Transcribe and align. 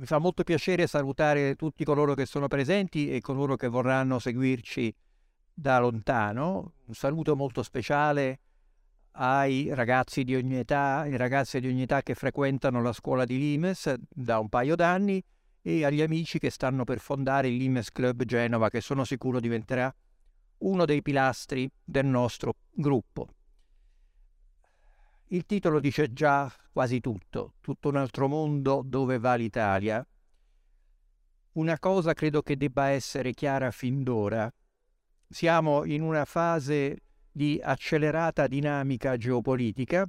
mi 0.00 0.06
fa 0.06 0.16
molto 0.16 0.44
piacere 0.44 0.86
salutare 0.86 1.56
tutti 1.56 1.84
coloro 1.84 2.14
che 2.14 2.24
sono 2.24 2.48
presenti 2.48 3.10
e 3.10 3.20
coloro 3.20 3.56
che 3.56 3.68
vorranno 3.68 4.18
seguirci 4.18 4.94
da 5.52 5.78
lontano. 5.78 6.72
Un 6.86 6.94
saluto 6.94 7.36
molto 7.36 7.62
speciale 7.62 8.40
ai 9.12 9.68
ragazzi 9.74 10.24
di 10.24 10.34
ogni 10.34 10.56
età 10.56 11.04
e 11.04 11.18
ragazze 11.18 11.60
di 11.60 11.68
ogni 11.68 11.82
età 11.82 12.02
che 12.02 12.14
frequentano 12.14 12.80
la 12.80 12.94
scuola 12.94 13.26
di 13.26 13.36
Limes 13.36 13.94
da 14.08 14.38
un 14.38 14.48
paio 14.48 14.74
d'anni 14.74 15.22
e 15.60 15.84
agli 15.84 16.00
amici 16.00 16.38
che 16.38 16.48
stanno 16.48 16.84
per 16.84 16.98
fondare 16.98 17.48
il 17.48 17.56
Limes 17.56 17.90
Club 17.90 18.24
Genova 18.24 18.70
che 18.70 18.80
sono 18.80 19.04
sicuro 19.04 19.38
diventerà 19.38 19.94
uno 20.60 20.86
dei 20.86 21.02
pilastri 21.02 21.70
del 21.84 22.06
nostro 22.06 22.54
gruppo. 22.70 23.28
Il 25.32 25.46
titolo 25.46 25.78
dice 25.78 26.12
già 26.12 26.52
quasi 26.72 26.98
tutto, 26.98 27.54
tutto 27.60 27.88
un 27.88 27.94
altro 27.94 28.26
mondo 28.26 28.82
dove 28.84 29.20
va 29.20 29.36
l'Italia. 29.36 30.04
Una 31.52 31.78
cosa 31.78 32.14
credo 32.14 32.42
che 32.42 32.56
debba 32.56 32.88
essere 32.88 33.32
chiara 33.32 33.70
fin 33.70 34.02
d'ora. 34.02 34.52
Siamo 35.28 35.84
in 35.84 36.02
una 36.02 36.24
fase 36.24 37.02
di 37.30 37.60
accelerata 37.62 38.48
dinamica 38.48 39.16
geopolitica, 39.16 40.04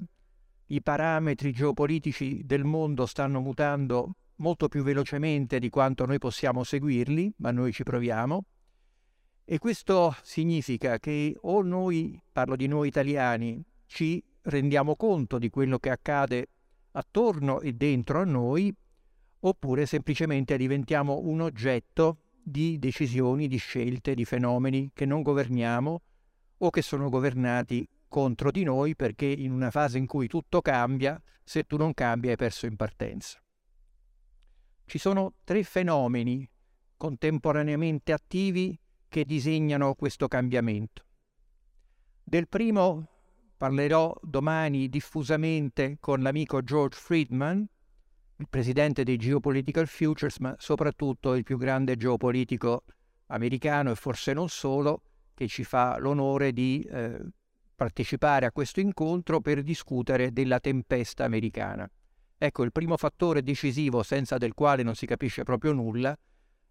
i 0.68 0.82
parametri 0.82 1.52
geopolitici 1.52 2.44
del 2.44 2.64
mondo 2.64 3.06
stanno 3.06 3.42
mutando 3.42 4.16
molto 4.38 4.70
più 4.70 4.82
velocemente 4.82 5.60
di 5.60 5.70
quanto 5.70 6.08
noi 6.08 6.18
possiamo 6.18 6.64
seguirli, 6.64 7.32
ma 7.38 7.52
noi 7.52 7.72
ci 7.72 7.84
proviamo. 7.84 8.44
E 9.46 9.60
questo 9.60 10.16
significa 10.24 10.98
che 10.98 11.38
o 11.42 11.62
noi, 11.62 12.20
parlo 12.32 12.56
di 12.56 12.66
noi 12.66 12.88
italiani, 12.88 13.64
ci 13.86 14.24
rendiamo 14.44 14.96
conto 14.96 15.38
di 15.38 15.50
quello 15.50 15.80
che 15.80 15.90
accade 15.90 16.48
attorno 16.92 17.62
e 17.62 17.74
dentro 17.74 18.20
a 18.20 18.26
noi, 18.26 18.74
oppure 19.40 19.86
semplicemente 19.86 20.58
diventiamo 20.58 21.20
un 21.24 21.42
oggetto 21.42 22.20
di 22.44 22.80
decisioni, 22.80 23.48
di 23.48 23.58
scelte, 23.58 24.14
di 24.14 24.26
fenomeni 24.26 24.92
che 24.94 25.06
non 25.06 25.22
governiamo 25.22 26.02
o 26.58 26.70
che 26.70 26.82
sono 26.82 27.10
governati 27.10 27.88
contro 28.08 28.52
di 28.52 28.64
noi 28.64 28.96
perché 28.96 29.26
in 29.26 29.52
una 29.52 29.72
fase 29.72 29.98
in 29.98 30.06
cui 30.06 30.28
tutto 30.28 30.62
cambia, 30.62 31.22
se 31.44 31.64
tu 31.64 31.78
non 31.78 31.94
cambi 31.94 32.30
hai 32.30 32.36
perso 32.36 32.66
in 32.66 32.76
partenza. 32.76 33.42
Ci 34.86 34.98
sono 34.98 35.36
tre 35.44 35.64
fenomeni 35.64 36.48
contemporaneamente 36.98 38.12
attivi 38.12 38.78
che 39.08 39.24
disegnano 39.24 39.96
questo 39.96 40.28
cambiamento. 40.28 41.06
Del 42.24 42.48
primo 42.48 43.08
Parlerò 43.62 44.12
domani 44.24 44.90
diffusamente 44.90 45.98
con 46.00 46.24
l'amico 46.24 46.64
George 46.64 46.98
Friedman, 46.98 47.64
il 48.38 48.48
presidente 48.50 49.04
dei 49.04 49.18
Geopolitical 49.18 49.86
Futures, 49.86 50.40
ma 50.40 50.56
soprattutto 50.58 51.36
il 51.36 51.44
più 51.44 51.60
grande 51.60 51.96
geopolitico 51.96 52.86
americano 53.28 53.92
e 53.92 53.96
forse 53.96 54.34
non 54.34 54.50
solo, 54.50 55.04
che 55.36 55.48
ci 55.48 55.64
fa 55.64 56.00
l'onore 56.00 56.54
di 56.54 56.82
eh, 56.90 57.20
partecipare 57.76 58.48
a 58.48 58.52
questo 58.52 58.80
incontro 58.80 59.42
per 59.42 59.62
discutere 59.62 60.32
della 60.32 60.60
tempesta 60.60 61.24
americana. 61.24 61.88
Ecco, 62.40 62.64
il 62.64 62.72
primo 62.72 62.98
fattore 62.98 63.44
decisivo 63.44 64.02
senza 64.02 64.40
del 64.40 64.56
quale 64.56 64.82
non 64.82 64.96
si 64.96 65.06
capisce 65.06 65.44
proprio 65.44 65.72
nulla 65.72 66.18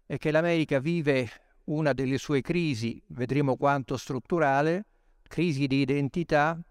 è 0.05 0.17
che 0.17 0.29
l'America 0.29 0.79
vive 0.79 1.29
una 1.67 1.93
delle 1.93 2.17
sue 2.17 2.41
crisi, 2.41 3.01
vedremo 3.07 3.55
quanto 3.55 3.95
strutturale, 3.95 4.87
crisi 5.21 5.67
di 5.67 5.79
identità, 5.79 6.61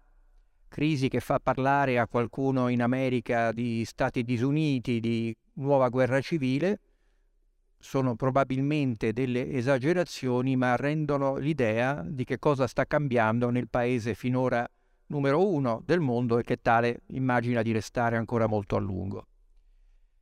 crisi 0.71 1.09
che 1.09 1.19
fa 1.19 1.37
parlare 1.37 1.99
a 1.99 2.07
qualcuno 2.07 2.69
in 2.69 2.81
America 2.81 3.51
di 3.51 3.83
Stati 3.83 4.23
disuniti, 4.23 5.01
di 5.01 5.35
nuova 5.55 5.89
guerra 5.89 6.21
civile, 6.21 6.79
sono 7.77 8.15
probabilmente 8.15 9.11
delle 9.11 9.51
esagerazioni, 9.51 10.55
ma 10.55 10.77
rendono 10.77 11.35
l'idea 11.35 12.01
di 12.07 12.23
che 12.23 12.39
cosa 12.39 12.67
sta 12.67 12.85
cambiando 12.85 13.49
nel 13.49 13.67
paese 13.67 14.13
finora 14.13 14.65
numero 15.07 15.45
uno 15.45 15.81
del 15.85 15.99
mondo 15.99 16.37
e 16.39 16.43
che 16.43 16.61
tale 16.61 17.01
immagina 17.07 17.61
di 17.61 17.73
restare 17.73 18.15
ancora 18.15 18.47
molto 18.47 18.77
a 18.77 18.79
lungo. 18.79 19.27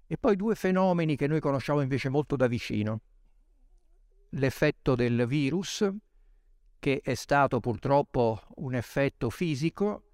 E 0.07 0.17
poi 0.17 0.35
due 0.35 0.55
fenomeni 0.55 1.15
che 1.15 1.27
noi 1.27 1.39
conosciamo 1.39 1.81
invece 1.81 2.09
molto 2.09 2.35
da 2.35 2.47
vicino. 2.47 3.01
L'effetto 4.29 4.95
del 4.95 5.27
virus, 5.27 5.87
che 6.79 7.01
è 7.03 7.13
stato 7.13 7.59
purtroppo 7.59 8.41
un 8.55 8.73
effetto 8.73 9.29
fisico, 9.29 10.05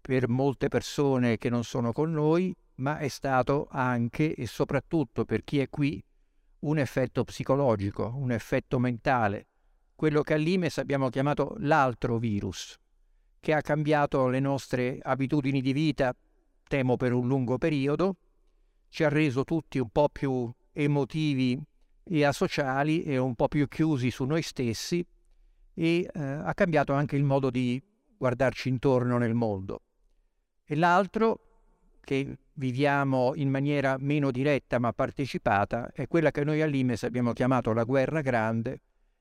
per 0.00 0.28
molte 0.28 0.68
persone 0.68 1.36
che 1.36 1.50
non 1.50 1.64
sono 1.64 1.92
con 1.92 2.10
noi, 2.10 2.54
ma 2.76 2.98
è 2.98 3.08
stato 3.08 3.68
anche 3.70 4.34
e 4.34 4.46
soprattutto 4.46 5.24
per 5.24 5.44
chi 5.44 5.60
è 5.60 5.68
qui 5.68 6.02
un 6.60 6.78
effetto 6.78 7.24
psicologico, 7.24 8.12
un 8.16 8.32
effetto 8.32 8.78
mentale, 8.78 9.48
quello 9.94 10.22
che 10.22 10.34
all'Imes 10.34 10.78
abbiamo 10.78 11.08
chiamato 11.08 11.54
l'altro 11.58 12.18
virus, 12.18 12.78
che 13.38 13.52
ha 13.54 13.60
cambiato 13.60 14.28
le 14.28 14.40
nostre 14.40 14.98
abitudini 15.00 15.60
di 15.60 15.72
vita, 15.72 16.14
temo 16.66 16.96
per 16.96 17.12
un 17.12 17.26
lungo 17.26 17.58
periodo, 17.58 18.16
ci 18.88 19.04
ha 19.04 19.08
reso 19.08 19.44
tutti 19.44 19.78
un 19.78 19.90
po' 19.90 20.08
più 20.08 20.50
emotivi 20.72 21.62
e 22.02 22.24
asociali 22.24 23.02
e 23.02 23.18
un 23.18 23.34
po' 23.34 23.48
più 23.48 23.68
chiusi 23.68 24.10
su 24.10 24.24
noi 24.24 24.42
stessi 24.42 25.06
e 25.74 26.10
eh, 26.12 26.20
ha 26.20 26.52
cambiato 26.54 26.92
anche 26.92 27.16
il 27.16 27.24
modo 27.24 27.50
di 27.50 27.82
guardarci 28.16 28.68
intorno 28.68 29.16
nel 29.18 29.34
mondo 29.34 29.82
e 30.70 30.76
l'altro 30.76 31.40
che 32.00 32.38
viviamo 32.52 33.32
in 33.34 33.50
maniera 33.50 33.96
meno 33.98 34.30
diretta 34.30 34.78
ma 34.78 34.92
partecipata 34.92 35.90
è 35.92 36.06
quella 36.06 36.30
che 36.30 36.44
noi 36.44 36.62
all'Imes 36.62 37.02
abbiamo 37.02 37.32
chiamato 37.32 37.72
la 37.72 37.82
guerra 37.82 38.20
grande, 38.20 38.80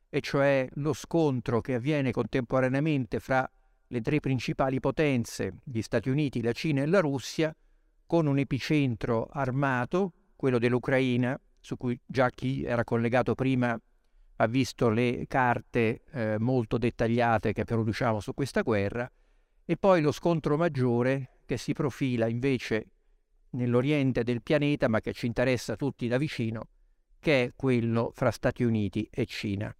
e 0.09 0.21
cioè 0.21 0.69
lo 0.73 0.93
scontro 0.93 1.59
che 1.59 1.73
avviene 1.73 2.11
contemporaneamente 2.11 3.19
fra 3.19 3.49
le 3.87 4.01
tre 4.01 4.19
principali 4.19 4.79
potenze, 4.79 5.61
gli 5.63 5.81
Stati 5.81 6.11
Uniti, 6.11 6.43
la 6.43 6.51
Cina 6.51 6.83
e 6.83 6.85
la 6.85 6.99
Russia, 6.99 7.55
con 8.05 8.27
un 8.27 8.37
epicentro 8.37 9.27
armato, 9.31 10.13
quello 10.35 10.59
dell'Ucraina, 10.59 11.39
su 11.59 11.77
cui 11.77 11.99
già 12.05 12.29
chi 12.29 12.63
era 12.63 12.83
collegato 12.83 13.33
prima 13.33 13.75
ha 14.35 14.45
visto 14.45 14.89
le 14.89 15.25
carte 15.27 16.03
eh, 16.11 16.37
molto 16.37 16.77
dettagliate 16.77 17.53
che 17.53 17.63
produciamo 17.63 18.19
su 18.19 18.35
questa 18.35 18.61
guerra, 18.61 19.11
e 19.65 19.77
poi 19.77 20.01
lo 20.01 20.11
scontro 20.11 20.55
maggiore 20.57 21.29
che 21.49 21.57
si 21.57 21.73
profila 21.73 22.27
invece 22.27 22.91
nell'oriente 23.53 24.23
del 24.23 24.43
pianeta, 24.43 24.87
ma 24.87 24.99
che 24.99 25.13
ci 25.13 25.25
interessa 25.25 25.75
tutti 25.75 26.07
da 26.07 26.19
vicino, 26.19 26.67
che 27.17 27.43
è 27.45 27.53
quello 27.55 28.11
fra 28.13 28.29
Stati 28.29 28.63
Uniti 28.63 29.09
e 29.11 29.25
Cina. 29.25 29.75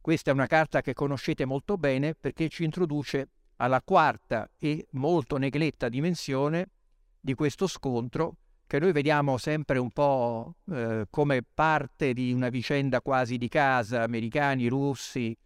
Questa 0.00 0.30
è 0.30 0.32
una 0.32 0.46
carta 0.46 0.80
che 0.80 0.94
conoscete 0.94 1.44
molto 1.44 1.76
bene 1.76 2.14
perché 2.14 2.48
ci 2.48 2.62
introduce 2.62 3.30
alla 3.56 3.82
quarta 3.82 4.48
e 4.58 4.86
molto 4.92 5.36
negletta 5.36 5.88
dimensione 5.88 6.70
di 7.18 7.34
questo 7.34 7.66
scontro 7.66 8.36
che 8.68 8.78
noi 8.78 8.92
vediamo 8.92 9.38
sempre 9.38 9.78
un 9.78 9.90
po' 9.90 10.54
eh, 10.70 11.06
come 11.10 11.42
parte 11.42 12.12
di 12.12 12.32
una 12.32 12.48
vicenda 12.48 13.00
quasi 13.00 13.38
di 13.38 13.48
casa, 13.48 14.04
americani, 14.04 14.68
russi, 14.68 15.36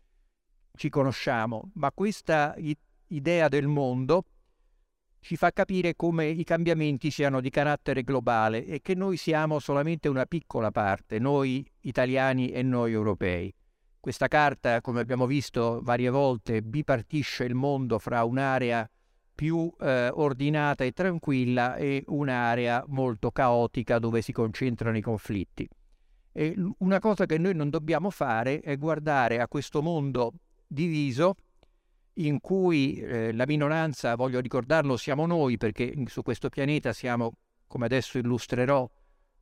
ci 0.76 0.88
conosciamo, 0.88 1.70
ma 1.74 1.92
questa 1.92 2.54
idea 3.08 3.48
del 3.48 3.66
mondo 3.66 4.24
ci 5.20 5.36
fa 5.36 5.52
capire 5.52 5.94
come 5.94 6.26
i 6.26 6.42
cambiamenti 6.42 7.10
siano 7.10 7.40
di 7.40 7.50
carattere 7.50 8.02
globale 8.02 8.64
e 8.66 8.80
che 8.80 8.94
noi 8.94 9.16
siamo 9.16 9.60
solamente 9.60 10.08
una 10.08 10.26
piccola 10.26 10.72
parte, 10.72 11.20
noi 11.20 11.64
italiani 11.82 12.50
e 12.50 12.62
noi 12.62 12.92
europei. 12.92 13.54
Questa 14.00 14.26
carta, 14.26 14.80
come 14.80 15.00
abbiamo 15.00 15.26
visto 15.26 15.78
varie 15.82 16.10
volte, 16.10 16.60
bipartisce 16.60 17.44
il 17.44 17.54
mondo 17.54 18.00
fra 18.00 18.24
un'area 18.24 18.88
più 19.32 19.72
eh, 19.78 20.10
ordinata 20.12 20.82
e 20.82 20.90
tranquilla 20.90 21.76
e 21.76 22.02
un'area 22.08 22.84
molto 22.88 23.30
caotica 23.30 24.00
dove 24.00 24.20
si 24.20 24.32
concentrano 24.32 24.96
i 24.96 25.02
conflitti. 25.02 25.68
E 26.32 26.54
una 26.78 26.98
cosa 26.98 27.26
che 27.26 27.38
noi 27.38 27.54
non 27.54 27.70
dobbiamo 27.70 28.10
fare 28.10 28.60
è 28.60 28.76
guardare 28.76 29.40
a 29.40 29.46
questo 29.46 29.82
mondo 29.82 30.32
diviso 30.72 31.34
in 32.14 32.40
cui 32.40 32.96
eh, 32.96 33.32
la 33.32 33.44
minoranza, 33.46 34.14
voglio 34.16 34.40
ricordarlo, 34.40 34.96
siamo 34.96 35.26
noi 35.26 35.56
perché 35.56 35.94
su 36.06 36.22
questo 36.22 36.48
pianeta 36.48 36.92
siamo, 36.92 37.32
come 37.66 37.86
adesso 37.86 38.18
illustrerò, 38.18 38.88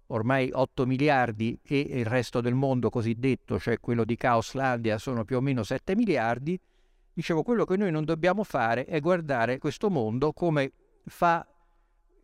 ormai 0.08 0.50
8 0.52 0.86
miliardi 0.86 1.58
e 1.62 1.78
il 1.78 2.06
resto 2.06 2.40
del 2.40 2.54
mondo 2.54 2.90
cosiddetto, 2.90 3.58
cioè 3.58 3.78
quello 3.78 4.04
di 4.04 4.16
Caoslandia, 4.16 4.98
sono 4.98 5.24
più 5.24 5.36
o 5.36 5.40
meno 5.40 5.62
7 5.62 5.94
miliardi. 5.96 6.58
Dicevo, 7.12 7.42
quello 7.42 7.64
che 7.64 7.76
noi 7.76 7.90
non 7.90 8.04
dobbiamo 8.04 8.44
fare 8.44 8.84
è 8.84 9.00
guardare 9.00 9.58
questo 9.58 9.90
mondo 9.90 10.32
come 10.32 10.72
fa 11.06 11.46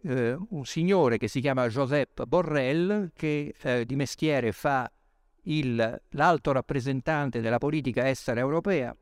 eh, 0.03 0.37
un 0.51 0.65
signore 0.65 1.19
che 1.19 1.29
si 1.29 1.41
chiama 1.41 1.69
Joseph 1.69 2.25
Borrell, 2.25 3.11
che 3.15 3.55
eh, 3.61 3.85
di 3.85 3.97
mestiere 3.97 4.53
fa 4.53 4.91
l'alto 6.11 6.53
rappresentante 6.53 7.41
della 7.41 7.59
politica 7.59 8.09
estera 8.09 8.41
europea, 8.41 8.97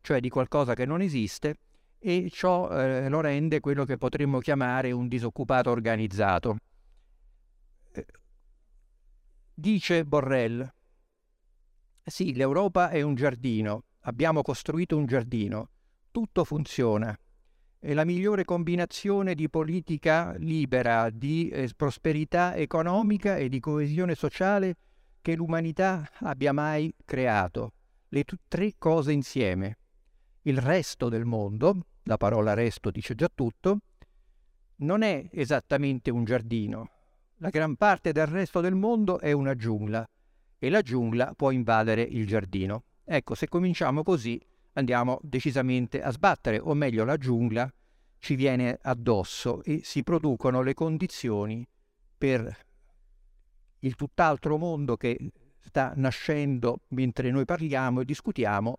cioè 0.00 0.20
di 0.20 0.28
qualcosa 0.28 0.74
che 0.74 0.86
non 0.86 1.02
esiste, 1.02 1.56
e 1.98 2.30
ciò 2.32 2.70
eh, 2.70 3.08
lo 3.10 3.20
rende 3.20 3.60
quello 3.60 3.84
che 3.84 3.98
potremmo 3.98 4.38
chiamare 4.38 4.92
un 4.92 5.08
disoccupato 5.08 5.70
organizzato. 5.70 6.56
Eh, 7.92 8.06
dice 9.52 10.04
Borrell, 10.06 10.72
sì, 12.02 12.34
l'Europa 12.34 12.88
è 12.88 13.02
un 13.02 13.14
giardino, 13.14 13.84
abbiamo 14.00 14.40
costruito 14.40 14.96
un 14.96 15.04
giardino, 15.04 15.68
tutto 16.10 16.44
funziona. 16.44 17.16
È 17.78 17.92
la 17.94 18.04
migliore 18.04 18.44
combinazione 18.44 19.34
di 19.34 19.48
politica 19.48 20.34
libera, 20.38 21.08
di 21.10 21.48
eh, 21.48 21.70
prosperità 21.76 22.54
economica 22.54 23.36
e 23.36 23.48
di 23.48 23.60
coesione 23.60 24.14
sociale 24.14 24.76
che 25.20 25.34
l'umanità 25.34 26.08
abbia 26.20 26.52
mai 26.52 26.92
creato. 27.04 27.72
Le 28.08 28.24
t- 28.24 28.36
tre 28.48 28.74
cose 28.78 29.12
insieme. 29.12 29.78
Il 30.42 30.58
resto 30.58 31.08
del 31.08 31.24
mondo, 31.24 31.86
la 32.04 32.16
parola 32.16 32.54
resto 32.54 32.90
dice 32.90 33.14
già 33.14 33.30
tutto, 33.32 33.80
non 34.76 35.02
è 35.02 35.28
esattamente 35.32 36.10
un 36.10 36.24
giardino. 36.24 36.90
La 37.36 37.50
gran 37.50 37.76
parte 37.76 38.12
del 38.12 38.26
resto 38.26 38.60
del 38.60 38.74
mondo 38.74 39.18
è 39.18 39.32
una 39.32 39.54
giungla 39.54 40.06
e 40.58 40.68
la 40.70 40.82
giungla 40.82 41.32
può 41.34 41.50
invadere 41.50 42.02
il 42.02 42.26
giardino. 42.26 42.84
Ecco, 43.04 43.34
se 43.34 43.48
cominciamo 43.48 44.02
così 44.02 44.40
andiamo 44.74 45.18
decisamente 45.22 46.02
a 46.02 46.10
sbattere, 46.10 46.58
o 46.58 46.74
meglio 46.74 47.04
la 47.04 47.16
giungla 47.16 47.70
ci 48.18 48.34
viene 48.34 48.78
addosso 48.82 49.62
e 49.64 49.80
si 49.82 50.02
producono 50.02 50.62
le 50.62 50.74
condizioni 50.74 51.66
per 52.16 52.68
il 53.80 53.94
tutt'altro 53.94 54.56
mondo 54.56 54.96
che 54.96 55.18
sta 55.58 55.92
nascendo 55.96 56.80
mentre 56.88 57.30
noi 57.30 57.44
parliamo 57.44 58.00
e 58.00 58.04
discutiamo, 58.04 58.78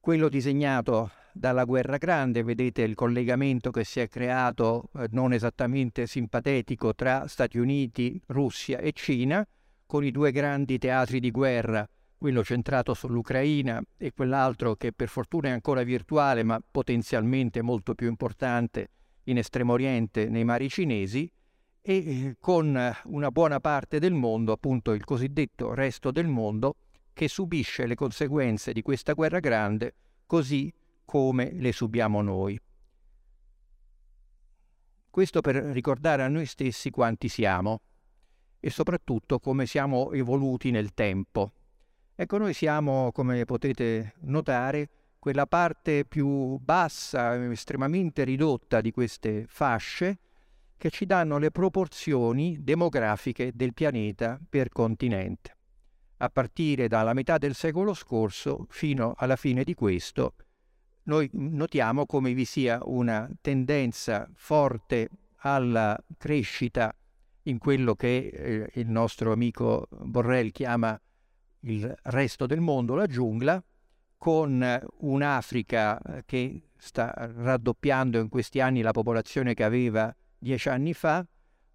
quello 0.00 0.28
disegnato 0.28 1.10
dalla 1.32 1.64
guerra 1.64 1.96
grande, 1.96 2.42
vedete 2.42 2.82
il 2.82 2.94
collegamento 2.94 3.70
che 3.70 3.84
si 3.84 4.00
è 4.00 4.08
creato 4.08 4.90
eh, 4.96 5.06
non 5.10 5.32
esattamente 5.32 6.06
simpatetico 6.06 6.94
tra 6.94 7.26
Stati 7.28 7.58
Uniti, 7.58 8.20
Russia 8.26 8.78
e 8.78 8.92
Cina, 8.92 9.46
con 9.86 10.04
i 10.04 10.10
due 10.10 10.32
grandi 10.32 10.78
teatri 10.78 11.20
di 11.20 11.30
guerra, 11.30 11.88
quello 12.16 12.44
centrato 12.44 12.94
sull'Ucraina 12.94 13.82
e 13.96 14.12
quell'altro 14.12 14.76
che 14.76 14.92
per 14.92 15.08
fortuna 15.08 15.48
è 15.48 15.52
ancora 15.52 15.82
virtuale 15.82 16.42
ma 16.42 16.60
potenzialmente 16.70 17.62
molto 17.62 17.94
più 17.94 18.08
importante 18.08 18.90
in 19.24 19.38
Estremo 19.38 19.72
Oriente 19.72 20.28
nei 20.28 20.44
mari 20.44 20.68
cinesi, 20.68 21.30
e 21.82 21.94
eh, 21.94 22.36
con 22.38 22.94
una 23.04 23.30
buona 23.30 23.60
parte 23.60 23.98
del 23.98 24.12
mondo, 24.12 24.52
appunto 24.52 24.92
il 24.92 25.04
cosiddetto 25.04 25.74
resto 25.74 26.10
del 26.10 26.26
mondo, 26.26 26.76
che 27.12 27.28
subisce 27.28 27.86
le 27.86 27.94
conseguenze 27.94 28.72
di 28.72 28.82
questa 28.82 29.12
guerra 29.12 29.40
grande 29.40 29.94
così 30.26 30.72
come 31.04 31.52
le 31.52 31.72
subiamo 31.72 32.22
noi. 32.22 32.58
Questo 35.10 35.40
per 35.40 35.56
ricordare 35.56 36.22
a 36.22 36.28
noi 36.28 36.46
stessi 36.46 36.90
quanti 36.90 37.28
siamo 37.28 37.80
e 38.60 38.70
soprattutto 38.70 39.40
come 39.40 39.66
siamo 39.66 40.12
evoluti 40.12 40.70
nel 40.70 40.94
tempo. 40.94 41.52
Ecco, 42.14 42.38
noi 42.38 42.52
siamo, 42.52 43.10
come 43.12 43.44
potete 43.44 44.14
notare, 44.20 44.88
quella 45.18 45.46
parte 45.46 46.04
più 46.04 46.58
bassa, 46.58 47.50
estremamente 47.50 48.24
ridotta 48.24 48.80
di 48.80 48.90
queste 48.92 49.46
fasce 49.48 50.18
che 50.80 50.88
ci 50.88 51.04
danno 51.04 51.36
le 51.36 51.50
proporzioni 51.50 52.56
demografiche 52.62 53.52
del 53.54 53.74
pianeta 53.74 54.40
per 54.48 54.70
continente. 54.70 55.54
A 56.16 56.30
partire 56.30 56.88
dalla 56.88 57.12
metà 57.12 57.36
del 57.36 57.54
secolo 57.54 57.92
scorso 57.92 58.64
fino 58.70 59.12
alla 59.14 59.36
fine 59.36 59.62
di 59.62 59.74
questo, 59.74 60.36
noi 61.02 61.28
notiamo 61.34 62.06
come 62.06 62.32
vi 62.32 62.46
sia 62.46 62.80
una 62.84 63.28
tendenza 63.42 64.26
forte 64.32 65.10
alla 65.42 66.02
crescita 66.16 66.96
in 67.42 67.58
quello 67.58 67.94
che 67.94 68.30
eh, 68.32 68.70
il 68.80 68.88
nostro 68.88 69.32
amico 69.32 69.86
Borrell 69.90 70.48
chiama 70.48 70.98
il 71.64 71.94
resto 72.04 72.46
del 72.46 72.60
mondo, 72.60 72.94
la 72.94 73.06
giungla, 73.06 73.62
con 74.16 74.80
un'Africa 75.00 76.00
che 76.24 76.70
sta 76.78 77.12
raddoppiando 77.14 78.18
in 78.18 78.30
questi 78.30 78.60
anni 78.60 78.80
la 78.80 78.92
popolazione 78.92 79.52
che 79.52 79.64
aveva 79.64 80.14
dieci 80.40 80.68
anni 80.68 80.94
fa, 80.94 81.24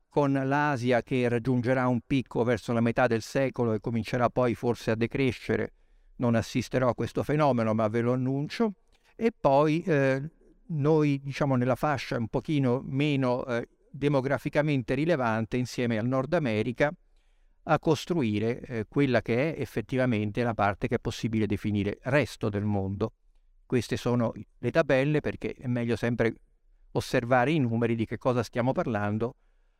con 0.09 0.33
l'Asia 0.33 1.01
che 1.03 1.27
raggiungerà 1.27 1.87
un 1.87 1.99
picco 2.05 2.43
verso 2.43 2.73
la 2.73 2.81
metà 2.81 3.05
del 3.05 3.21
secolo 3.21 3.73
e 3.73 3.79
comincerà 3.79 4.29
poi 4.29 4.55
forse 4.55 4.91
a 4.91 4.95
decrescere. 4.95 5.73
Non 6.17 6.35
assisterò 6.35 6.89
a 6.89 6.95
questo 6.95 7.23
fenomeno, 7.23 7.73
ma 7.73 7.87
ve 7.87 8.01
lo 8.01 8.13
annuncio. 8.13 8.73
E 9.15 9.31
poi 9.37 9.83
eh, 9.83 10.29
noi, 10.67 11.19
diciamo, 11.21 11.55
nella 11.55 11.75
fascia 11.75 12.17
un 12.17 12.27
pochino 12.27 12.81
meno 12.83 13.45
eh, 13.45 13.67
demograficamente 13.89 14.93
rilevante 14.93 15.57
insieme 15.57 15.97
al 15.97 16.07
Nord 16.07 16.33
America 16.33 16.93
a 17.67 17.79
costruire 17.79 18.59
eh, 18.61 18.85
quella 18.87 19.21
che 19.21 19.53
è 19.53 19.61
effettivamente 19.61 20.43
la 20.43 20.53
parte 20.53 20.87
che 20.87 20.95
è 20.95 20.99
possibile 20.99 21.45
definire 21.45 21.99
resto 22.03 22.49
del 22.49 22.63
mondo. 22.63 23.13
Queste 23.65 23.97
sono 23.97 24.31
le 24.59 24.71
tabelle 24.71 25.19
perché 25.19 25.53
è 25.53 25.67
meglio 25.67 25.95
sempre 25.95 26.35
osservare 26.95 27.51
i 27.51 27.59
numeri 27.59 27.95
di 27.95 28.05
che 28.05 28.17
cosa 28.17 28.43
stiamo 28.43 28.71
parlando. 28.71 29.35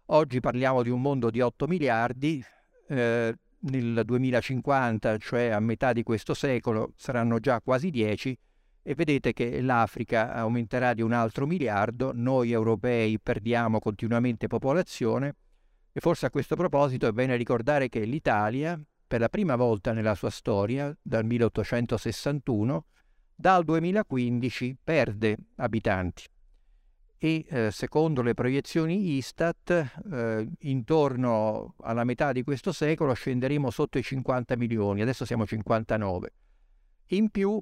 Oggi 0.08 0.40
parliamo 0.40 0.84
di 0.84 0.90
un 0.90 1.02
mondo 1.02 1.30
di 1.30 1.42
8 1.42 1.68
miliardi, 1.68 2.44
eh, 2.88 3.36
nel 3.58 4.02
2050, 4.06 5.18
cioè 5.18 5.48
a 5.48 5.60
metà 5.60 5.94
di 5.94 6.04
questo 6.04 6.34
secolo, 6.34 6.94
saranno 6.96 7.40
già 7.40 7.60
quasi 7.62 7.90
10 7.90 8.38
e 8.84 8.94
vedete 8.94 9.34
che 9.34 9.62
l'Africa 9.62 10.34
aumenterà 10.34 10.94
di 10.94 11.02
un 11.02 11.12
altro 11.12 11.48
miliardo, 11.48 12.12
noi 12.14 12.52
europei 12.52 13.20
perdiamo 13.20 13.80
continuamente 13.80 14.46
popolazione 14.46 15.36
e 15.92 16.00
forse 16.00 16.28
a 16.28 16.30
questo 16.30 16.56
proposito 16.56 17.08
è 17.08 17.12
bene 17.12 17.36
ricordare 17.36 17.90
che 17.90 18.04
l'Italia, 18.04 18.80
per 19.08 19.22
la 19.22 19.30
prima 19.30 19.56
volta 19.56 19.94
nella 19.94 20.14
sua 20.14 20.30
storia, 20.30 20.96
dal 21.02 21.26
1861, 21.26 22.86
dal 23.34 23.64
2015 23.64 24.78
perde 24.84 25.38
abitanti 25.56 26.26
e 27.26 27.44
eh, 27.50 27.72
secondo 27.72 28.22
le 28.22 28.36
proiezioni 28.36 29.16
Istat 29.16 30.04
eh, 30.12 30.48
intorno 30.60 31.74
alla 31.80 32.04
metà 32.04 32.32
di 32.32 32.44
questo 32.44 32.72
secolo 32.72 33.14
scenderemo 33.14 33.72
sotto 33.72 33.98
i 33.98 34.04
50 34.04 34.56
milioni, 34.58 35.02
adesso 35.02 35.26
siamo 35.26 35.48
59. 35.48 36.34
In 37.08 37.30
più 37.30 37.60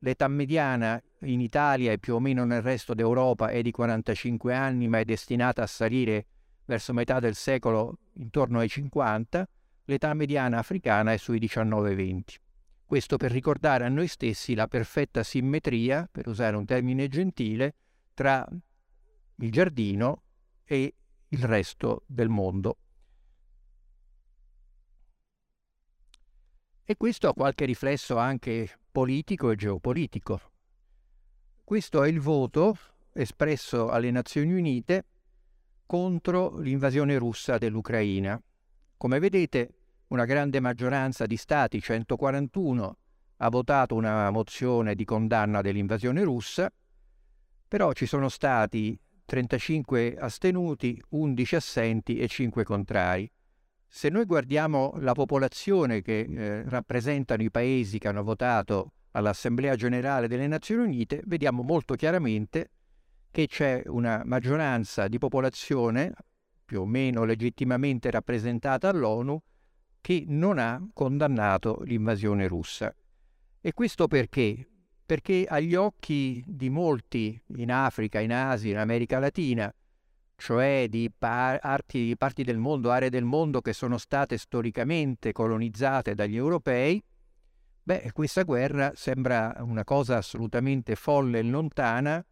L'età 0.00 0.28
mediana 0.28 1.02
in 1.20 1.40
Italia 1.40 1.90
e 1.90 1.98
più 1.98 2.14
o 2.14 2.20
meno 2.20 2.44
nel 2.44 2.60
resto 2.60 2.92
d'Europa 2.92 3.48
è 3.48 3.62
di 3.62 3.70
45 3.70 4.54
anni, 4.54 4.88
ma 4.88 4.98
è 4.98 5.04
destinata 5.04 5.62
a 5.62 5.66
salire 5.66 6.26
verso 6.66 6.92
metà 6.92 7.18
del 7.18 7.34
secolo 7.34 7.98
intorno 8.16 8.58
ai 8.58 8.68
50. 8.68 9.48
L'età 9.86 10.12
mediana 10.12 10.58
africana 10.58 11.14
è 11.14 11.16
sui 11.16 11.40
19-20. 11.40 12.22
Questo 12.84 13.16
per 13.16 13.32
ricordare 13.32 13.86
a 13.86 13.88
noi 13.88 14.06
stessi 14.06 14.54
la 14.54 14.68
perfetta 14.68 15.22
simmetria, 15.22 16.06
per 16.12 16.28
usare 16.28 16.56
un 16.56 16.66
termine 16.66 17.08
gentile, 17.08 17.74
tra 18.12 18.46
il 19.36 19.50
giardino 19.50 20.22
e 20.64 20.94
il 21.28 21.44
resto 21.44 22.02
del 22.06 22.28
mondo. 22.28 22.78
E 26.84 26.96
questo 26.96 27.28
ha 27.28 27.34
qualche 27.34 27.64
riflesso 27.64 28.16
anche 28.16 28.78
politico 28.92 29.50
e 29.50 29.56
geopolitico. 29.56 30.40
Questo 31.64 32.04
è 32.04 32.08
il 32.08 32.20
voto 32.20 32.76
espresso 33.12 33.88
alle 33.90 34.10
Nazioni 34.10 34.52
Unite 34.52 35.04
contro 35.84 36.58
l'invasione 36.58 37.18
russa 37.18 37.58
dell'Ucraina. 37.58 38.40
Come 38.96 39.18
vedete, 39.18 39.74
una 40.08 40.24
grande 40.24 40.60
maggioranza 40.60 41.26
di 41.26 41.36
Stati, 41.36 41.80
141, 41.80 42.98
ha 43.38 43.48
votato 43.48 43.94
una 43.96 44.30
mozione 44.30 44.94
di 44.94 45.04
condanna 45.04 45.60
dell'invasione 45.60 46.22
russa, 46.22 46.72
però 47.66 47.92
ci 47.92 48.06
sono 48.06 48.28
stati 48.28 48.98
35 49.26 50.16
astenuti, 50.16 51.02
11 51.10 51.56
assenti 51.56 52.18
e 52.18 52.28
5 52.28 52.64
contrari. 52.64 53.30
Se 53.88 54.08
noi 54.08 54.24
guardiamo 54.24 54.94
la 54.98 55.12
popolazione 55.12 56.00
che 56.00 56.20
eh, 56.20 56.62
rappresentano 56.68 57.42
i 57.42 57.50
paesi 57.50 57.98
che 57.98 58.08
hanno 58.08 58.22
votato 58.22 58.92
all'Assemblea 59.12 59.74
generale 59.74 60.28
delle 60.28 60.46
Nazioni 60.46 60.84
Unite, 60.84 61.22
vediamo 61.26 61.62
molto 61.62 61.94
chiaramente 61.94 62.70
che 63.30 63.46
c'è 63.46 63.82
una 63.86 64.22
maggioranza 64.24 65.08
di 65.08 65.18
popolazione, 65.18 66.14
più 66.64 66.82
o 66.82 66.86
meno 66.86 67.24
legittimamente 67.24 68.10
rappresentata 68.10 68.88
all'ONU, 68.88 69.42
che 70.00 70.24
non 70.26 70.58
ha 70.58 70.80
condannato 70.92 71.82
l'invasione 71.84 72.46
russa. 72.46 72.94
E 73.60 73.72
questo 73.72 74.06
perché? 74.06 74.68
Perché 75.06 75.46
agli 75.48 75.76
occhi 75.76 76.42
di 76.44 76.68
molti 76.68 77.40
in 77.56 77.70
Africa, 77.70 78.18
in 78.18 78.32
Asia, 78.32 78.72
in 78.72 78.78
America 78.78 79.20
Latina, 79.20 79.72
cioè 80.34 80.88
di 80.90 81.10
parti, 81.16 82.16
parti 82.16 82.42
del 82.42 82.58
mondo, 82.58 82.90
aree 82.90 83.08
del 83.08 83.24
mondo 83.24 83.60
che 83.62 83.72
sono 83.72 83.98
state 83.98 84.36
storicamente 84.36 85.30
colonizzate 85.30 86.16
dagli 86.16 86.34
europei, 86.34 87.00
beh, 87.84 88.10
questa 88.12 88.42
guerra 88.42 88.92
sembra 88.96 89.54
una 89.60 89.84
cosa 89.84 90.16
assolutamente 90.16 90.96
folle 90.96 91.38
e 91.38 91.42
lontana 91.44 92.24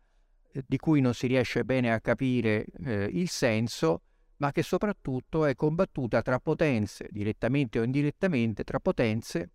di 0.66 0.76
cui 0.76 1.00
non 1.00 1.14
si 1.14 1.28
riesce 1.28 1.64
bene 1.64 1.92
a 1.92 2.00
capire 2.00 2.66
eh, 2.84 3.08
il 3.12 3.28
senso, 3.28 4.02
ma 4.38 4.52
che 4.52 4.62
soprattutto 4.62 5.46
è 5.46 5.54
combattuta 5.54 6.22
tra 6.22 6.40
potenze, 6.40 7.08
direttamente 7.10 7.78
o 7.78 7.84
indirettamente, 7.84 8.64
tra 8.64 8.80
potenze 8.80 9.50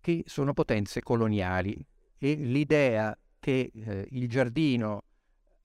che 0.00 0.22
sono 0.26 0.52
potenze 0.52 1.02
coloniali. 1.02 1.84
E 2.18 2.34
l'idea 2.34 3.16
che 3.38 3.70
eh, 3.72 4.06
il 4.10 4.28
giardino 4.28 5.04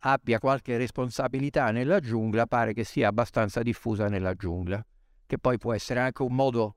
abbia 0.06 0.40
qualche 0.40 0.78
responsabilità 0.78 1.72
nella 1.72 2.00
giungla 2.00 2.46
pare 2.46 2.74
che 2.74 2.84
sia 2.84 3.08
abbastanza 3.08 3.62
diffusa 3.62 4.08
nella 4.08 4.34
giungla, 4.34 4.86
che 5.26 5.38
poi 5.38 5.58
può 5.58 5.74
essere 5.74 6.00
anche 6.00 6.22
un 6.22 6.34
modo 6.34 6.76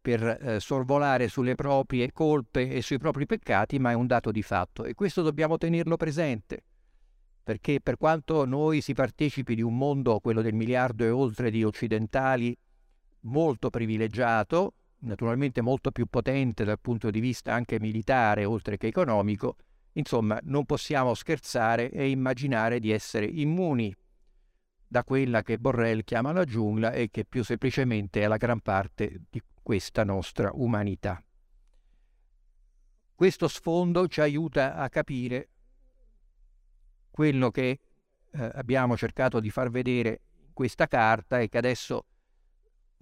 per 0.00 0.22
eh, 0.22 0.60
sorvolare 0.60 1.28
sulle 1.28 1.54
proprie 1.54 2.10
colpe 2.12 2.70
e 2.70 2.82
sui 2.82 2.98
propri 2.98 3.24
peccati, 3.24 3.78
ma 3.78 3.92
è 3.92 3.94
un 3.94 4.06
dato 4.06 4.32
di 4.32 4.42
fatto. 4.42 4.84
E 4.84 4.94
questo 4.94 5.22
dobbiamo 5.22 5.58
tenerlo 5.58 5.96
presente, 5.96 6.64
perché 7.44 7.80
per 7.80 7.96
quanto 7.96 8.44
noi 8.44 8.80
si 8.80 8.94
partecipi 8.94 9.54
di 9.54 9.62
un 9.62 9.76
mondo, 9.76 10.18
quello 10.18 10.42
del 10.42 10.54
miliardo 10.54 11.04
e 11.04 11.10
oltre 11.10 11.50
di 11.50 11.62
occidentali, 11.62 12.56
molto 13.20 13.70
privilegiato, 13.70 14.74
naturalmente 15.02 15.60
molto 15.60 15.90
più 15.90 16.06
potente 16.06 16.64
dal 16.64 16.80
punto 16.80 17.10
di 17.10 17.20
vista 17.20 17.54
anche 17.54 17.80
militare 17.80 18.44
oltre 18.44 18.76
che 18.76 18.88
economico, 18.88 19.56
insomma 19.92 20.38
non 20.44 20.64
possiamo 20.64 21.14
scherzare 21.14 21.90
e 21.90 22.08
immaginare 22.08 22.80
di 22.80 22.90
essere 22.90 23.26
immuni 23.26 23.94
da 24.86 25.04
quella 25.04 25.42
che 25.42 25.58
Borrell 25.58 26.02
chiama 26.04 26.32
la 26.32 26.44
giungla 26.44 26.92
e 26.92 27.08
che 27.10 27.24
più 27.24 27.42
semplicemente 27.42 28.20
è 28.20 28.26
la 28.26 28.36
gran 28.36 28.60
parte 28.60 29.22
di 29.30 29.42
questa 29.62 30.04
nostra 30.04 30.50
umanità. 30.52 31.22
Questo 33.14 33.48
sfondo 33.48 34.08
ci 34.08 34.20
aiuta 34.20 34.74
a 34.74 34.88
capire 34.88 35.48
quello 37.10 37.50
che 37.50 37.80
eh, 38.32 38.50
abbiamo 38.54 38.96
cercato 38.96 39.40
di 39.40 39.50
far 39.50 39.70
vedere 39.70 40.22
in 40.44 40.52
questa 40.52 40.86
carta 40.86 41.38
e 41.38 41.48
che 41.48 41.58
adesso 41.58 42.06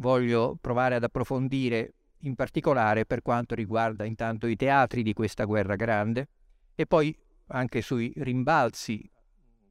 voglio 0.00 0.57
provare 0.61 0.97
ad 0.97 1.04
approfondire 1.04 1.95
in 2.23 2.35
particolare 2.35 3.07
per 3.07 3.23
quanto 3.23 3.54
riguarda 3.54 4.04
intanto 4.04 4.47
i 4.47 4.57
teatri 4.57 5.02
di 5.02 5.12
questa 5.12 5.45
guerra 5.45 5.76
grande 5.76 6.28
e 6.75 6.87
poi 6.87 7.16
anche 7.49 7.80
sui 7.80 8.12
rimbalzi 8.16 9.09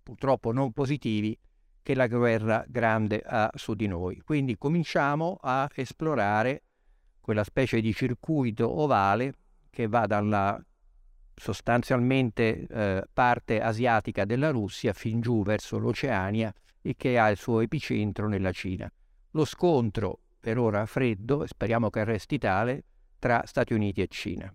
purtroppo 0.02 0.52
non 0.52 0.72
positivi 0.72 1.38
che 1.82 1.96
la 1.96 2.08
guerra 2.08 2.64
grande 2.68 3.22
ha 3.26 3.50
su 3.54 3.74
di 3.74 3.88
noi. 3.88 4.22
Quindi 4.22 4.58
cominciamo 4.58 5.38
a 5.42 5.70
esplorare 5.74 6.64
quella 7.22 7.44
specie 7.44 7.80
di 7.82 7.94
circuito 7.94 8.82
ovale 8.82 9.34
che 9.70 9.88
va 9.88 10.06
dalla 10.06 10.62
sostanzialmente 11.36 12.68
eh, 12.68 13.04
parte 13.14 13.62
asiatica 13.62 14.26
della 14.26 14.50
Russia 14.50 14.94
fin 14.94 15.22
giù 15.22 15.44
verso 15.44 15.78
l'Oceania 15.78 16.54
e 16.82 16.96
che 16.98 17.18
ha 17.18 17.30
il 17.30 17.38
suo 17.38 17.62
epicentro 17.62 18.28
nella 18.28 18.52
Cina. 18.52 18.92
Lo 19.32 19.46
scontro, 19.46 20.22
per 20.40 20.58
ora 20.58 20.86
freddo, 20.86 21.44
e 21.44 21.48
speriamo 21.48 21.90
che 21.90 22.04
resti 22.04 22.38
tale, 22.38 22.84
tra 23.20 23.44
Stati 23.46 23.74
Uniti 23.74 24.02
e 24.02 24.08
Cina. 24.08 24.54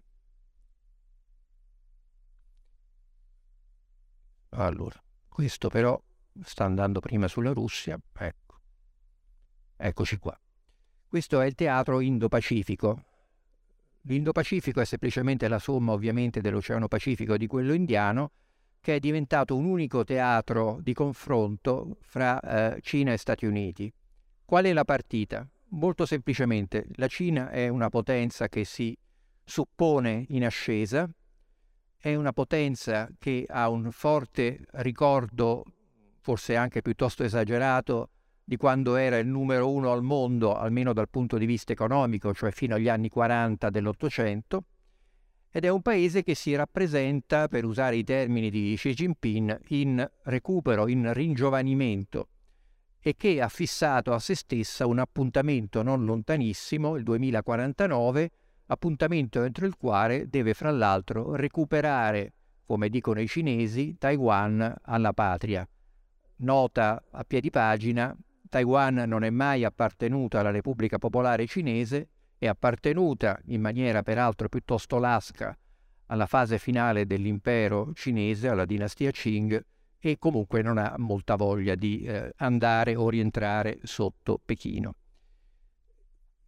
Allora, 4.51 5.03
questo 5.29 5.69
però 5.69 6.01
sta 6.43 6.65
andando 6.65 7.01
prima 7.01 7.29
sulla 7.29 7.53
Russia, 7.53 7.99
ecco. 8.19 8.61
Eccoci 9.77 10.17
qua. 10.19 10.39
Questo 11.07 11.41
è 11.41 11.47
il 11.47 11.55
teatro 11.55 12.01
Indo-Pacifico. 12.01 13.05
L'Indo-Pacifico 14.03 14.81
è 14.81 14.85
semplicemente 14.85 15.49
la 15.49 15.59
somma 15.59 15.93
ovviamente 15.93 16.41
dell'Oceano 16.41 16.89
Pacifico 16.89 17.35
e 17.35 17.39
di 17.39 17.47
quello 17.47 17.73
indiano, 17.73 18.33
che 18.81 18.97
è 18.97 18.99
diventato 19.01 19.57
un 19.57 19.65
unico 19.65 20.05
teatro 20.05 20.79
di 20.81 20.93
confronto 20.93 21.97
fra 22.01 22.41
eh, 22.41 22.81
Cina 22.83 23.13
e 23.13 23.17
Stati 23.17 23.47
Uniti. 23.47 23.93
Qual 24.47 24.67
è 24.67 24.75
la 24.75 24.85
partita? 24.85 25.49
Molto 25.69 26.05
semplicemente, 26.05 26.87
la 26.97 27.07
Cina 27.07 27.49
è 27.49 27.69
una 27.69 27.89
potenza 27.89 28.47
che 28.51 28.67
si 28.67 28.97
suppone 29.43 30.27
in 30.29 30.45
ascesa, 30.45 31.09
è 31.97 32.15
una 32.15 32.33
potenza 32.35 33.09
che 33.19 33.47
ha 33.49 33.71
un 33.71 33.91
forte 33.91 34.61
ricordo, 34.73 35.65
forse 36.21 36.57
anche 36.57 36.83
piuttosto 36.83 37.25
esagerato, 37.25 38.11
di 38.45 38.59
quando 38.59 38.97
era 38.97 39.17
il 39.17 39.27
numero 39.27 39.73
uno 39.73 39.91
al 39.91 40.03
mondo, 40.03 40.55
almeno 40.55 40.93
dal 40.93 41.09
punto 41.09 41.39
di 41.39 41.47
vista 41.47 41.73
economico, 41.73 42.35
cioè 42.35 42.51
fino 42.51 42.75
agli 42.75 42.91
anni 42.91 43.09
40 43.09 43.71
dell'Ottocento, 43.71 44.65
ed 45.51 45.65
è 45.65 45.71
un 45.71 45.81
paese 45.81 46.23
che 46.23 46.35
si 46.35 46.55
rappresenta, 46.55 47.49
per 47.49 47.65
usare 47.65 47.97
i 47.97 48.05
termini 48.05 48.51
di 48.51 48.75
Xi 48.77 48.93
Jinping, 48.93 49.63
in 49.69 50.07
recupero, 50.25 50.87
in 50.87 51.15
ringiovanimento 51.15 52.29
e 53.07 53.17
che 53.17 53.43
ha 53.43 53.49
fissato 53.49 54.15
a 54.15 54.19
se 54.19 54.35
stessa 54.35 54.87
un 54.87 54.99
appuntamento 54.99 55.83
non 55.83 56.07
lontanissimo, 56.07 56.97
il 56.97 57.03
2049, 57.03 58.31
appuntamento 58.69 59.43
entro 59.43 59.67
il 59.67 59.77
quale 59.77 60.31
deve 60.31 60.55
fra 60.55 60.71
l'altro 60.71 61.37
recuperare, 61.37 62.33
come 62.65 62.89
dicono 62.89 63.21
i 63.21 63.29
cinesi, 63.29 63.99
Taiwan 63.99 64.75
alla 64.85 65.13
patria. 65.13 65.69
Nota 66.37 67.05
a 67.11 67.25
piedi 67.25 67.51
pagina, 67.51 68.17
Taiwan 68.49 68.95
non 69.07 69.23
è 69.23 69.29
mai 69.29 69.65
appartenuta 69.65 70.41
alla 70.41 70.51
Repubblica 70.51 70.97
Popolare 70.97 71.47
Cinese, 71.47 72.09
è 72.39 72.47
appartenuta 72.47 73.39
in 73.49 73.61
maniera 73.61 74.03
peraltro 74.03 74.49
piuttosto 74.49 74.97
lasca 74.99 75.55
alla 76.07 76.27
fase 76.27 76.59
finale 76.59 77.05
dell'impero 77.05 77.93
cinese, 77.93 78.49
alla 78.49 78.65
dinastia 78.65 79.11
Qing, 79.11 79.63
e 80.11 80.19
comunque 80.19 80.61
non 80.61 80.77
ha 80.77 80.97
molta 80.99 81.35
voglia 81.35 81.75
di 81.75 82.03
eh, 82.03 82.31
andare 82.37 82.95
o 82.95 83.09
rientrare 83.09 83.79
sotto 83.85 84.39
Pechino. 84.45 84.97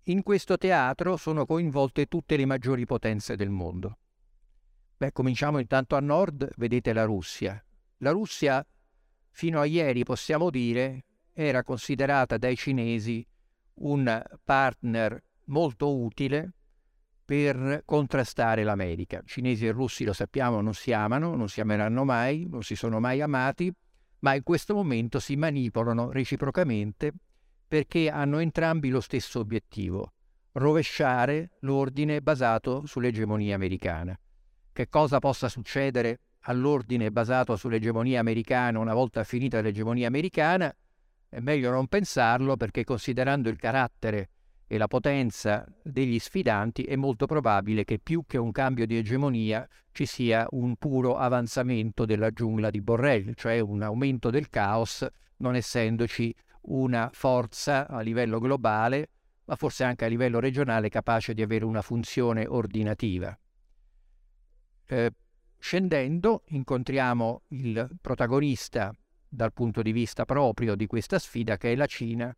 In 0.08 0.22
questo 0.22 0.58
teatro 0.58 1.16
sono 1.16 1.46
coinvolte 1.46 2.04
tutte 2.04 2.36
le 2.36 2.44
maggiori 2.44 2.84
potenze 2.84 3.34
del 3.34 3.48
mondo. 3.48 3.98
Beh, 4.98 5.10
cominciamo 5.10 5.58
intanto 5.58 5.96
a 5.96 6.00
nord, 6.00 6.50
vedete 6.56 6.92
la 6.92 7.04
Russia. 7.04 7.58
La 7.98 8.10
Russia, 8.10 8.64
fino 9.30 9.58
a 9.58 9.64
ieri 9.64 10.04
possiamo 10.04 10.50
dire, 10.50 11.06
era 11.32 11.62
considerata 11.62 12.36
dai 12.36 12.56
cinesi 12.56 13.26
un 13.76 14.22
partner 14.44 15.18
molto 15.44 15.96
utile 15.96 16.55
per 17.26 17.83
contrastare 17.85 18.62
l'America. 18.62 19.21
Cinesi 19.26 19.66
e 19.66 19.73
russi, 19.73 20.04
lo 20.04 20.12
sappiamo, 20.12 20.61
non 20.61 20.75
si 20.75 20.92
amano, 20.92 21.35
non 21.35 21.49
si 21.49 21.61
ameranno 21.61 22.04
mai, 22.04 22.47
non 22.49 22.62
si 22.62 22.76
sono 22.76 23.00
mai 23.00 23.21
amati, 23.21 23.71
ma 24.21 24.35
in 24.35 24.45
questo 24.45 24.75
momento 24.75 25.18
si 25.18 25.35
manipolano 25.35 26.12
reciprocamente 26.12 27.12
perché 27.66 28.09
hanno 28.09 28.38
entrambi 28.38 28.90
lo 28.90 29.00
stesso 29.00 29.40
obiettivo, 29.40 30.12
rovesciare 30.52 31.50
l'ordine 31.61 32.23
basato 32.23 32.87
sull'egemonia 32.87 33.56
americana. 33.56 34.16
Che 34.73 34.88
cosa 34.88 35.18
possa 35.18 35.49
succedere 35.49 36.21
all'ordine 36.42 37.11
basato 37.11 37.56
sull'egemonia 37.56 38.21
americana 38.21 38.78
una 38.78 38.95
volta 38.95 39.25
finita 39.25 39.61
l'egemonia 39.61 40.06
americana 40.06 40.73
è 41.28 41.40
meglio 41.40 41.71
non 41.73 41.88
pensarlo 41.88 42.56
perché 42.56 42.85
considerando 42.85 43.49
il 43.49 43.56
carattere 43.56 44.30
e 44.68 44.78
la 44.78 44.88
potenza 44.88 45.64
degli 45.82 46.18
sfidanti 46.18 46.82
è 46.82 46.96
molto 46.96 47.26
probabile 47.26 47.85
che 47.85 47.99
più 47.99 48.25
che 48.26 48.37
un 48.37 48.50
cambio 48.50 48.87
di 48.87 48.96
egemonia 48.96 49.66
ci 49.92 50.06
sia 50.06 50.46
un 50.50 50.76
puro 50.76 51.16
avanzamento 51.16 52.04
della 52.04 52.30
giungla 52.30 52.70
di 52.70 52.80
Borrell, 52.80 53.32
cioè 53.35 53.61
un 53.61 53.82
aumento 53.82 54.30
del 54.30 54.49
caos, 54.49 55.06
non 55.38 55.54
essendoci 55.54 56.35
una 56.62 57.11
forza 57.12 57.87
a 57.87 58.00
livello 58.00 58.38
globale, 58.40 59.11
ma 59.44 59.54
forse 59.54 59.85
anche 59.85 60.04
a 60.04 60.08
livello 60.08 60.40
regionale 60.40 60.88
capace 60.88 61.32
di 61.32 61.42
avere 61.42 61.64
una 61.64 61.82
funzione 61.82 62.46
ordinativa. 62.46 63.38
Eh, 64.88 65.12
scendendo 65.58 66.42
incontriamo 66.46 67.42
il 67.49 67.88
protagonista 68.00 68.92
dal 69.28 69.52
punto 69.52 69.82
di 69.82 69.92
vista 69.92 70.25
proprio 70.25 70.75
di 70.75 70.87
questa 70.87 71.18
sfida 71.18 71.56
che 71.56 71.73
è 71.73 71.76
la 71.76 71.87
Cina, 71.87 72.37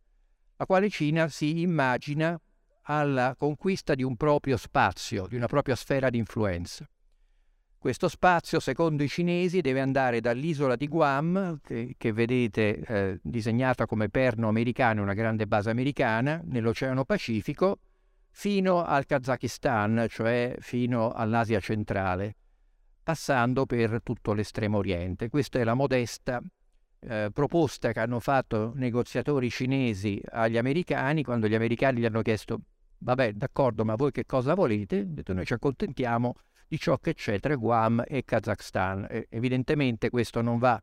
la 0.59 0.65
quale 0.65 0.89
Cina 0.89 1.29
si 1.29 1.61
immagina 1.61 2.37
alla 2.83 3.33
conquista 3.37 3.95
di 3.95 4.03
un 4.03 4.17
proprio 4.17 4.57
spazio, 4.57 5.25
di 5.25 5.37
una 5.37 5.47
propria 5.47 5.75
sfera 5.75 6.09
di 6.09 6.17
influenza. 6.17 6.85
Questo 7.77 8.09
spazio, 8.09 8.59
secondo 8.59 9.03
i 9.03 9.07
cinesi, 9.07 9.61
deve 9.61 9.79
andare 9.79 10.19
dall'isola 10.19 10.75
di 10.75 10.89
Guam, 10.89 11.61
che, 11.63 11.95
che 11.97 12.11
vedete 12.11 12.77
eh, 12.77 13.19
disegnata 13.23 13.85
come 13.85 14.09
perno 14.09 14.49
americano, 14.49 15.01
una 15.01 15.13
grande 15.13 15.47
base 15.47 15.69
americana, 15.69 16.41
nell'Oceano 16.43 17.05
Pacifico, 17.05 17.79
fino 18.29 18.83
al 18.83 19.05
Kazakistan, 19.05 20.07
cioè 20.09 20.57
fino 20.59 21.13
all'Asia 21.13 21.61
centrale, 21.61 22.35
passando 23.01 23.65
per 23.65 24.01
tutto 24.03 24.33
l'estremo 24.33 24.79
oriente. 24.79 25.29
Questa 25.29 25.57
è 25.57 25.63
la 25.63 25.73
modesta 25.73 26.41
eh, 27.01 27.29
proposta 27.33 27.91
che 27.91 27.99
hanno 27.99 28.19
fatto 28.19 28.73
negoziatori 28.75 29.49
cinesi 29.49 30.21
agli 30.31 30.57
americani 30.57 31.23
quando 31.23 31.47
gli 31.47 31.55
americani 31.55 31.99
gli 31.99 32.05
hanno 32.05 32.21
chiesto 32.21 32.59
vabbè 32.97 33.33
d'accordo 33.33 33.85
ma 33.85 33.95
voi 33.95 34.11
che 34.11 34.25
cosa 34.25 34.53
volete? 34.53 34.99
Hanno 34.99 35.13
detto 35.13 35.33
noi 35.33 35.45
ci 35.45 35.53
accontentiamo 35.53 36.35
di 36.67 36.77
ciò 36.77 36.97
che 36.97 37.15
c'è 37.15 37.39
tra 37.39 37.55
Guam 37.55 38.03
e 38.07 38.23
Kazakhstan. 38.23 39.07
E, 39.09 39.27
evidentemente 39.29 40.09
questo 40.09 40.41
non 40.41 40.59
va 40.59 40.81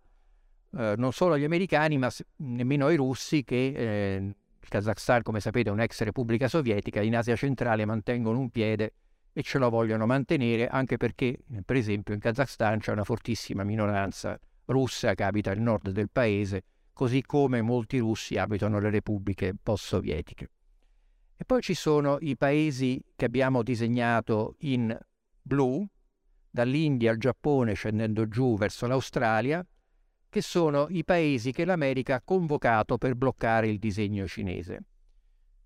eh, 0.76 0.94
non 0.96 1.12
solo 1.12 1.38
gli 1.38 1.44
americani, 1.44 1.96
ma 1.96 2.10
nemmeno 2.36 2.86
ai 2.86 2.96
russi 2.96 3.44
che 3.44 3.72
eh, 3.74 4.16
il 4.16 4.68
Kazakhstan, 4.68 5.22
come 5.22 5.40
sapete, 5.40 5.70
è 5.70 5.72
un'ex 5.72 6.02
repubblica 6.02 6.48
sovietica, 6.48 7.00
in 7.00 7.16
Asia 7.16 7.36
centrale 7.36 7.84
mantengono 7.84 8.38
un 8.38 8.50
piede 8.50 8.94
e 9.32 9.42
ce 9.42 9.58
lo 9.58 9.70
vogliono 9.70 10.06
mantenere 10.06 10.66
anche 10.66 10.96
perché, 10.96 11.38
per 11.64 11.76
esempio, 11.76 12.14
in 12.14 12.20
Kazakhstan 12.20 12.80
c'è 12.80 12.92
una 12.92 13.04
fortissima 13.04 13.62
minoranza 13.62 14.38
russa 14.66 15.14
che 15.14 15.24
abita 15.24 15.50
il 15.52 15.60
nord 15.60 15.90
del 15.90 16.10
paese, 16.10 16.64
così 16.92 17.22
come 17.22 17.62
molti 17.62 17.98
russi 17.98 18.36
abitano 18.38 18.78
le 18.78 18.90
repubbliche 18.90 19.54
post-sovietiche. 19.60 20.50
E 21.36 21.44
poi 21.44 21.60
ci 21.60 21.74
sono 21.74 22.16
i 22.20 22.36
paesi 22.36 23.02
che 23.14 23.26
abbiamo 23.26 23.62
disegnato 23.62 24.56
in 24.60 24.98
blu, 25.42 25.86
dall'India 26.50 27.10
al 27.10 27.18
Giappone 27.18 27.74
scendendo 27.74 28.26
giù 28.28 28.56
verso 28.56 28.86
l'Australia, 28.86 29.66
che 30.28 30.40
sono 30.40 30.86
i 30.88 31.04
paesi 31.04 31.52
che 31.52 31.64
l'America 31.64 32.16
ha 32.16 32.22
convocato 32.24 32.96
per 32.96 33.14
bloccare 33.14 33.68
il 33.68 33.78
disegno 33.78 34.26
cinese. 34.26 34.84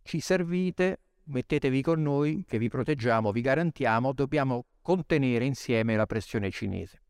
Ci 0.03 0.19
servite, 0.19 1.03
mettetevi 1.25 1.83
con 1.83 2.03
noi, 2.03 2.45
che 2.47 2.59
vi 2.59 2.69
proteggiamo, 2.69 3.31
vi 3.31 3.41
garantiamo, 3.41 4.13
dobbiamo 4.13 4.67
contenere 4.83 5.45
insieme 5.45 5.95
la 5.95 6.07
pressione 6.07 6.51
cinese. 6.51 7.03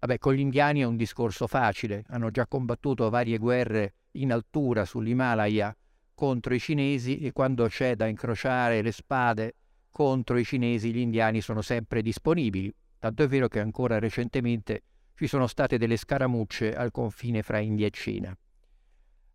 Vabbè, 0.00 0.18
con 0.18 0.32
gli 0.32 0.40
indiani 0.40 0.80
è 0.80 0.84
un 0.84 0.96
discorso 0.96 1.46
facile, 1.46 2.04
hanno 2.08 2.30
già 2.30 2.46
combattuto 2.46 3.10
varie 3.10 3.36
guerre 3.36 3.94
in 4.12 4.32
altura 4.32 4.86
sull'Himalaya 4.86 5.76
contro 6.14 6.54
i 6.54 6.58
cinesi 6.58 7.18
e 7.20 7.32
quando 7.32 7.66
c'è 7.66 7.96
da 7.96 8.06
incrociare 8.06 8.82
le 8.82 8.92
spade 8.92 9.54
contro 9.90 10.38
i 10.38 10.44
cinesi 10.44 10.92
gli 10.92 10.98
indiani 10.98 11.40
sono 11.40 11.60
sempre 11.60 12.00
disponibili. 12.00 12.74
Tanto 12.98 13.22
è 13.22 13.28
vero 13.28 13.48
che 13.48 13.60
ancora 13.60 13.98
recentemente 13.98 14.82
ci 15.14 15.26
sono 15.26 15.46
state 15.46 15.76
delle 15.76 15.96
scaramucce 15.96 16.74
al 16.74 16.90
confine 16.90 17.42
fra 17.42 17.58
India 17.58 17.86
e 17.86 17.90
Cina. 17.90 18.36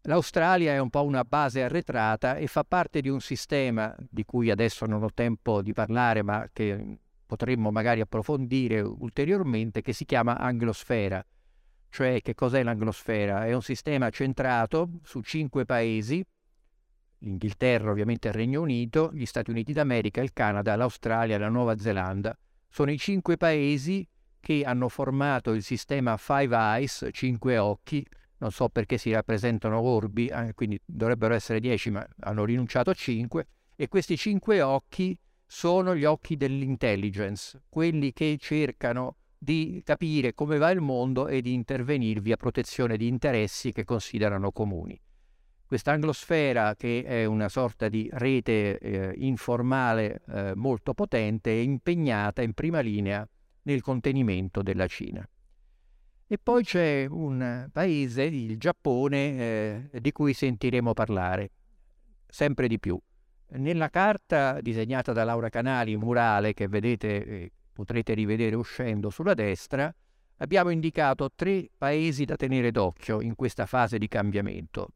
L'Australia 0.08 0.74
è 0.74 0.80
un 0.80 0.90
po' 0.90 1.04
una 1.04 1.24
base 1.24 1.64
arretrata 1.64 2.36
e 2.38 2.48
fa 2.48 2.64
parte 2.64 3.02
di 3.02 3.10
un 3.10 3.22
sistema 3.22 3.96
di 4.10 4.24
cui 4.24 4.52
adesso 4.52 4.86
non 4.86 5.04
ho 5.04 5.10
tempo 5.14 5.62
di 5.62 5.74
parlare, 5.74 6.22
ma 6.22 6.48
che 6.52 7.00
potremmo 7.26 7.72
magari 7.72 8.02
approfondire 8.02 8.82
ulteriormente, 8.82 9.82
che 9.82 9.94
si 9.94 10.06
chiama 10.06 10.38
anglosfera. 10.38 11.26
Cioè, 11.90 12.22
che 12.22 12.36
cos'è 12.36 12.62
l'anglosfera? 12.62 13.46
È 13.46 13.54
un 13.54 13.62
sistema 13.62 14.10
centrato 14.10 15.00
su 15.04 15.22
cinque 15.22 15.66
paesi, 15.66 16.26
l'Inghilterra, 17.20 17.90
ovviamente 17.90 18.28
il 18.28 18.34
Regno 18.34 18.62
Unito, 18.62 19.12
gli 19.14 19.26
Stati 19.26 19.50
Uniti 19.50 19.74
d'America, 19.74 20.22
il 20.22 20.34
Canada, 20.34 20.76
l'Australia 20.76 21.38
la 21.38 21.50
Nuova 21.50 21.78
Zelanda. 21.78 22.38
Sono 22.68 22.92
i 22.92 22.98
cinque 22.98 23.38
paesi 23.38 24.08
che 24.40 24.64
hanno 24.64 24.90
formato 24.90 25.54
il 25.54 25.64
sistema 25.64 26.18
Five 26.18 26.56
Eyes, 26.56 27.08
cinque 27.12 27.58
occhi, 27.58 28.06
non 28.38 28.52
so 28.52 28.70
perché 28.70 28.98
si 28.98 29.12
rappresentano 29.12 29.80
orbi, 29.80 30.28
eh, 30.28 30.54
quindi 30.54 30.80
dovrebbero 30.86 31.34
essere 31.34 31.60
dieci, 31.60 31.90
ma 31.90 32.06
hanno 32.20 32.44
rinunciato 32.44 32.90
a 32.90 32.94
cinque, 32.94 33.48
e 33.76 33.88
questi 33.88 34.18
cinque 34.18 34.62
occhi 34.62 35.18
sono 35.46 35.96
gli 35.96 36.06
occhi 36.06 36.36
dell'intelligence, 36.36 37.62
quelli 37.70 38.14
che 38.14 38.38
cercano 38.40 39.18
di 39.38 39.82
capire 39.86 40.34
come 40.34 40.58
va 40.58 40.72
il 40.72 40.82
mondo 40.82 41.28
e 41.28 41.42
di 41.42 41.54
intervenirvi 41.54 42.32
a 42.32 42.38
protezione 42.38 42.98
di 42.98 43.08
interessi 43.08 43.72
che 43.72 43.84
considerano 43.84 44.52
comuni. 44.52 45.00
Questa 45.68 45.92
anglosfera, 45.92 46.76
che 46.76 47.04
è 47.04 47.26
una 47.26 47.50
sorta 47.50 47.90
di 47.90 48.08
rete 48.14 48.78
eh, 48.78 49.14
informale 49.18 50.22
eh, 50.28 50.56
molto 50.56 50.94
potente, 50.94 51.52
è 51.52 51.62
impegnata 51.62 52.42
in 52.42 52.54
prima 52.54 52.80
linea 52.80 53.28
nel 53.64 53.82
contenimento 53.82 54.62
della 54.62 54.88
Cina. 54.88 55.28
E 56.28 56.38
poi 56.40 56.64
c'è 56.64 57.06
un 57.08 57.70
paese, 57.72 58.24
il 58.24 58.58
Giappone, 58.58 59.90
eh, 59.92 60.02
di 60.02 60.12
cui 60.12 60.34
sentiremo 60.34 60.94
parlare 60.94 61.52
sempre 62.28 62.68
di 62.68 62.80
più. 62.80 63.00
Nella 63.48 63.90
carta 63.90 64.60
disegnata 64.60 65.14
da 65.14 65.24
Laura 65.24 65.50
Canali, 65.50 65.96
murale, 65.96 66.54
che 66.54 66.68
vedete, 66.68 67.26
eh, 67.26 67.52
potrete 67.72 68.14
rivedere 68.14 68.56
uscendo 68.56 69.10
sulla 69.10 69.34
destra, 69.34 69.94
abbiamo 70.38 70.72
indicato 70.72 71.32
tre 71.34 71.70
paesi 71.78 72.26
da 72.26 72.36
tenere 72.36 72.72
d'occhio 72.72 73.22
in 73.22 73.36
questa 73.36 73.66
fase 73.66 73.98
di 73.98 74.08
cambiamento. 74.08 74.90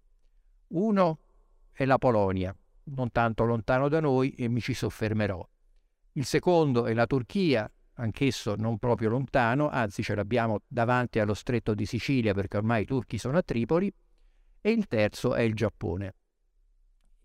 Uno 0.70 1.20
è 1.72 1.86
la 1.86 1.98
Polonia, 1.98 2.56
non 2.86 3.12
tanto 3.12 3.46
lontano 3.46 3.88
da 3.88 4.00
noi 4.00 4.32
e 4.32 4.48
mi 4.48 4.60
ci 4.60 4.74
soffermerò. 4.74 5.48
Il 6.14 6.26
secondo 6.26 6.86
è 6.86 6.94
la 6.94 7.06
Turchia, 7.06 7.72
anch'esso 7.94 8.56
non 8.56 8.78
proprio 8.78 9.10
lontano, 9.10 9.70
anzi 9.70 10.04
ce 10.04 10.16
l'abbiamo 10.16 10.62
davanti 10.68 11.20
allo 11.20 11.34
stretto 11.34 11.74
di 11.74 11.86
Sicilia 11.86 12.34
perché 12.34 12.58
ormai 12.58 12.82
i 12.82 12.86
turchi 12.86 13.18
sono 13.18 13.38
a 13.38 13.42
Tripoli, 13.42 13.94
e 14.62 14.72
il 14.72 14.88
terzo 14.88 15.36
è 15.36 15.42
il 15.42 15.54
Giappone. 15.54 16.16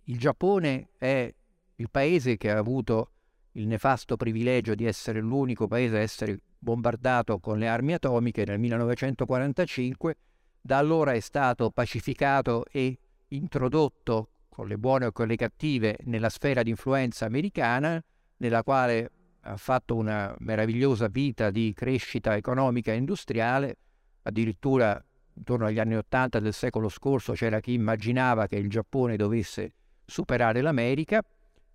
Il 0.06 0.18
Giappone 0.18 0.90
è 0.98 1.32
il 1.76 1.90
paese 1.90 2.36
che 2.36 2.50
ha 2.50 2.58
avuto 2.58 3.12
il 3.52 3.66
nefasto 3.66 4.16
privilegio 4.16 4.74
di 4.74 4.84
essere 4.84 5.20
l'unico 5.20 5.66
paese 5.66 5.96
a 5.96 6.00
essere 6.00 6.38
bombardato 6.58 7.38
con 7.38 7.58
le 7.58 7.68
armi 7.68 7.94
atomiche 7.94 8.44
nel 8.44 8.58
1945, 8.58 10.16
da 10.60 10.76
allora 10.76 11.12
è 11.12 11.20
stato 11.20 11.70
pacificato 11.70 12.64
e 12.70 12.98
introdotto 13.28 14.28
con 14.50 14.66
le 14.66 14.76
buone 14.76 15.06
o 15.06 15.12
con 15.12 15.26
le 15.26 15.36
cattive 15.36 15.96
nella 16.02 16.28
sfera 16.28 16.62
di 16.62 16.70
influenza 16.70 17.24
americana, 17.24 18.02
nella 18.38 18.62
quale 18.62 19.10
ha 19.40 19.56
fatto 19.56 19.96
una 19.96 20.34
meravigliosa 20.40 21.08
vita 21.08 21.50
di 21.50 21.72
crescita 21.74 22.36
economica 22.36 22.92
e 22.92 22.96
industriale, 22.96 23.78
addirittura 24.22 25.02
intorno 25.32 25.64
agli 25.64 25.78
anni 25.78 25.96
Ottanta 25.96 26.40
del 26.40 26.52
secolo 26.52 26.90
scorso 26.90 27.32
c'era 27.32 27.60
chi 27.60 27.72
immaginava 27.72 28.46
che 28.46 28.56
il 28.56 28.68
Giappone 28.68 29.16
dovesse 29.16 29.72
superare 30.04 30.60
l'America, 30.60 31.22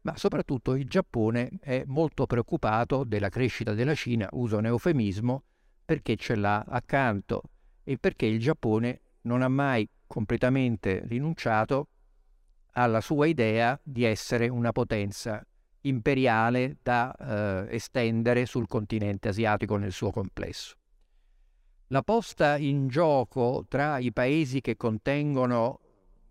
ma 0.02 0.16
soprattutto 0.16 0.76
il 0.76 0.88
Giappone 0.88 1.50
è 1.60 1.84
molto 1.86 2.26
preoccupato 2.26 3.04
della 3.04 3.30
crescita 3.30 3.74
della 3.74 3.96
Cina, 3.96 4.28
uso 4.32 4.58
un 4.58 4.66
eufemismo, 4.66 5.44
perché 5.84 6.16
ce 6.16 6.36
l'ha 6.36 6.64
accanto 6.68 7.44
e 7.84 7.98
perché 7.98 8.26
il 8.26 8.40
Giappone 8.40 9.02
non 9.22 9.42
ha 9.42 9.48
mai 9.48 9.88
completamente 10.08 11.04
rinunciato 11.08 11.88
alla 12.74 13.02
sua 13.02 13.26
idea 13.26 13.80
di 13.84 14.04
essere 14.04 14.48
una 14.48 14.72
potenza 14.72 15.44
imperiale 15.82 16.78
da 16.82 17.14
eh, 17.68 17.76
estendere 17.76 18.46
sul 18.46 18.68
continente 18.68 19.30
asiatico 19.30 19.78
nel 19.78 19.92
suo 19.92 20.12
complesso. 20.12 20.76
La 21.88 22.04
posta 22.04 22.58
in 22.58 22.88
gioco 22.88 23.66
tra 23.68 23.98
i 23.98 24.12
paesi 24.14 24.62
che 24.62 24.78
contengono, 24.78 25.80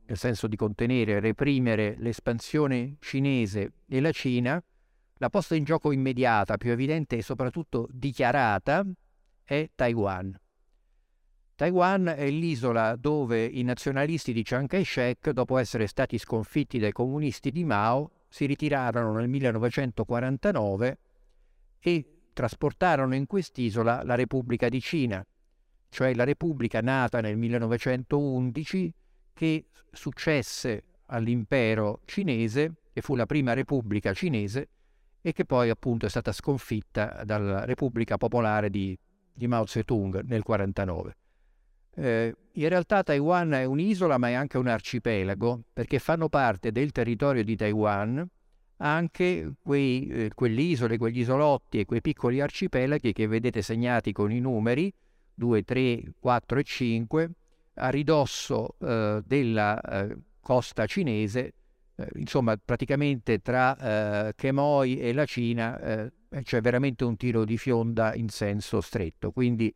nel 0.09 0.17
senso 0.17 0.47
di 0.47 0.57
contenere 0.57 1.13
e 1.13 1.21
reprimere 1.21 1.95
l'espansione 1.99 2.97
cinese 2.99 3.73
e 3.87 4.01
la 4.01 4.11
Cina, 4.11 4.63
la 5.19 5.29
posta 5.29 5.55
in 5.55 5.65
gioco 5.65 5.93
immediata, 5.93 6.57
più 6.57 6.71
evidente 6.71 7.19
e 7.19 7.23
soprattutto 7.23 7.87
dichiarata 7.91 8.87
è 9.45 9.69
Taiwan. 9.75 10.35
Taiwan 11.55 12.15
è 12.17 12.31
l'isola 12.31 12.97
dove 12.97 13.45
i 13.45 13.63
nazionalisti 13.63 14.33
di 14.33 14.43
Chiang 14.43 14.67
Kai-shek, 14.67 15.31
dopo 15.31 15.59
essere 15.59 15.87
stati 15.87 16.17
sconfitti 16.17 16.79
dai 16.79 16.93
comunisti 16.93 17.51
di 17.51 17.65
Mao, 17.65 18.13
si 18.29 18.47
ritirarono 18.47 19.13
nel 19.13 19.29
1949 19.29 20.99
e 21.81 22.21
trasportarono 22.33 23.15
in 23.15 23.27
quest'isola 23.27 24.03
la 24.05 24.15
Repubblica 24.15 24.71
di 24.71 24.81
Cina, 24.81 25.27
cioè 25.91 26.15
la 26.15 26.25
Repubblica 26.25 26.81
nata 26.81 27.21
nel 27.21 27.37
1911 27.37 28.95
che 29.39 29.67
successe 29.93 30.83
all'impero 31.07 32.01
cinese, 32.07 32.73
che 32.93 33.03
fu 33.03 33.15
la 33.15 33.25
prima 33.25 33.53
Repubblica 33.53 34.13
cinese 34.13 34.69
e 35.21 35.33
che 35.33 35.45
poi 35.45 35.71
appunto 35.71 36.07
è 36.07 36.09
stata 36.09 36.33
sconfitta 36.33 37.23
dalla 37.25 37.65
Repubblica 37.65 38.17
Popolare 38.17 38.69
di, 38.69 38.99
di 39.33 39.47
Mao 39.47 39.65
Zedong 39.65 40.23
nel 40.25 40.43
1949. 40.45 41.17
Eh, 41.95 42.35
in 42.51 42.69
realtà 42.69 43.05
Taiwan 43.05 43.53
è 43.53 43.65
un'isola 43.65 44.19
ma 44.19 44.29
è 44.29 44.33
anche 44.33 44.59
un 44.59 44.67
arcipelago 44.67 45.63
perché 45.73 46.01
fanno 46.01 46.29
parte 46.29 46.73
del 46.73 46.91
territorio 46.91 47.45
di 47.45 47.55
Taiwan 47.55 48.29
anche 48.79 49.53
quei, 49.63 50.09
eh, 50.09 50.31
quelle 50.35 50.63
isole, 50.63 50.99
quegli 50.99 51.21
isolotti 51.21 51.79
e 51.79 51.85
quei 51.85 52.01
piccoli 52.01 52.41
arcipelaghi 52.41 53.13
che 53.13 53.29
vedete 53.29 53.63
segnati 53.63 54.11
con 54.11 54.33
i 54.33 54.41
numeri 54.41 54.93
2, 55.35 55.63
3, 55.63 56.13
4 56.19 56.59
e 56.59 56.63
5 56.65 57.31
a 57.79 57.89
ridosso 57.91 58.77
eh, 58.81 59.23
della 59.25 59.81
eh, 59.81 60.17
costa 60.41 60.87
cinese, 60.87 61.53
eh, 61.95 62.09
insomma 62.17 62.57
praticamente 62.63 63.39
tra 63.41 64.29
eh, 64.29 64.35
Quemoy 64.35 64.97
e 64.97 65.13
la 65.13 65.25
Cina 65.25 65.81
eh, 65.81 66.13
c'è 66.43 66.61
veramente 66.61 67.05
un 67.05 67.17
tiro 67.17 67.45
di 67.45 67.57
fionda 67.57 68.15
in 68.15 68.29
senso 68.29 68.81
stretto, 68.81 69.31
quindi 69.31 69.75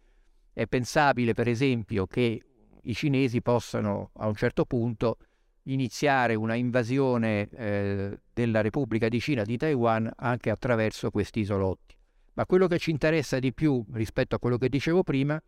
è 0.52 0.66
pensabile, 0.66 1.32
per 1.32 1.48
esempio, 1.48 2.06
che 2.06 2.42
i 2.82 2.94
cinesi 2.94 3.40
possano 3.40 4.10
a 4.14 4.26
un 4.26 4.34
certo 4.34 4.64
punto 4.64 5.16
iniziare 5.64 6.34
una 6.34 6.54
invasione 6.54 7.48
eh, 7.48 8.18
della 8.32 8.60
Repubblica 8.60 9.08
di 9.08 9.20
Cina 9.20 9.44
di 9.44 9.56
Taiwan 9.56 10.10
anche 10.16 10.50
attraverso 10.50 11.10
questi 11.10 11.40
isolotti. 11.40 11.96
Ma 12.34 12.46
quello 12.46 12.66
che 12.66 12.78
ci 12.78 12.90
interessa 12.90 13.38
di 13.38 13.52
più 13.52 13.84
rispetto 13.92 14.34
a 14.34 14.38
quello 14.38 14.58
che 14.58 14.68
dicevo 14.68 15.02
prima 15.02 15.40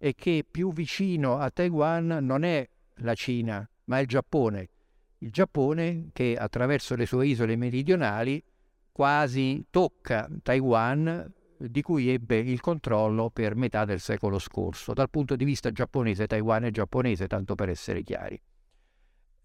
è 0.00 0.14
che 0.14 0.46
più 0.50 0.72
vicino 0.72 1.36
a 1.36 1.50
Taiwan 1.50 2.20
non 2.22 2.42
è 2.42 2.66
la 3.02 3.12
Cina, 3.12 3.68
ma 3.84 3.98
il 3.98 4.06
Giappone. 4.06 4.70
Il 5.18 5.30
Giappone 5.30 6.08
che 6.14 6.36
attraverso 6.38 6.96
le 6.96 7.04
sue 7.04 7.26
isole 7.26 7.54
meridionali 7.54 8.42
quasi 8.90 9.66
tocca 9.68 10.26
Taiwan 10.42 11.30
di 11.58 11.82
cui 11.82 12.08
ebbe 12.08 12.38
il 12.38 12.60
controllo 12.60 13.28
per 13.28 13.54
metà 13.56 13.84
del 13.84 14.00
secolo 14.00 14.38
scorso. 14.38 14.94
Dal 14.94 15.10
punto 15.10 15.36
di 15.36 15.44
vista 15.44 15.70
giapponese, 15.70 16.26
Taiwan 16.26 16.64
è 16.64 16.70
giapponese, 16.70 17.26
tanto 17.26 17.54
per 17.54 17.68
essere 17.68 18.02
chiari. 18.02 18.40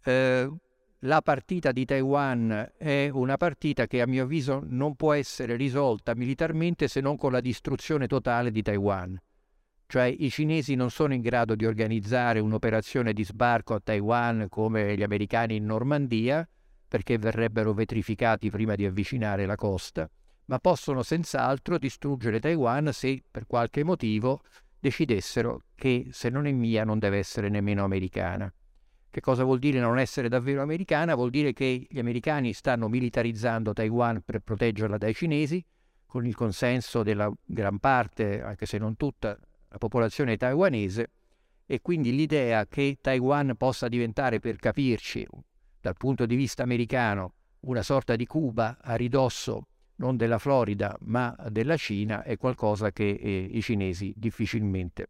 Eh, 0.05 0.49
la 0.99 1.21
partita 1.21 1.73
di 1.73 1.83
Taiwan 1.83 2.71
è 2.77 3.09
una 3.11 3.35
partita 3.35 3.87
che 3.87 3.99
a 3.99 4.07
mio 4.07 4.23
avviso 4.23 4.63
non 4.65 4.95
può 4.95 5.11
essere 5.11 5.57
risolta 5.57 6.15
militarmente 6.15 6.87
se 6.87 7.01
non 7.01 7.17
con 7.17 7.33
la 7.33 7.41
distruzione 7.41 8.07
totale 8.07 8.51
di 8.51 8.61
Taiwan. 8.61 9.19
Cioè 9.87 10.05
i 10.05 10.29
cinesi 10.29 10.75
non 10.75 10.89
sono 10.89 11.13
in 11.13 11.21
grado 11.21 11.55
di 11.55 11.65
organizzare 11.65 12.39
un'operazione 12.39 13.13
di 13.13 13.23
sbarco 13.23 13.75
a 13.75 13.81
Taiwan 13.83 14.47
come 14.49 14.95
gli 14.95 15.03
americani 15.03 15.55
in 15.55 15.65
Normandia, 15.65 16.47
perché 16.87 17.17
verrebbero 17.17 17.73
vetrificati 17.73 18.49
prima 18.49 18.75
di 18.75 18.85
avvicinare 18.85 19.45
la 19.45 19.55
costa, 19.55 20.09
ma 20.45 20.59
possono 20.59 21.03
senz'altro 21.03 21.77
distruggere 21.77 22.39
Taiwan 22.39 22.91
se 22.93 23.21
per 23.29 23.45
qualche 23.45 23.83
motivo 23.83 24.41
decidessero 24.79 25.61
che 25.75 26.07
se 26.11 26.29
non 26.29 26.45
è 26.45 26.51
mia 26.51 26.83
non 26.83 26.99
deve 26.99 27.17
essere 27.17 27.49
nemmeno 27.49 27.83
americana. 27.83 28.51
Che 29.09 29.21
cosa 29.21 29.43
vuol 29.43 29.59
dire 29.59 29.79
non 29.79 29.97
essere 29.97 30.27
davvero 30.27 30.61
americana? 30.61 31.15
Vuol 31.15 31.29
dire 31.29 31.53
che 31.53 31.87
gli 31.89 31.99
americani 31.99 32.53
stanno 32.53 32.89
militarizzando 32.89 33.71
Taiwan 33.71 34.21
per 34.21 34.39
proteggerla 34.39 34.97
dai 34.97 35.13
cinesi, 35.13 35.65
con 36.05 36.25
il 36.25 36.35
consenso 36.35 37.01
della 37.01 37.31
gran 37.43 37.79
parte, 37.79 38.41
anche 38.41 38.65
se 38.65 38.77
non 38.77 38.95
tutta, 38.97 39.37
la 39.75 39.77
popolazione 39.77 40.37
taiwanese, 40.37 41.11
e 41.65 41.81
quindi 41.81 42.15
l'idea 42.15 42.65
che 42.65 42.97
Taiwan 43.01 43.55
possa 43.57 43.89
diventare, 43.89 44.39
per 44.39 44.55
capirci, 44.55 45.27
dal 45.81 45.97
punto 45.97 46.25
di 46.25 46.35
vista 46.35 46.63
americano, 46.63 47.33
una 47.61 47.81
sorta 47.81 48.15
di 48.15 48.25
Cuba 48.25 48.77
a 48.81 48.95
ridosso 48.95 49.67
non 49.97 50.17
della 50.17 50.39
Florida 50.39 50.95
ma 51.01 51.33
della 51.49 51.77
Cina 51.77 52.21
è 52.23 52.37
qualcosa 52.37 52.91
che 52.91 53.09
eh, 53.11 53.49
i 53.49 53.61
cinesi 53.61 54.13
difficilmente 54.15 55.09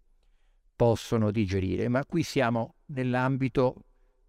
possono 0.76 1.32
digerire. 1.32 1.88
Ma 1.88 2.06
qui 2.06 2.24
siamo 2.24 2.76
nell'ambito 2.88 3.84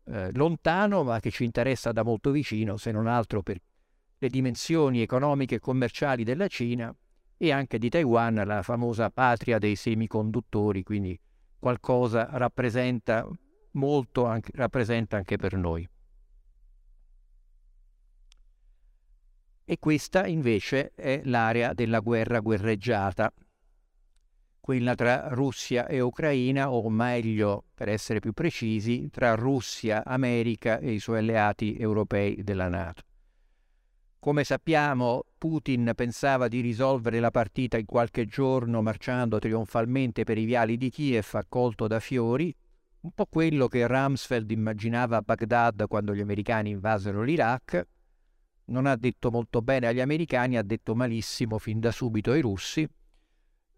eh, 0.06 0.32
lontano 0.32 1.04
ma 1.04 1.20
che 1.20 1.30
ci 1.30 1.44
interessa 1.44 1.92
da 1.92 2.02
molto 2.02 2.30
vicino, 2.30 2.76
se 2.76 2.90
non 2.90 3.06
altro 3.06 3.42
per 3.42 3.58
le 4.18 4.28
dimensioni 4.28 5.02
economiche 5.02 5.56
e 5.56 5.60
commerciali 5.60 6.24
della 6.24 6.48
Cina 6.48 6.94
e 7.36 7.52
anche 7.52 7.78
di 7.78 7.88
Taiwan, 7.88 8.42
la 8.44 8.62
famosa 8.62 9.10
patria 9.10 9.58
dei 9.58 9.76
semiconduttori, 9.76 10.82
quindi 10.82 11.18
qualcosa 11.58 12.28
rappresenta 12.32 13.28
molto 13.72 14.24
anche, 14.24 14.50
rappresenta 14.54 15.16
anche 15.16 15.36
per 15.36 15.56
noi. 15.56 15.88
e 19.68 19.80
questa 19.80 20.28
invece 20.28 20.92
è 20.94 21.22
l'area 21.24 21.74
della 21.74 21.98
guerra 21.98 22.38
guerreggiata, 22.38 23.32
quella 24.60 24.94
tra 24.94 25.26
Russia 25.30 25.88
e 25.88 25.98
Ucraina, 25.98 26.70
o 26.70 26.88
meglio, 26.88 27.64
per 27.74 27.88
essere 27.88 28.20
più 28.20 28.32
precisi, 28.32 29.08
tra 29.10 29.34
Russia, 29.34 30.04
America 30.04 30.78
e 30.78 30.92
i 30.92 31.00
suoi 31.00 31.18
alleati 31.18 31.76
europei 31.76 32.44
della 32.44 32.68
Nato. 32.68 33.02
Come 34.20 34.44
sappiamo, 34.44 35.24
Putin 35.46 35.92
pensava 35.94 36.48
di 36.48 36.60
risolvere 36.60 37.20
la 37.20 37.30
partita 37.30 37.78
in 37.78 37.86
qualche 37.86 38.26
giorno 38.26 38.82
marciando 38.82 39.38
trionfalmente 39.38 40.24
per 40.24 40.38
i 40.38 40.44
viali 40.44 40.76
di 40.76 40.90
Kiev 40.90 41.28
accolto 41.34 41.86
da 41.86 42.00
fiori, 42.00 42.52
un 43.02 43.12
po' 43.12 43.26
quello 43.26 43.68
che 43.68 43.86
Rumsfeld 43.86 44.50
immaginava 44.50 45.18
a 45.18 45.22
Baghdad 45.22 45.86
quando 45.86 46.16
gli 46.16 46.20
americani 46.20 46.70
invasero 46.70 47.22
l'Iraq, 47.22 47.86
non 48.64 48.86
ha 48.86 48.96
detto 48.96 49.30
molto 49.30 49.62
bene 49.62 49.86
agli 49.86 50.00
americani, 50.00 50.56
ha 50.56 50.62
detto 50.64 50.96
malissimo 50.96 51.58
fin 51.58 51.78
da 51.78 51.92
subito 51.92 52.32
ai 52.32 52.40
russi. 52.40 52.84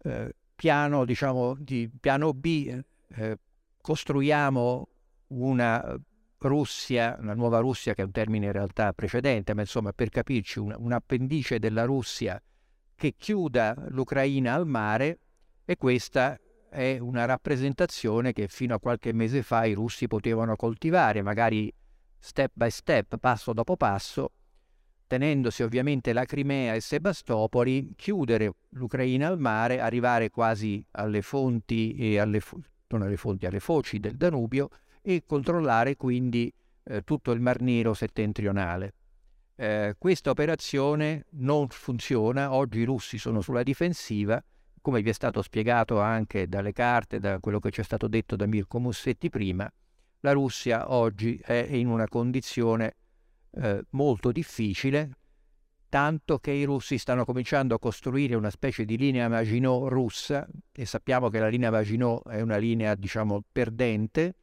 Eh, 0.04 0.34
piano, 0.54 1.04
diciamo, 1.04 1.54
di 1.54 1.90
piano 2.00 2.32
B, 2.32 2.82
eh, 3.08 3.38
costruiamo 3.82 4.88
una 5.28 6.00
Russia, 6.46 7.16
una 7.20 7.34
nuova 7.34 7.58
Russia 7.58 7.94
che 7.94 8.02
è 8.02 8.04
un 8.04 8.12
termine 8.12 8.46
in 8.46 8.52
realtà 8.52 8.92
precedente, 8.92 9.54
ma 9.54 9.62
insomma 9.62 9.92
per 9.92 10.08
capirci 10.08 10.58
un, 10.60 10.74
un 10.76 10.92
appendice 10.92 11.58
della 11.58 11.84
Russia 11.84 12.40
che 12.94 13.14
chiuda 13.16 13.74
l'Ucraina 13.88 14.54
al 14.54 14.66
mare 14.66 15.18
e 15.64 15.76
questa 15.76 16.38
è 16.68 16.98
una 17.00 17.24
rappresentazione 17.24 18.32
che 18.32 18.48
fino 18.48 18.74
a 18.74 18.80
qualche 18.80 19.12
mese 19.12 19.42
fa 19.42 19.64
i 19.64 19.72
russi 19.72 20.06
potevano 20.06 20.54
coltivare, 20.56 21.22
magari 21.22 21.72
step 22.18 22.52
by 22.54 22.70
step, 22.70 23.16
passo 23.18 23.52
dopo 23.52 23.76
passo, 23.76 24.32
tenendosi 25.06 25.62
ovviamente 25.62 26.12
la 26.12 26.24
Crimea 26.24 26.74
e 26.74 26.80
Sebastopoli, 26.80 27.94
chiudere 27.96 28.52
l'Ucraina 28.70 29.26
al 29.26 29.38
mare, 29.38 29.80
arrivare 29.80 30.30
quasi 30.30 30.84
alle 30.92 31.22
fonti 31.22 31.94
e 31.96 32.18
alle, 32.18 32.40
non 32.88 33.02
alle 33.02 33.16
fonti, 33.16 33.46
alle 33.46 33.60
foci 33.60 33.98
del 33.98 34.16
Danubio 34.16 34.68
e 35.08 35.22
controllare 35.24 35.96
quindi 35.96 36.52
eh, 36.82 37.02
tutto 37.02 37.30
il 37.30 37.40
Mar 37.40 37.62
Nero 37.62 37.94
settentrionale. 37.94 38.92
Eh, 39.56 39.94
questa 39.96 40.28
operazione 40.28 41.24
non 41.30 41.68
funziona, 41.68 42.52
oggi 42.52 42.80
i 42.80 42.84
russi 42.84 43.16
sono 43.16 43.40
sulla 43.40 43.62
difensiva, 43.62 44.42
come 44.82 45.00
vi 45.00 45.08
è 45.08 45.14
stato 45.14 45.40
spiegato 45.40 45.98
anche 45.98 46.46
dalle 46.46 46.74
carte, 46.74 47.20
da 47.20 47.40
quello 47.40 47.58
che 47.58 47.70
ci 47.70 47.80
è 47.80 47.84
stato 47.84 48.06
detto 48.06 48.36
da 48.36 48.44
Mirko 48.44 48.80
Mussetti 48.80 49.30
prima, 49.30 49.66
la 50.20 50.32
Russia 50.32 50.92
oggi 50.92 51.40
è 51.42 51.68
in 51.70 51.88
una 51.88 52.06
condizione 52.06 52.96
eh, 53.52 53.82
molto 53.90 54.30
difficile, 54.30 55.12
tanto 55.88 56.38
che 56.38 56.50
i 56.50 56.64
russi 56.64 56.98
stanno 56.98 57.24
cominciando 57.24 57.74
a 57.74 57.78
costruire 57.78 58.34
una 58.34 58.50
specie 58.50 58.84
di 58.84 58.98
linea 58.98 59.26
Maginot 59.30 59.88
russa 59.88 60.46
e 60.70 60.84
sappiamo 60.84 61.30
che 61.30 61.38
la 61.38 61.48
linea 61.48 61.70
Maginot 61.70 62.28
è 62.28 62.42
una 62.42 62.58
linea, 62.58 62.94
diciamo, 62.94 63.42
perdente, 63.50 64.34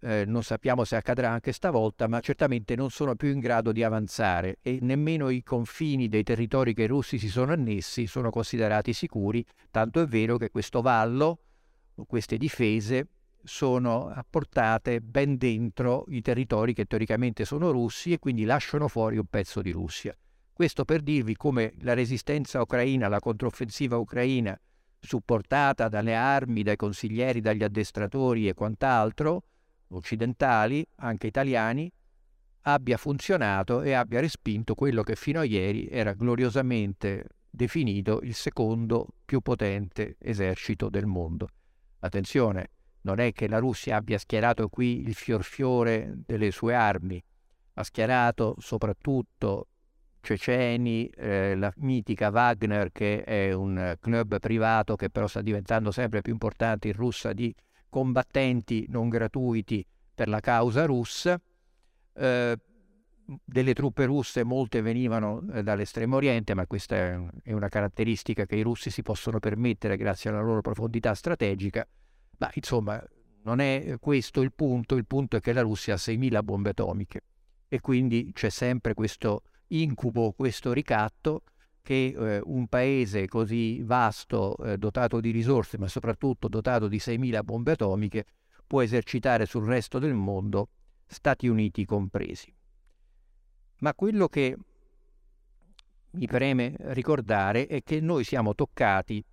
eh, 0.00 0.24
non 0.26 0.42
sappiamo 0.42 0.84
se 0.84 0.96
accadrà 0.96 1.30
anche 1.30 1.52
stavolta, 1.52 2.06
ma 2.06 2.20
certamente 2.20 2.76
non 2.76 2.90
sono 2.90 3.14
più 3.16 3.30
in 3.30 3.40
grado 3.40 3.72
di 3.72 3.82
avanzare 3.82 4.58
e 4.62 4.78
nemmeno 4.80 5.28
i 5.28 5.42
confini 5.42 6.08
dei 6.08 6.22
territori 6.22 6.74
che 6.74 6.84
i 6.84 6.86
russi 6.86 7.18
si 7.18 7.28
sono 7.28 7.52
annessi 7.52 8.06
sono 8.06 8.30
considerati 8.30 8.92
sicuri, 8.92 9.44
tanto 9.70 10.00
è 10.00 10.06
vero 10.06 10.36
che 10.36 10.50
questo 10.50 10.80
vallo, 10.82 11.40
queste 12.06 12.36
difese, 12.36 13.08
sono 13.42 14.08
apportate 14.08 15.00
ben 15.00 15.36
dentro 15.36 16.04
i 16.08 16.20
territori 16.20 16.74
che 16.74 16.84
teoricamente 16.84 17.44
sono 17.44 17.70
russi 17.70 18.12
e 18.12 18.18
quindi 18.18 18.44
lasciano 18.44 18.88
fuori 18.88 19.16
un 19.16 19.26
pezzo 19.26 19.62
di 19.62 19.70
Russia. 19.70 20.16
Questo 20.52 20.84
per 20.84 21.02
dirvi 21.02 21.36
come 21.36 21.72
la 21.80 21.94
resistenza 21.94 22.60
ucraina, 22.60 23.08
la 23.08 23.20
controffensiva 23.20 23.96
ucraina, 23.96 24.60
supportata 25.00 25.88
dalle 25.88 26.14
armi, 26.14 26.62
dai 26.62 26.76
consiglieri, 26.76 27.40
dagli 27.40 27.62
addestratori 27.62 28.48
e 28.48 28.54
quant'altro, 28.54 29.44
occidentali, 29.88 30.86
anche 30.96 31.26
italiani, 31.26 31.90
abbia 32.62 32.96
funzionato 32.96 33.82
e 33.82 33.92
abbia 33.92 34.20
respinto 34.20 34.74
quello 34.74 35.02
che 35.02 35.16
fino 35.16 35.40
a 35.40 35.44
ieri 35.44 35.88
era 35.88 36.12
gloriosamente 36.12 37.24
definito 37.48 38.20
il 38.22 38.34
secondo 38.34 39.08
più 39.24 39.40
potente 39.40 40.16
esercito 40.18 40.88
del 40.88 41.06
mondo. 41.06 41.48
Attenzione, 42.00 42.70
non 43.02 43.18
è 43.20 43.32
che 43.32 43.48
la 43.48 43.58
Russia 43.58 43.96
abbia 43.96 44.18
schierato 44.18 44.68
qui 44.68 45.06
il 45.06 45.14
fiorfiore 45.14 46.12
delle 46.26 46.50
sue 46.50 46.74
armi, 46.74 47.22
ha 47.74 47.82
schierato 47.82 48.56
soprattutto 48.58 49.68
ceceni, 50.20 51.06
eh, 51.08 51.54
la 51.54 51.72
mitica 51.76 52.28
Wagner 52.28 52.90
che 52.92 53.22
è 53.22 53.52
un 53.52 53.96
club 54.00 54.38
privato 54.40 54.96
che 54.96 55.10
però 55.10 55.26
sta 55.26 55.40
diventando 55.40 55.90
sempre 55.90 56.20
più 56.20 56.32
importante 56.32 56.88
in 56.88 56.94
Russia 56.94 57.32
di 57.32 57.54
combattenti 57.88 58.86
non 58.88 59.08
gratuiti 59.08 59.84
per 60.14 60.28
la 60.28 60.40
causa 60.40 60.84
russa. 60.84 61.40
Eh, 62.14 62.58
delle 63.44 63.74
truppe 63.74 64.06
russe 64.06 64.42
molte 64.42 64.80
venivano 64.80 65.42
eh, 65.52 65.62
dall'estremo 65.62 66.16
oriente, 66.16 66.54
ma 66.54 66.66
questa 66.66 66.96
è, 66.96 67.52
una 67.52 67.68
caratteristica 67.68 68.46
che 68.46 68.56
i 68.56 68.62
russi 68.62 68.90
si 68.90 69.02
possono 69.02 69.38
permettere 69.38 69.96
grazie 69.96 70.30
alla 70.30 70.40
loro 70.40 70.62
profondità 70.62 71.14
strategica. 71.14 71.86
Ma 72.38 72.50
insomma, 72.54 73.02
non 73.42 73.60
è 73.60 73.96
questo 74.00 74.40
il 74.40 74.52
punto, 74.52 74.94
il 74.94 75.06
punto 75.06 75.36
è 75.36 75.40
che 75.40 75.52
la 75.52 75.62
Russia 75.62 75.94
ha 75.94 75.98
6.000 75.98 76.42
bombe 76.42 76.70
atomiche 76.70 77.22
e 77.68 77.80
quindi 77.80 78.30
c'è 78.32 78.48
sempre 78.48 78.94
questo 78.94 79.42
incubo, 79.68 80.32
questo 80.32 80.72
ricatto 80.72 81.42
che 81.88 82.14
eh, 82.14 82.40
un 82.44 82.66
paese 82.66 83.26
così 83.28 83.80
vasto, 83.82 84.58
eh, 84.58 84.76
dotato 84.76 85.20
di 85.20 85.30
risorse, 85.30 85.78
ma 85.78 85.88
soprattutto 85.88 86.46
dotato 86.46 86.86
di 86.86 86.98
6.000 86.98 87.42
bombe 87.42 87.72
atomiche, 87.72 88.26
può 88.66 88.82
esercitare 88.82 89.46
sul 89.46 89.64
resto 89.64 89.98
del 89.98 90.12
mondo, 90.12 90.68
Stati 91.06 91.48
Uniti 91.48 91.86
compresi. 91.86 92.54
Ma 93.78 93.94
quello 93.94 94.28
che 94.28 94.54
mi 96.10 96.26
preme 96.26 96.74
ricordare 96.78 97.66
è 97.66 97.82
che 97.82 98.00
noi 98.00 98.22
siamo 98.22 98.54
toccati 98.54 99.24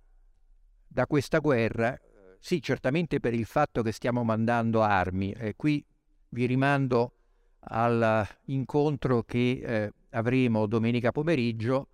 da 0.86 1.06
questa 1.06 1.40
guerra 1.40 1.94
sì, 2.38 2.62
certamente 2.62 3.20
per 3.20 3.34
il 3.34 3.44
fatto 3.44 3.82
che 3.82 3.92
stiamo 3.92 4.24
mandando 4.24 4.80
armi. 4.80 5.30
E 5.32 5.56
qui 5.56 5.84
vi 6.30 6.46
rimando 6.46 7.16
all'incontro 7.58 9.24
che 9.24 9.60
eh, 9.62 9.92
avremo 10.08 10.64
domenica 10.64 11.12
pomeriggio 11.12 11.88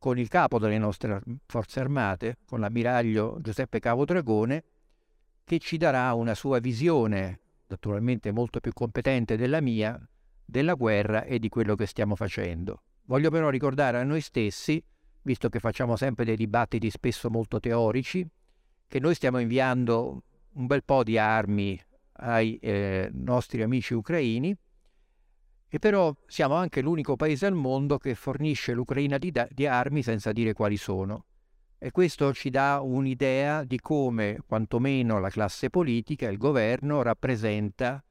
con 0.00 0.18
il 0.18 0.28
capo 0.28 0.58
delle 0.58 0.78
nostre 0.78 1.20
forze 1.46 1.78
armate, 1.78 2.38
con 2.46 2.58
l'ammiraglio 2.58 3.36
Giuseppe 3.42 3.80
Cavo 3.80 4.06
Dragone, 4.06 4.64
che 5.44 5.58
ci 5.58 5.76
darà 5.76 6.14
una 6.14 6.34
sua 6.34 6.58
visione, 6.58 7.40
naturalmente 7.66 8.32
molto 8.32 8.60
più 8.60 8.72
competente 8.72 9.36
della 9.36 9.60
mia, 9.60 10.00
della 10.42 10.72
guerra 10.72 11.24
e 11.24 11.38
di 11.38 11.50
quello 11.50 11.74
che 11.74 11.84
stiamo 11.84 12.16
facendo. 12.16 12.82
Voglio 13.04 13.30
però 13.30 13.50
ricordare 13.50 13.98
a 13.98 14.02
noi 14.02 14.22
stessi, 14.22 14.82
visto 15.20 15.50
che 15.50 15.58
facciamo 15.58 15.96
sempre 15.96 16.24
dei 16.24 16.36
dibattiti 16.36 16.88
spesso 16.88 17.28
molto 17.28 17.60
teorici, 17.60 18.26
che 18.88 19.00
noi 19.00 19.14
stiamo 19.14 19.38
inviando 19.38 20.22
un 20.54 20.66
bel 20.66 20.82
po' 20.82 21.04
di 21.04 21.18
armi 21.18 21.78
ai 22.22 22.56
eh, 22.56 23.10
nostri 23.12 23.60
amici 23.60 23.92
ucraini 23.92 24.56
e 25.72 25.78
però 25.78 26.12
siamo 26.26 26.54
anche 26.54 26.80
l'unico 26.80 27.14
paese 27.14 27.46
al 27.46 27.54
mondo 27.54 27.96
che 27.96 28.16
fornisce 28.16 28.72
l'Ucraina 28.72 29.18
di, 29.18 29.32
di 29.50 29.66
armi 29.66 30.02
senza 30.02 30.32
dire 30.32 30.52
quali 30.52 30.76
sono. 30.76 31.26
E 31.78 31.92
questo 31.92 32.34
ci 32.34 32.50
dà 32.50 32.80
un'idea 32.82 33.62
di 33.62 33.78
come, 33.78 34.40
quantomeno, 34.46 35.20
la 35.20 35.30
classe 35.30 35.70
politica, 35.70 36.28
il 36.28 36.36
governo, 36.36 37.02
rappresenta 37.02 38.04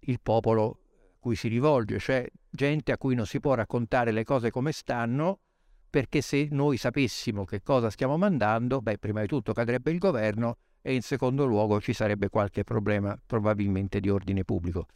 il 0.00 0.18
popolo 0.20 0.78
cui 1.20 1.36
si 1.36 1.48
rivolge, 1.48 1.98
cioè 1.98 2.26
gente 2.50 2.90
a 2.90 2.98
cui 2.98 3.14
non 3.14 3.26
si 3.26 3.38
può 3.38 3.54
raccontare 3.54 4.10
le 4.10 4.24
cose 4.24 4.50
come 4.50 4.72
stanno, 4.72 5.40
perché 5.88 6.22
se 6.22 6.48
noi 6.50 6.76
sapessimo 6.76 7.44
che 7.44 7.62
cosa 7.62 7.90
stiamo 7.90 8.16
mandando, 8.16 8.80
beh, 8.80 8.98
prima 8.98 9.20
di 9.20 9.26
tutto 9.26 9.52
cadrebbe 9.52 9.90
il 9.90 9.98
governo 9.98 10.56
e 10.82 10.94
in 10.94 11.02
secondo 11.02 11.44
luogo 11.44 11.80
ci 11.80 11.92
sarebbe 11.92 12.28
qualche 12.28 12.64
problema 12.64 13.16
probabilmente 13.24 14.00
di 14.00 14.08
ordine 14.08 14.42
pubblico. 14.42 14.86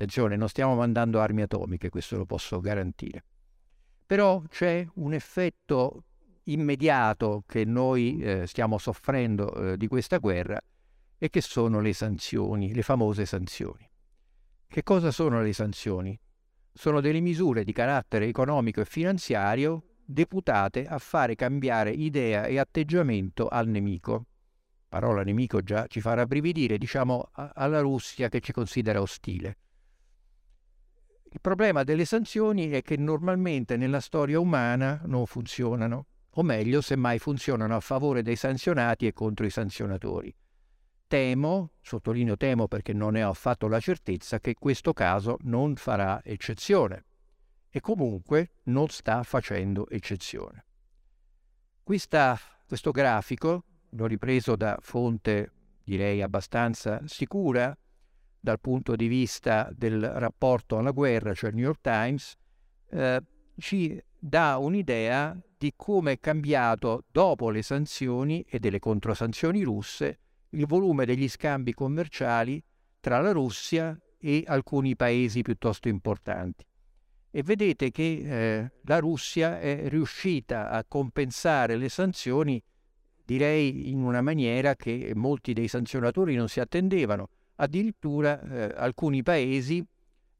Attenzione, 0.00 0.36
non 0.36 0.48
stiamo 0.48 0.76
mandando 0.76 1.20
armi 1.20 1.42
atomiche, 1.42 1.88
questo 1.88 2.16
lo 2.16 2.24
posso 2.24 2.60
garantire. 2.60 3.24
Però 4.06 4.40
c'è 4.48 4.86
un 4.94 5.12
effetto 5.12 6.04
immediato 6.44 7.42
che 7.44 7.64
noi 7.64 8.20
eh, 8.20 8.46
stiamo 8.46 8.78
soffrendo 8.78 9.72
eh, 9.72 9.76
di 9.76 9.88
questa 9.88 10.18
guerra 10.18 10.60
e 11.18 11.28
che 11.30 11.40
sono 11.40 11.80
le 11.80 11.92
sanzioni, 11.92 12.72
le 12.72 12.82
famose 12.82 13.26
sanzioni. 13.26 13.90
Che 14.68 14.82
cosa 14.84 15.10
sono 15.10 15.42
le 15.42 15.52
sanzioni? 15.52 16.16
Sono 16.72 17.00
delle 17.00 17.18
misure 17.18 17.64
di 17.64 17.72
carattere 17.72 18.26
economico 18.26 18.80
e 18.80 18.84
finanziario 18.84 19.82
deputate 20.04 20.86
a 20.86 20.98
fare 20.98 21.34
cambiare 21.34 21.90
idea 21.90 22.44
e 22.44 22.60
atteggiamento 22.60 23.48
al 23.48 23.66
nemico. 23.66 24.26
Parola 24.88 25.24
nemico 25.24 25.60
già 25.60 25.88
ci 25.88 26.00
fa 26.00 26.14
rabbrividire, 26.14 26.78
diciamo 26.78 27.30
alla 27.32 27.80
Russia 27.80 28.28
che 28.28 28.38
ci 28.38 28.52
considera 28.52 29.00
ostile. 29.00 29.56
Il 31.30 31.40
problema 31.40 31.84
delle 31.84 32.06
sanzioni 32.06 32.70
è 32.70 32.82
che 32.82 32.96
normalmente 32.96 33.76
nella 33.76 34.00
storia 34.00 34.40
umana 34.40 35.00
non 35.04 35.26
funzionano, 35.26 36.06
o 36.30 36.42
meglio, 36.42 36.80
semmai 36.80 37.18
funzionano 37.18 37.76
a 37.76 37.80
favore 37.80 38.22
dei 38.22 38.36
sanzionati 38.36 39.06
e 39.06 39.12
contro 39.12 39.44
i 39.44 39.50
sanzionatori. 39.50 40.34
Temo, 41.06 41.72
sottolineo 41.80 42.36
temo 42.36 42.66
perché 42.66 42.92
non 42.92 43.12
ne 43.12 43.24
ho 43.24 43.30
affatto 43.30 43.68
la 43.68 43.80
certezza, 43.80 44.40
che 44.40 44.54
questo 44.54 44.92
caso 44.92 45.36
non 45.42 45.76
farà 45.76 46.22
eccezione 46.24 47.04
e 47.70 47.80
comunque 47.80 48.52
non 48.64 48.88
sta 48.88 49.22
facendo 49.22 49.88
eccezione. 49.88 50.64
Questa, 51.82 52.38
questo 52.66 52.90
grafico, 52.90 53.64
l'ho 53.90 54.06
ripreso 54.06 54.56
da 54.56 54.78
fonte 54.80 55.52
direi 55.84 56.20
abbastanza 56.20 57.00
sicura 57.06 57.76
dal 58.40 58.60
punto 58.60 58.96
di 58.96 59.06
vista 59.06 59.70
del 59.74 60.02
rapporto 60.02 60.78
alla 60.78 60.90
guerra, 60.90 61.34
cioè 61.34 61.50
il 61.50 61.56
New 61.56 61.64
York 61.64 61.80
Times, 61.80 62.34
eh, 62.90 63.22
ci 63.58 64.00
dà 64.18 64.56
un'idea 64.58 65.38
di 65.56 65.72
come 65.74 66.12
è 66.12 66.18
cambiato 66.20 67.04
dopo 67.10 67.50
le 67.50 67.62
sanzioni 67.62 68.44
e 68.48 68.58
delle 68.58 68.78
controsanzioni 68.78 69.62
russe 69.62 70.18
il 70.50 70.66
volume 70.66 71.04
degli 71.04 71.28
scambi 71.28 71.74
commerciali 71.74 72.62
tra 73.00 73.20
la 73.20 73.32
Russia 73.32 73.98
e 74.18 74.44
alcuni 74.46 74.96
paesi 74.96 75.42
piuttosto 75.42 75.88
importanti 75.88 76.64
e 77.30 77.42
vedete 77.42 77.90
che 77.90 78.02
eh, 78.02 78.70
la 78.82 78.98
Russia 78.98 79.60
è 79.60 79.88
riuscita 79.88 80.70
a 80.70 80.84
compensare 80.84 81.76
le 81.76 81.88
sanzioni, 81.88 82.62
direi 83.24 83.90
in 83.90 84.02
una 84.02 84.22
maniera 84.22 84.74
che 84.74 85.12
molti 85.14 85.52
dei 85.52 85.68
sanzionatori 85.68 86.34
non 86.34 86.48
si 86.48 86.60
attendevano. 86.60 87.28
Addirittura 87.60 88.40
eh, 88.40 88.72
alcuni 88.76 89.22
paesi, 89.22 89.84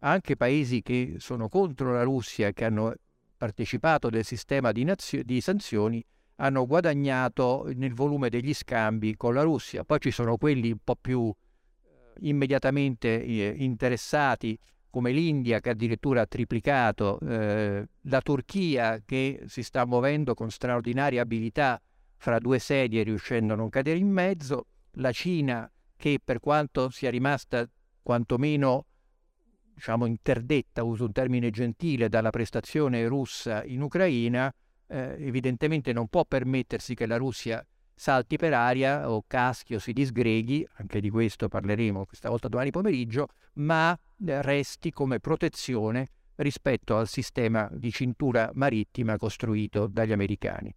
anche 0.00 0.36
paesi 0.36 0.82
che 0.82 1.16
sono 1.18 1.48
contro 1.48 1.92
la 1.92 2.04
Russia, 2.04 2.52
che 2.52 2.64
hanno 2.64 2.94
partecipato 3.36 4.08
del 4.08 4.24
sistema 4.24 4.70
di, 4.70 4.84
nazio- 4.84 5.24
di 5.24 5.40
sanzioni, 5.40 6.04
hanno 6.36 6.64
guadagnato 6.66 7.68
nel 7.74 7.92
volume 7.92 8.28
degli 8.28 8.54
scambi 8.54 9.16
con 9.16 9.34
la 9.34 9.42
Russia. 9.42 9.82
Poi 9.82 9.98
ci 9.98 10.12
sono 10.12 10.36
quelli 10.36 10.70
un 10.70 10.78
po' 10.84 10.96
più 11.00 11.28
eh, 11.28 11.88
immediatamente 12.20 13.20
eh, 13.20 13.54
interessati 13.56 14.56
come 14.88 15.10
l'India 15.10 15.60
che 15.60 15.70
addirittura 15.70 16.22
ha 16.22 16.26
triplicato, 16.26 17.18
eh, 17.20 17.88
la 18.02 18.20
Turchia 18.20 19.02
che 19.04 19.42
si 19.46 19.62
sta 19.62 19.84
muovendo 19.84 20.34
con 20.34 20.50
straordinaria 20.50 21.22
abilità 21.22 21.80
fra 22.16 22.38
due 22.38 22.58
sedie 22.58 23.02
riuscendo 23.02 23.52
a 23.52 23.56
non 23.56 23.68
cadere 23.68 23.98
in 23.98 24.08
mezzo, 24.08 24.66
la 24.92 25.12
Cina 25.12 25.70
che 25.98 26.20
per 26.24 26.38
quanto 26.38 26.90
sia 26.90 27.10
rimasta 27.10 27.68
quantomeno 28.00 28.86
diciamo 29.74 30.06
interdetta, 30.06 30.82
uso 30.82 31.04
un 31.04 31.12
termine 31.12 31.50
gentile, 31.50 32.08
dalla 32.08 32.30
prestazione 32.30 33.06
russa 33.06 33.62
in 33.64 33.82
Ucraina, 33.82 34.52
eh, 34.86 35.16
evidentemente 35.18 35.92
non 35.92 36.08
può 36.08 36.24
permettersi 36.24 36.94
che 36.94 37.06
la 37.06 37.16
Russia 37.16 37.64
salti 37.94 38.36
per 38.36 38.54
aria 38.54 39.10
o 39.10 39.24
caschi 39.26 39.74
o 39.74 39.78
si 39.78 39.92
disgreghi, 39.92 40.66
anche 40.76 41.00
di 41.00 41.10
questo 41.10 41.48
parleremo 41.48 42.06
questa 42.06 42.28
volta 42.28 42.48
domani 42.48 42.70
pomeriggio, 42.70 43.28
ma 43.54 43.98
resti 44.16 44.92
come 44.92 45.20
protezione 45.20 46.08
rispetto 46.36 46.96
al 46.96 47.08
sistema 47.08 47.68
di 47.72 47.90
cintura 47.90 48.50
marittima 48.54 49.16
costruito 49.16 49.88
dagli 49.88 50.12
americani 50.12 50.74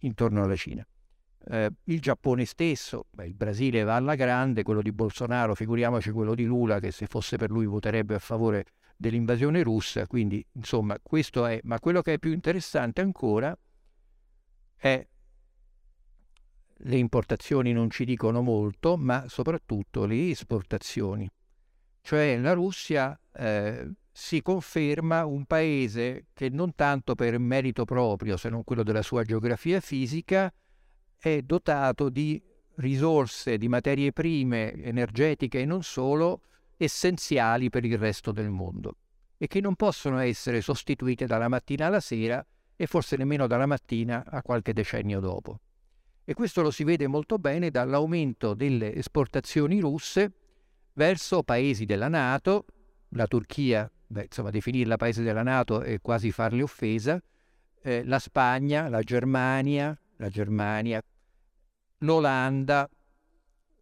intorno 0.00 0.42
alla 0.42 0.56
Cina. 0.56 0.86
Eh, 1.50 1.70
il 1.84 2.00
Giappone 2.00 2.44
stesso, 2.44 3.06
beh, 3.10 3.26
il 3.26 3.34
Brasile 3.34 3.82
va 3.82 3.96
alla 3.96 4.14
grande, 4.14 4.62
quello 4.62 4.82
di 4.82 4.92
Bolsonaro, 4.92 5.54
figuriamoci 5.54 6.10
quello 6.10 6.34
di 6.34 6.44
Lula 6.44 6.78
che 6.78 6.90
se 6.90 7.06
fosse 7.06 7.38
per 7.38 7.50
lui 7.50 7.64
voterebbe 7.64 8.14
a 8.14 8.18
favore 8.18 8.66
dell'invasione 8.96 9.62
russa, 9.62 10.06
quindi 10.06 10.44
insomma 10.52 10.98
questo 11.00 11.46
è, 11.46 11.58
ma 11.62 11.78
quello 11.80 12.02
che 12.02 12.14
è 12.14 12.18
più 12.18 12.32
interessante 12.32 13.00
ancora 13.00 13.56
è 14.76 15.06
le 16.82 16.96
importazioni 16.96 17.72
non 17.72 17.90
ci 17.90 18.04
dicono 18.04 18.42
molto, 18.42 18.96
ma 18.96 19.24
soprattutto 19.28 20.04
le 20.04 20.30
esportazioni. 20.30 21.28
Cioè 22.02 22.38
la 22.38 22.52
Russia 22.52 23.18
eh, 23.32 23.90
si 24.12 24.42
conferma 24.42 25.24
un 25.24 25.44
paese 25.44 26.26
che 26.32 26.48
non 26.50 26.74
tanto 26.74 27.14
per 27.14 27.38
merito 27.38 27.84
proprio, 27.84 28.36
se 28.36 28.48
non 28.48 28.64
quello 28.64 28.82
della 28.82 29.02
sua 29.02 29.24
geografia 29.24 29.80
fisica, 29.80 30.52
è 31.18 31.42
dotato 31.42 32.08
di 32.08 32.40
risorse, 32.76 33.58
di 33.58 33.68
materie 33.68 34.12
prime 34.12 34.72
energetiche 34.74 35.60
e 35.60 35.64
non 35.64 35.82
solo, 35.82 36.42
essenziali 36.76 37.70
per 37.70 37.84
il 37.84 37.98
resto 37.98 38.30
del 38.30 38.50
mondo 38.50 38.96
e 39.36 39.46
che 39.46 39.60
non 39.60 39.76
possono 39.76 40.18
essere 40.18 40.60
sostituite 40.60 41.26
dalla 41.26 41.48
mattina 41.48 41.86
alla 41.86 42.00
sera 42.00 42.44
e 42.76 42.86
forse 42.86 43.16
nemmeno 43.16 43.46
dalla 43.46 43.66
mattina 43.66 44.24
a 44.26 44.42
qualche 44.42 44.72
decennio 44.72 45.20
dopo. 45.20 45.60
E 46.24 46.34
questo 46.34 46.60
lo 46.60 46.70
si 46.70 46.84
vede 46.84 47.06
molto 47.06 47.38
bene 47.38 47.70
dall'aumento 47.70 48.54
delle 48.54 48.94
esportazioni 48.94 49.80
russe 49.80 50.32
verso 50.92 51.42
paesi 51.42 51.84
della 51.84 52.08
Nato, 52.08 52.66
la 53.10 53.26
Turchia, 53.26 53.90
beh, 54.06 54.24
insomma 54.24 54.50
definirla 54.50 54.96
paese 54.96 55.22
della 55.22 55.42
Nato 55.42 55.80
è 55.80 56.00
quasi 56.00 56.30
farle 56.30 56.62
offesa, 56.62 57.20
eh, 57.80 58.04
la 58.04 58.18
Spagna, 58.18 58.88
la 58.88 59.00
Germania, 59.00 59.98
la 60.18 60.28
Germania, 60.28 61.02
l'Olanda, 61.98 62.88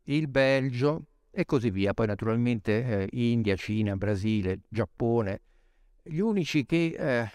il 0.05 0.29
Belgio 0.29 1.05
e 1.31 1.45
così 1.45 1.71
via. 1.71 1.93
Poi 1.93 2.07
naturalmente 2.07 2.85
eh, 2.85 3.09
India, 3.13 3.57
Cina, 3.57 3.97
Brasile, 3.97 4.61
Giappone. 4.69 5.41
Gli 6.03 6.19
unici 6.19 6.65
che 6.65 6.95
eh, 6.97 7.31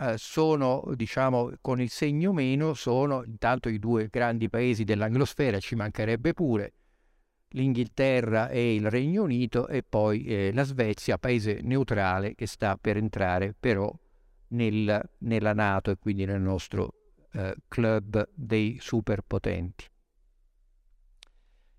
eh, 0.00 0.18
sono, 0.18 0.84
diciamo, 0.94 1.52
con 1.60 1.80
il 1.80 1.90
segno 1.90 2.32
meno, 2.32 2.74
sono 2.74 3.24
intanto 3.24 3.68
i 3.68 3.78
due 3.78 4.08
grandi 4.08 4.48
paesi 4.48 4.84
dell'anglosfera, 4.84 5.58
ci 5.58 5.74
mancherebbe 5.74 6.34
pure, 6.34 6.72
l'Inghilterra 7.50 8.48
e 8.48 8.74
il 8.74 8.90
Regno 8.90 9.22
Unito 9.22 9.68
e 9.68 9.82
poi 9.82 10.24
eh, 10.24 10.52
la 10.52 10.64
Svezia, 10.64 11.18
paese 11.18 11.60
neutrale 11.62 12.34
che 12.34 12.46
sta 12.46 12.76
per 12.76 12.96
entrare 12.96 13.54
però 13.58 13.92
nel, 14.48 15.10
nella 15.18 15.52
Nato 15.54 15.90
e 15.90 15.96
quindi 15.96 16.24
nel 16.24 16.40
nostro 16.40 17.03
eh, 17.34 17.54
club 17.68 18.28
dei 18.34 18.78
superpotenti. 18.80 19.84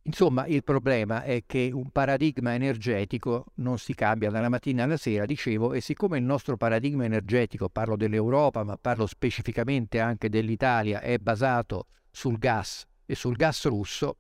Insomma, 0.04 0.46
il 0.46 0.64
problema 0.64 1.24
è 1.24 1.46
che 1.48 1.72
un 1.74 1.90
paradigma 1.90 2.54
energetico 2.54 3.54
non 3.56 3.80
si 3.80 3.96
cambia 3.96 4.30
dalla 4.30 4.50
mattina 4.50 4.84
alla 4.84 4.98
sera, 4.98 5.26
dicevo, 5.26 5.74
e 5.74 5.82
siccome 5.82 6.20
il 6.20 6.24
nostro 6.24 6.58
paradigma 6.58 7.06
energetico, 7.06 7.70
parlo 7.70 7.96
dell'Europa, 7.96 8.64
ma 8.64 8.78
parlo 8.78 9.08
specificamente 9.08 10.00
anche 10.00 10.30
dell'Italia, 10.30 11.02
è 11.02 11.18
basato 11.18 11.88
sul 12.12 12.38
gas 12.38 12.86
e 13.04 13.16
sul 13.16 13.36
gas 13.36 13.66
russo, 13.66 14.18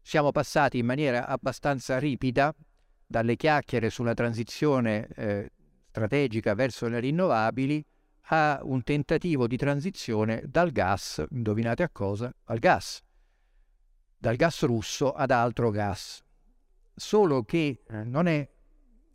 siamo 0.00 0.32
passati 0.32 0.78
in 0.78 0.86
maniera 0.86 1.28
abbastanza 1.28 1.98
ripida 1.98 2.52
dalle 3.06 3.36
chiacchiere 3.36 3.90
sulla 3.90 4.14
transizione 4.14 5.06
eh, 5.14 5.52
strategica 5.88 6.54
verso 6.54 6.88
le 6.88 6.98
rinnovabili 6.98 7.84
a 8.26 8.60
un 8.62 8.82
tentativo 8.82 9.46
di 9.46 9.56
transizione 9.56 10.42
dal 10.46 10.70
gas, 10.70 11.24
indovinate 11.30 11.82
a 11.82 11.88
cosa? 11.90 12.32
Al 12.44 12.58
gas 12.58 13.02
dal 14.22 14.36
gas 14.36 14.62
russo 14.62 15.12
ad 15.12 15.32
altro 15.32 15.70
gas. 15.70 16.22
Solo 16.94 17.42
che 17.42 17.82
eh, 17.84 18.04
non 18.04 18.28
è 18.28 18.48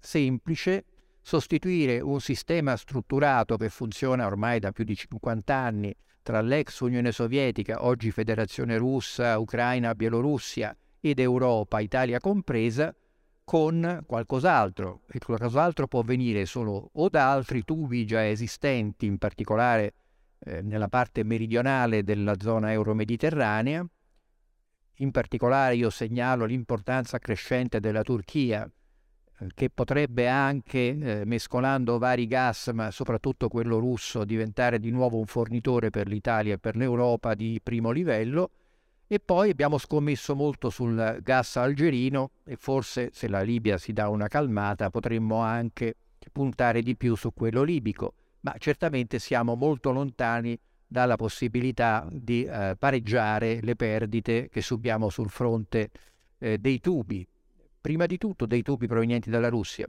semplice 0.01 0.83
sostituire 1.21 2.01
un 2.01 2.19
sistema 2.19 2.75
strutturato 2.75 3.55
che 3.55 3.69
funziona 3.69 4.25
ormai 4.25 4.59
da 4.59 4.73
più 4.73 4.83
di 4.83 4.97
50 4.97 5.55
anni 5.55 5.95
tra 6.21 6.41
l'ex 6.41 6.81
Unione 6.81 7.13
Sovietica, 7.13 7.85
oggi 7.85 8.11
Federazione 8.11 8.75
Russa, 8.75 9.39
Ucraina, 9.39 9.95
Bielorussia 9.95 10.75
ed 10.99 11.19
Europa, 11.19 11.79
Italia 11.79 12.19
compresa, 12.19 12.93
con 13.47 14.03
qualcos'altro. 14.05 15.03
E 15.09 15.19
qualcos'altro 15.19 15.87
può 15.87 16.01
venire 16.01 16.45
solo 16.45 16.89
o 16.91 17.07
da 17.07 17.31
altri 17.31 17.63
tubi 17.63 18.05
già 18.05 18.27
esistenti, 18.27 19.05
in 19.05 19.17
particolare 19.17 19.93
eh, 20.39 20.61
nella 20.61 20.89
parte 20.89 21.23
meridionale 21.23 22.03
della 22.03 22.35
zona 22.37 22.73
euro-mediterranea, 22.73 23.87
in 24.95 25.11
particolare 25.11 25.77
io 25.77 25.89
segnalo 25.89 26.43
l'importanza 26.43 27.19
crescente 27.19 27.79
della 27.79 28.01
Turchia, 28.01 28.69
eh, 29.39 29.47
che 29.55 29.69
potrebbe 29.69 30.27
anche, 30.27 30.79
eh, 30.99 31.25
mescolando 31.25 31.97
vari 31.99 32.27
gas, 32.27 32.71
ma 32.73 32.91
soprattutto 32.91 33.47
quello 33.47 33.77
russo, 33.77 34.25
diventare 34.25 34.77
di 34.77 34.91
nuovo 34.91 35.19
un 35.19 35.25
fornitore 35.25 35.89
per 35.89 36.09
l'Italia 36.09 36.55
e 36.55 36.57
per 36.57 36.75
l'Europa 36.75 37.33
di 37.33 37.61
primo 37.63 37.91
livello. 37.91 38.51
E 39.09 39.19
poi 39.19 39.49
abbiamo 39.49 39.77
scommesso 39.77 40.35
molto 40.35 40.69
sul 40.69 41.19
gas 41.23 41.55
algerino 41.55 42.31
e 42.43 42.57
forse 42.57 43.09
se 43.13 43.29
la 43.29 43.41
Libia 43.41 43.77
si 43.77 43.93
dà 43.93 44.09
una 44.09 44.27
calmata 44.27 44.89
potremmo 44.89 45.37
anche 45.37 45.95
puntare 46.31 46.81
di 46.81 46.95
più 46.97 47.15
su 47.15 47.33
quello 47.33 47.63
libico, 47.63 48.13
ma 48.41 48.53
certamente 48.57 49.17
siamo 49.17 49.55
molto 49.55 49.91
lontani 49.91 50.59
dalla 50.85 51.15
possibilità 51.15 52.05
di 52.11 52.43
eh, 52.43 52.75
pareggiare 52.77 53.59
le 53.61 53.75
perdite 53.77 54.49
che 54.49 54.61
subiamo 54.61 55.09
sul 55.09 55.29
fronte 55.29 55.89
eh, 56.37 56.57
dei 56.57 56.81
tubi, 56.81 57.25
prima 57.79 58.05
di 58.05 58.17
tutto 58.17 58.45
dei 58.45 58.61
tubi 58.61 58.87
provenienti 58.87 59.29
dalla 59.29 59.49
Russia, 59.49 59.87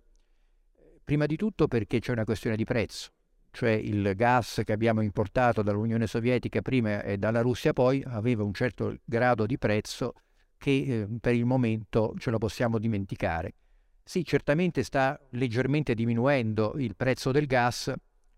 prima 1.02 1.26
di 1.26 1.36
tutto 1.36 1.66
perché 1.66 1.98
c'è 1.98 2.12
una 2.12 2.24
questione 2.24 2.54
di 2.54 2.64
prezzo, 2.64 3.10
cioè 3.50 3.70
il 3.70 4.12
gas 4.14 4.62
che 4.64 4.72
abbiamo 4.72 5.00
importato 5.00 5.62
dall'Unione 5.62 6.06
Sovietica 6.06 6.62
prima 6.62 7.02
e 7.02 7.18
dalla 7.18 7.40
Russia 7.40 7.72
poi 7.72 8.02
aveva 8.06 8.44
un 8.44 8.52
certo 8.52 8.96
grado 9.04 9.46
di 9.46 9.58
prezzo 9.58 10.14
che 10.56 10.70
eh, 10.70 11.08
per 11.20 11.34
il 11.34 11.44
momento 11.44 12.14
ce 12.18 12.30
lo 12.30 12.38
possiamo 12.38 12.78
dimenticare. 12.78 13.54
Sì, 14.02 14.24
certamente 14.24 14.82
sta 14.82 15.20
leggermente 15.30 15.94
diminuendo 15.94 16.74
il 16.78 16.96
prezzo 16.96 17.30
del 17.30 17.46
gas, 17.46 17.92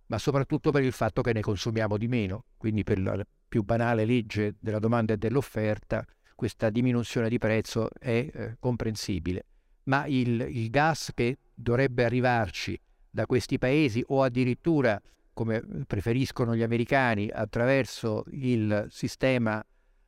ma 0.07 0.19
soprattutto 0.19 0.71
per 0.71 0.83
il 0.83 0.93
fatto 0.93 1.23
che 1.23 1.33
ne 1.33 1.41
consumiamo 1.41 1.97
di 1.97 2.09
meno. 2.09 2.45
Quindi 2.57 2.83
per 2.83 3.01
la 3.01 3.25
più 3.49 3.63
banale 3.63 4.05
legge 4.05 4.57
della 4.59 4.79
domanda 4.79 5.13
e 5.13 5.17
dell'offerta, 5.17 6.05
questa 6.35 6.71
diminuzione 6.71 7.29
di 7.29 7.39
prezzo 7.39 7.89
è 7.99 8.29
eh, 8.33 8.57
comprensibile. 8.59 9.47
Ma 9.85 10.07
il, 10.07 10.41
il 10.41 10.71
gas 10.71 11.13
che 11.15 11.39
dovrebbe 11.55 12.05
arrivarci 12.05 12.79
da 13.11 13.27
questi 13.27 13.59
paesi 13.59 14.03
o 14.09 14.23
addirittura, 14.23 15.01
come 15.33 15.63
preferiscono 15.87 16.55
gli 16.55 16.63
americani, 16.63 17.29
attraverso 17.29 18.25
il 18.31 18.87
sistema 18.91 19.65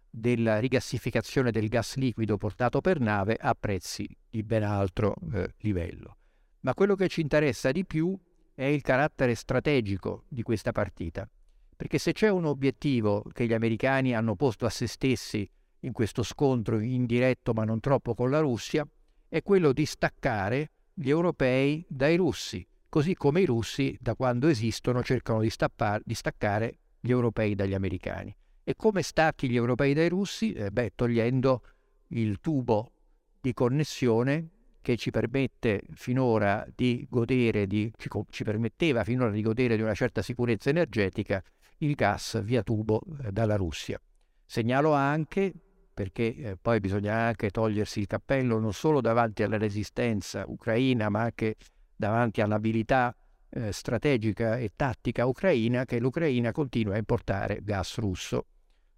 della 0.09 0.59
rigassificazione 0.59 1.51
del 1.51 1.69
gas 1.69 1.97
liquido 1.97 2.37
portato 2.37 2.81
per 2.81 3.01
nave 3.01 3.37
a 3.41 3.55
prezzi 3.59 4.07
di 4.29 4.43
ben 4.43 4.63
altro 4.63 5.15
eh, 5.33 5.55
livello. 5.59 6.17
Ma 6.61 6.75
quello 6.75 6.95
che 6.95 7.09
ci 7.09 7.23
interessa 7.23 7.73
di 7.73 7.85
più 7.85 8.17
è 8.55 8.65
il 8.65 8.83
carattere 8.83 9.35
strategico 9.35 10.25
di 10.29 10.43
questa 10.43 10.71
partita. 10.71 11.29
Perché 11.75 11.99
se 11.99 12.13
c'è 12.13 12.29
un 12.29 12.45
obiettivo 12.45 13.25
che 13.33 13.47
gli 13.47 13.55
americani 13.55 14.15
hanno 14.15 14.37
posto 14.37 14.67
a 14.67 14.71
se 14.71 14.87
stessi 14.87 15.49
in 15.81 15.93
questo 15.93 16.23
scontro 16.23 16.79
indiretto 16.79 17.53
ma 17.55 17.65
non 17.65 17.81
troppo 17.81 18.15
con 18.15 18.31
la 18.31 18.39
Russia, 18.39 18.87
è 19.29 19.43
quello 19.43 19.73
di 19.73 19.87
staccare 19.87 20.71
gli 20.93 21.09
europei 21.09 21.85
dai 21.89 22.17
russi, 22.17 22.65
così 22.93 23.15
come 23.15 23.41
i 23.41 23.47
russi 23.47 23.97
da 23.99 24.15
quando 24.15 24.49
esistono 24.49 25.03
cercano 25.03 25.41
di, 25.41 25.49
stappar, 25.49 26.03
di 26.05 26.13
staccare 26.13 26.81
gli 27.01 27.09
europei 27.09 27.55
dagli 27.55 27.73
americani. 27.73 28.37
E 28.63 28.77
come 28.77 29.01
stacchi 29.01 29.49
gli 29.49 29.57
europei 29.57 29.95
dai 29.95 30.11
russi? 30.11 30.53
Eh 30.53 30.71
beh, 30.71 30.93
togliendo 30.95 31.63
il 32.09 32.39
tubo 32.39 32.93
di 33.41 33.55
connessione 33.55 34.51
che 34.83 34.99
ci 34.99 35.11
permette 35.11 35.85
finora 35.95 36.67
di 36.75 37.07
godere, 37.09 37.67
di, 37.67 37.91
ci, 37.97 38.11
ci, 38.29 38.45
permetteva 38.45 39.05
finora 39.05 39.31
di 39.31 39.41
godere 39.41 39.77
di 39.77 39.83
una 39.83 39.95
certa 39.95 40.21
sicurezza 40.21 40.69
energetica, 40.69 41.43
il 41.79 41.95
gas 41.95 42.43
via 42.43 42.63
tubo 42.63 43.01
eh, 43.23 43.33
dalla 43.33 43.57
Russia. 43.57 43.99
Segnalo 44.45 44.93
anche, 44.93 45.51
perché 45.95 46.35
eh, 46.35 46.57
poi 46.61 46.79
bisogna 46.79 47.15
anche 47.15 47.49
togliersi 47.49 48.01
il 48.01 48.07
cappello 48.07 48.59
non 48.59 48.75
solo 48.75 49.01
davanti 49.01 49.43
alla 49.43 49.57
resistenza 49.57 50.45
ucraina, 50.47 51.09
ma 51.09 51.23
anche 51.23 51.57
davanti 51.95 52.41
all'abilità 52.41 53.15
eh, 53.51 53.73
strategica 53.73 54.57
e 54.57 54.73
tattica 54.75 55.27
ucraina, 55.27 55.85
che 55.85 55.99
l'Ucraina 55.99 56.53
continua 56.53 56.95
a 56.95 56.99
importare 56.99 57.61
gas 57.63 57.99
russo. 57.99 58.47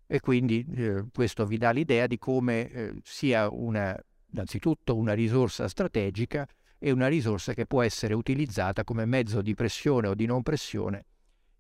E 0.07 0.21
quindi 0.21 0.65
eh, 0.77 1.07
questo 1.13 1.47
vi 1.47 1.59
dà 1.59 1.71
l'idea 1.71 2.07
di 2.07 2.19
come 2.19 2.71
eh, 2.71 2.95
sia 3.03 3.51
una 3.51 3.99
innanzitutto 4.35 4.97
una 4.97 5.15
risorsa 5.15 5.69
strategica 5.69 6.47
e 6.79 6.91
una 6.91 7.07
risorsa 7.07 7.55
che 7.55 7.67
può 7.67 7.83
essere 7.83 8.15
utilizzata 8.15 8.85
come 8.85 9.07
mezzo 9.07 9.41
di 9.41 9.55
pressione 9.55 10.09
o 10.09 10.15
di 10.15 10.27
non 10.27 10.43
pressione 10.43 11.07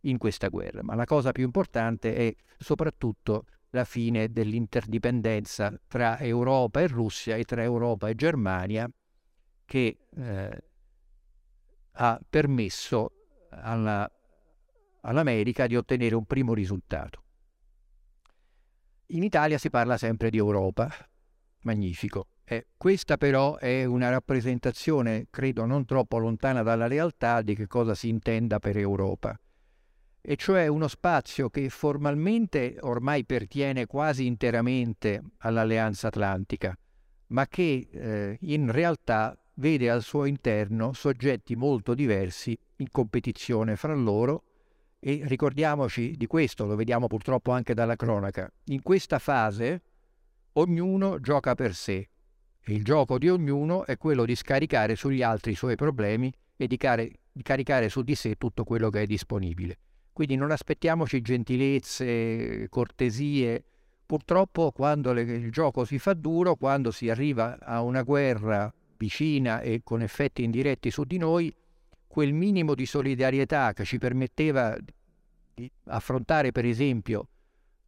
in 0.00 0.18
questa 0.18 0.48
guerra. 0.48 0.82
Ma 0.82 0.94
la 0.94 1.04
cosa 1.04 1.32
più 1.32 1.44
importante 1.44 2.14
è 2.14 2.34
soprattutto 2.58 3.46
la 3.70 3.84
fine 3.84 4.30
dell'interdipendenza 4.30 5.72
tra 5.88 6.18
Europa 6.18 6.80
e 6.80 6.88
Russia 6.88 7.36
e 7.36 7.44
tra 7.44 7.62
Europa 7.62 8.08
e 8.08 8.14
Germania 8.14 8.88
che 9.64 9.96
eh, 10.14 10.64
ha 11.96 12.20
permesso 12.28 13.12
alla, 13.50 14.10
all'America 15.02 15.66
di 15.66 15.76
ottenere 15.76 16.14
un 16.14 16.24
primo 16.24 16.54
risultato. 16.54 17.22
In 19.08 19.22
Italia 19.22 19.58
si 19.58 19.70
parla 19.70 19.96
sempre 19.96 20.30
di 20.30 20.38
Europa, 20.38 20.90
magnifico. 21.62 22.28
Eh, 22.44 22.66
questa 22.76 23.16
però 23.16 23.56
è 23.56 23.84
una 23.84 24.10
rappresentazione, 24.10 25.28
credo, 25.30 25.64
non 25.64 25.84
troppo 25.84 26.18
lontana 26.18 26.62
dalla 26.62 26.86
realtà 26.86 27.42
di 27.42 27.54
che 27.54 27.66
cosa 27.66 27.94
si 27.94 28.08
intenda 28.08 28.58
per 28.58 28.76
Europa, 28.76 29.38
e 30.20 30.36
cioè 30.36 30.66
uno 30.66 30.88
spazio 30.88 31.50
che 31.50 31.68
formalmente 31.68 32.76
ormai 32.80 33.24
pertiene 33.24 33.86
quasi 33.86 34.26
interamente 34.26 35.22
all'Alleanza 35.38 36.08
Atlantica, 36.08 36.76
ma 37.28 37.46
che 37.46 37.88
eh, 37.90 38.38
in 38.40 38.70
realtà 38.70 39.38
vede 39.54 39.90
al 39.90 40.02
suo 40.02 40.24
interno 40.24 40.92
soggetti 40.92 41.54
molto 41.56 41.94
diversi 41.94 42.56
in 42.76 42.88
competizione 42.90 43.76
fra 43.76 43.94
loro 43.94 44.44
e 44.98 45.20
ricordiamoci 45.24 46.14
di 46.16 46.26
questo, 46.26 46.64
lo 46.64 46.76
vediamo 46.76 47.06
purtroppo 47.06 47.52
anche 47.52 47.74
dalla 47.74 47.96
cronaca. 47.96 48.50
In 48.66 48.82
questa 48.82 49.18
fase 49.18 49.82
ognuno 50.52 51.20
gioca 51.20 51.54
per 51.54 51.74
sé, 51.74 52.08
il 52.68 52.82
gioco 52.82 53.18
di 53.18 53.28
ognuno 53.28 53.84
è 53.84 53.98
quello 53.98 54.24
di 54.24 54.34
scaricare 54.34 54.96
sugli 54.96 55.22
altri 55.22 55.52
i 55.52 55.56
suoi 55.56 55.76
problemi 55.76 56.32
e 56.56 56.66
di, 56.66 56.78
care- 56.78 57.10
di 57.30 57.42
caricare 57.42 57.90
su 57.90 58.02
di 58.02 58.14
sé 58.14 58.36
tutto 58.36 58.64
quello 58.64 58.88
che 58.88 59.02
è 59.02 59.06
disponibile. 59.06 59.78
Quindi 60.14 60.36
non 60.36 60.50
aspettiamoci 60.50 61.20
gentilezze, 61.20 62.68
cortesie. 62.70 63.64
Purtroppo 64.06 64.70
quando 64.70 65.12
le, 65.12 65.22
il 65.22 65.50
gioco 65.50 65.84
si 65.84 65.98
fa 65.98 66.14
duro, 66.14 66.54
quando 66.54 66.90
si 66.90 67.10
arriva 67.10 67.58
a 67.58 67.82
una 67.82 68.02
guerra 68.02 68.72
vicina 69.04 69.60
e 69.60 69.82
con 69.84 70.00
effetti 70.00 70.42
indiretti 70.42 70.90
su 70.90 71.04
di 71.04 71.18
noi, 71.18 71.54
quel 72.06 72.32
minimo 72.32 72.74
di 72.74 72.86
solidarietà 72.86 73.72
che 73.72 73.84
ci 73.84 73.98
permetteva 73.98 74.76
di 75.54 75.70
affrontare 75.84 76.52
per 76.52 76.64
esempio 76.64 77.28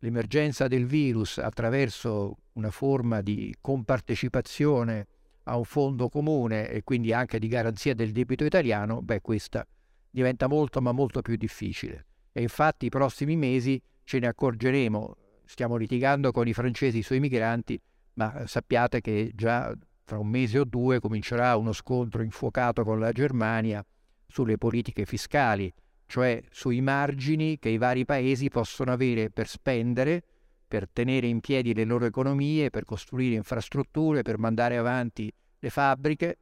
l'emergenza 0.01 0.69
del 0.69 0.85
virus 0.85 1.39
attraverso 1.39 2.37
una 2.55 2.71
forma 2.71 3.23
di 3.23 3.55
compartecipazione 3.61 5.07
a 5.45 5.57
un 5.57 5.65
fondo 5.65 6.09
comune 6.09 6.69
e 6.69 6.83
quindi 6.83 7.13
anche 7.13 7.39
di 7.39 7.49
garanzia 7.49 7.95
del 7.95 8.13
debito 8.13 8.45
italiano, 8.45 9.01
beh, 9.01 9.21
questa 9.23 9.67
diventa 10.11 10.49
molto 10.49 10.81
ma 10.81 10.93
molto 10.93 11.23
più 11.23 11.37
difficile. 11.37 12.07
E 12.33 12.43
infatti 12.43 12.87
i 12.87 12.91
prossimi 12.91 13.37
mesi 13.37 13.81
ce 14.05 14.19
ne 14.19 14.27
accorgeremo, 14.27 15.17
stiamo 15.45 15.77
litigando 15.77 16.31
con 16.33 16.47
i 16.47 16.53
francesi 16.53 17.03
sui 17.03 17.21
migranti, 17.21 17.81
ma 18.15 18.47
sappiate 18.47 19.01
che 19.01 19.33
già 19.35 19.73
fra 20.07 20.19
un 20.19 20.29
mese 20.29 20.61
o 20.61 20.65
due 20.65 21.01
comincerà 21.01 21.57
uno 21.57 21.73
scontro 21.73 22.23
infuocato 22.23 22.85
con 22.85 23.01
la 23.01 23.11
Germania 23.11 23.85
sulle 24.29 24.57
politiche 24.57 25.05
fiscali, 25.05 25.73
cioè 26.07 26.41
sui 26.51 26.81
margini 26.81 27.59
che 27.59 27.71
i 27.71 27.77
vari 27.77 28.05
paesi 28.05 28.49
possono 28.49 28.93
avere 28.93 29.31
per 29.31 29.49
spendere, 29.49 30.23
per 30.69 30.89
tenere 30.89 31.27
in 31.27 31.41
piedi 31.41 31.75
le 31.75 31.83
loro 31.83 32.05
economie, 32.05 32.71
per 32.71 32.85
costruire 32.85 33.35
infrastrutture, 33.35 34.23
per 34.23 34.39
mandare 34.39 34.77
avanti 34.77 35.31
le 35.59 35.71
fabbriche. 35.71 36.39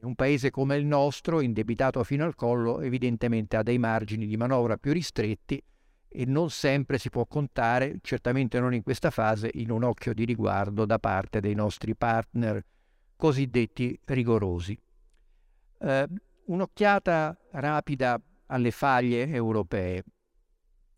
Un 0.00 0.14
paese 0.14 0.50
come 0.50 0.76
il 0.76 0.84
nostro, 0.84 1.40
indebitato 1.40 2.04
fino 2.04 2.26
al 2.26 2.34
collo, 2.34 2.80
evidentemente 2.80 3.56
ha 3.56 3.62
dei 3.62 3.78
margini 3.78 4.26
di 4.26 4.36
manovra 4.36 4.76
più 4.76 4.92
ristretti 4.92 5.62
e 6.08 6.24
non 6.24 6.50
sempre 6.50 6.98
si 6.98 7.10
può 7.10 7.26
contare, 7.26 7.98
certamente 8.02 8.58
non 8.60 8.74
in 8.74 8.82
questa 8.82 9.10
fase, 9.10 9.50
in 9.54 9.70
un 9.70 9.82
occhio 9.82 10.14
di 10.14 10.24
riguardo 10.24 10.84
da 10.84 10.98
parte 10.98 11.40
dei 11.40 11.54
nostri 11.54 11.94
partner 11.94 12.64
cosiddetti 13.16 13.98
rigorosi. 14.04 14.78
Eh, 15.78 16.06
un'occhiata 16.46 17.38
rapida 17.52 18.20
alle 18.46 18.70
faglie 18.70 19.28
europee, 19.28 20.04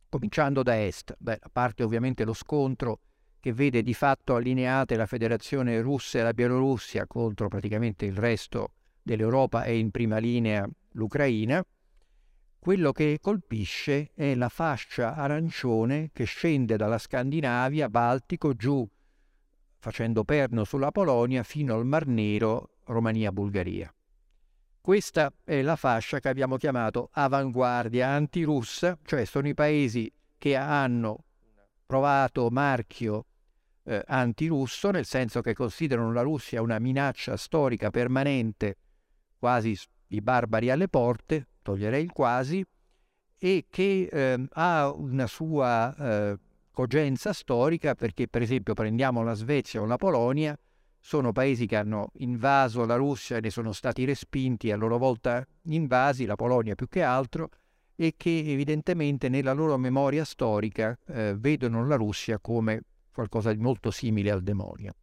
cominciando 0.08 0.62
da 0.62 0.82
est, 0.84 1.14
Beh, 1.18 1.38
a 1.40 1.48
parte 1.50 1.82
ovviamente 1.82 2.24
lo 2.24 2.34
scontro 2.34 3.00
che 3.40 3.52
vede 3.52 3.82
di 3.82 3.94
fatto 3.94 4.34
allineate 4.34 4.96
la 4.96 5.06
Federazione 5.06 5.80
russa 5.80 6.18
e 6.18 6.22
la 6.22 6.32
Bielorussia 6.32 7.06
contro 7.06 7.48
praticamente 7.48 8.04
il 8.04 8.16
resto 8.16 8.72
dell'Europa 9.02 9.64
e 9.64 9.78
in 9.78 9.90
prima 9.90 10.18
linea 10.18 10.68
l'Ucraina, 10.92 11.64
quello 12.58 12.92
che 12.92 13.18
colpisce 13.20 14.10
è 14.14 14.34
la 14.34 14.48
fascia 14.48 15.14
arancione 15.14 16.10
che 16.12 16.24
scende 16.24 16.76
dalla 16.76 16.98
Scandinavia, 16.98 17.88
Baltico, 17.88 18.54
giù 18.54 18.86
facendo 19.78 20.24
perno 20.24 20.64
sulla 20.64 20.90
Polonia 20.90 21.42
fino 21.42 21.74
al 21.74 21.86
Mar 21.86 22.06
Nero, 22.06 22.70
Romania-Bulgaria. 22.84 23.92
Questa 24.80 25.32
è 25.44 25.62
la 25.62 25.76
fascia 25.76 26.18
che 26.18 26.28
abbiamo 26.28 26.56
chiamato 26.56 27.10
avanguardia 27.12 28.08
antirussa, 28.08 28.98
cioè 29.04 29.24
sono 29.24 29.48
i 29.48 29.54
paesi 29.54 30.12
che 30.36 30.56
hanno 30.56 31.24
provato 31.84 32.48
marchio 32.50 33.26
eh, 33.84 34.02
antirusso, 34.06 34.90
nel 34.90 35.04
senso 35.04 35.40
che 35.40 35.54
considerano 35.54 36.12
la 36.12 36.22
Russia 36.22 36.62
una 36.62 36.78
minaccia 36.78 37.36
storica 37.36 37.90
permanente, 37.90 38.76
quasi 39.38 39.78
i 40.08 40.20
barbari 40.20 40.70
alle 40.70 40.88
porte, 40.88 41.48
toglierei 41.68 42.02
il 42.02 42.12
quasi, 42.12 42.64
e 43.40 43.66
che 43.68 44.08
eh, 44.10 44.46
ha 44.50 44.90
una 44.90 45.26
sua 45.26 45.94
eh, 45.94 46.38
cogenza 46.72 47.32
storica 47.32 47.94
perché 47.94 48.26
per 48.26 48.42
esempio 48.42 48.72
prendiamo 48.72 49.22
la 49.22 49.34
Svezia 49.34 49.82
o 49.82 49.84
la 49.84 49.96
Polonia, 49.96 50.58
sono 51.00 51.32
paesi 51.32 51.66
che 51.66 51.76
hanno 51.76 52.10
invaso 52.14 52.84
la 52.84 52.96
Russia 52.96 53.36
e 53.36 53.40
ne 53.40 53.50
sono 53.50 53.72
stati 53.72 54.04
respinti 54.04 54.72
a 54.72 54.76
loro 54.76 54.98
volta 54.98 55.46
invasi, 55.64 56.24
la 56.24 56.36
Polonia 56.36 56.74
più 56.74 56.88
che 56.88 57.02
altro, 57.02 57.50
e 57.94 58.14
che 58.16 58.44
evidentemente 58.46 59.28
nella 59.28 59.52
loro 59.52 59.76
memoria 59.76 60.24
storica 60.24 60.98
eh, 61.06 61.34
vedono 61.36 61.86
la 61.86 61.96
Russia 61.96 62.38
come 62.38 62.82
qualcosa 63.12 63.52
di 63.52 63.60
molto 63.60 63.90
simile 63.90 64.30
al 64.30 64.42
demonio. 64.42 64.94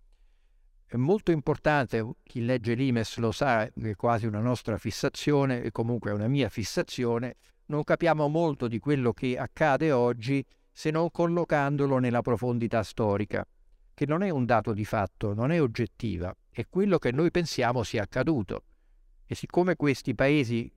È 0.95 0.97
molto 0.97 1.31
importante, 1.31 2.09
chi 2.23 2.45
legge 2.45 2.73
l'Imes 2.73 3.17
lo 3.17 3.33
sa, 3.33 3.63
è 3.63 3.95
quasi 3.97 4.27
una 4.27 4.39
nostra 4.39 4.77
fissazione 4.77 5.61
e 5.61 5.69
comunque 5.69 6.09
è 6.09 6.13
una 6.13 6.29
mia 6.29 6.47
fissazione, 6.47 7.35
non 7.65 7.83
capiamo 7.83 8.29
molto 8.29 8.69
di 8.69 8.79
quello 8.79 9.11
che 9.11 9.37
accade 9.37 9.91
oggi 9.91 10.41
se 10.71 10.91
non 10.91 11.11
collocandolo 11.11 11.97
nella 11.97 12.21
profondità 12.21 12.81
storica, 12.81 13.45
che 13.93 14.05
non 14.05 14.23
è 14.23 14.29
un 14.29 14.45
dato 14.45 14.71
di 14.71 14.85
fatto, 14.85 15.33
non 15.33 15.51
è 15.51 15.61
oggettiva, 15.61 16.33
è 16.49 16.65
quello 16.69 16.97
che 16.97 17.11
noi 17.11 17.29
pensiamo 17.29 17.83
sia 17.83 18.03
accaduto. 18.03 18.63
E 19.25 19.35
siccome 19.35 19.75
questi 19.75 20.15
paesi 20.15 20.71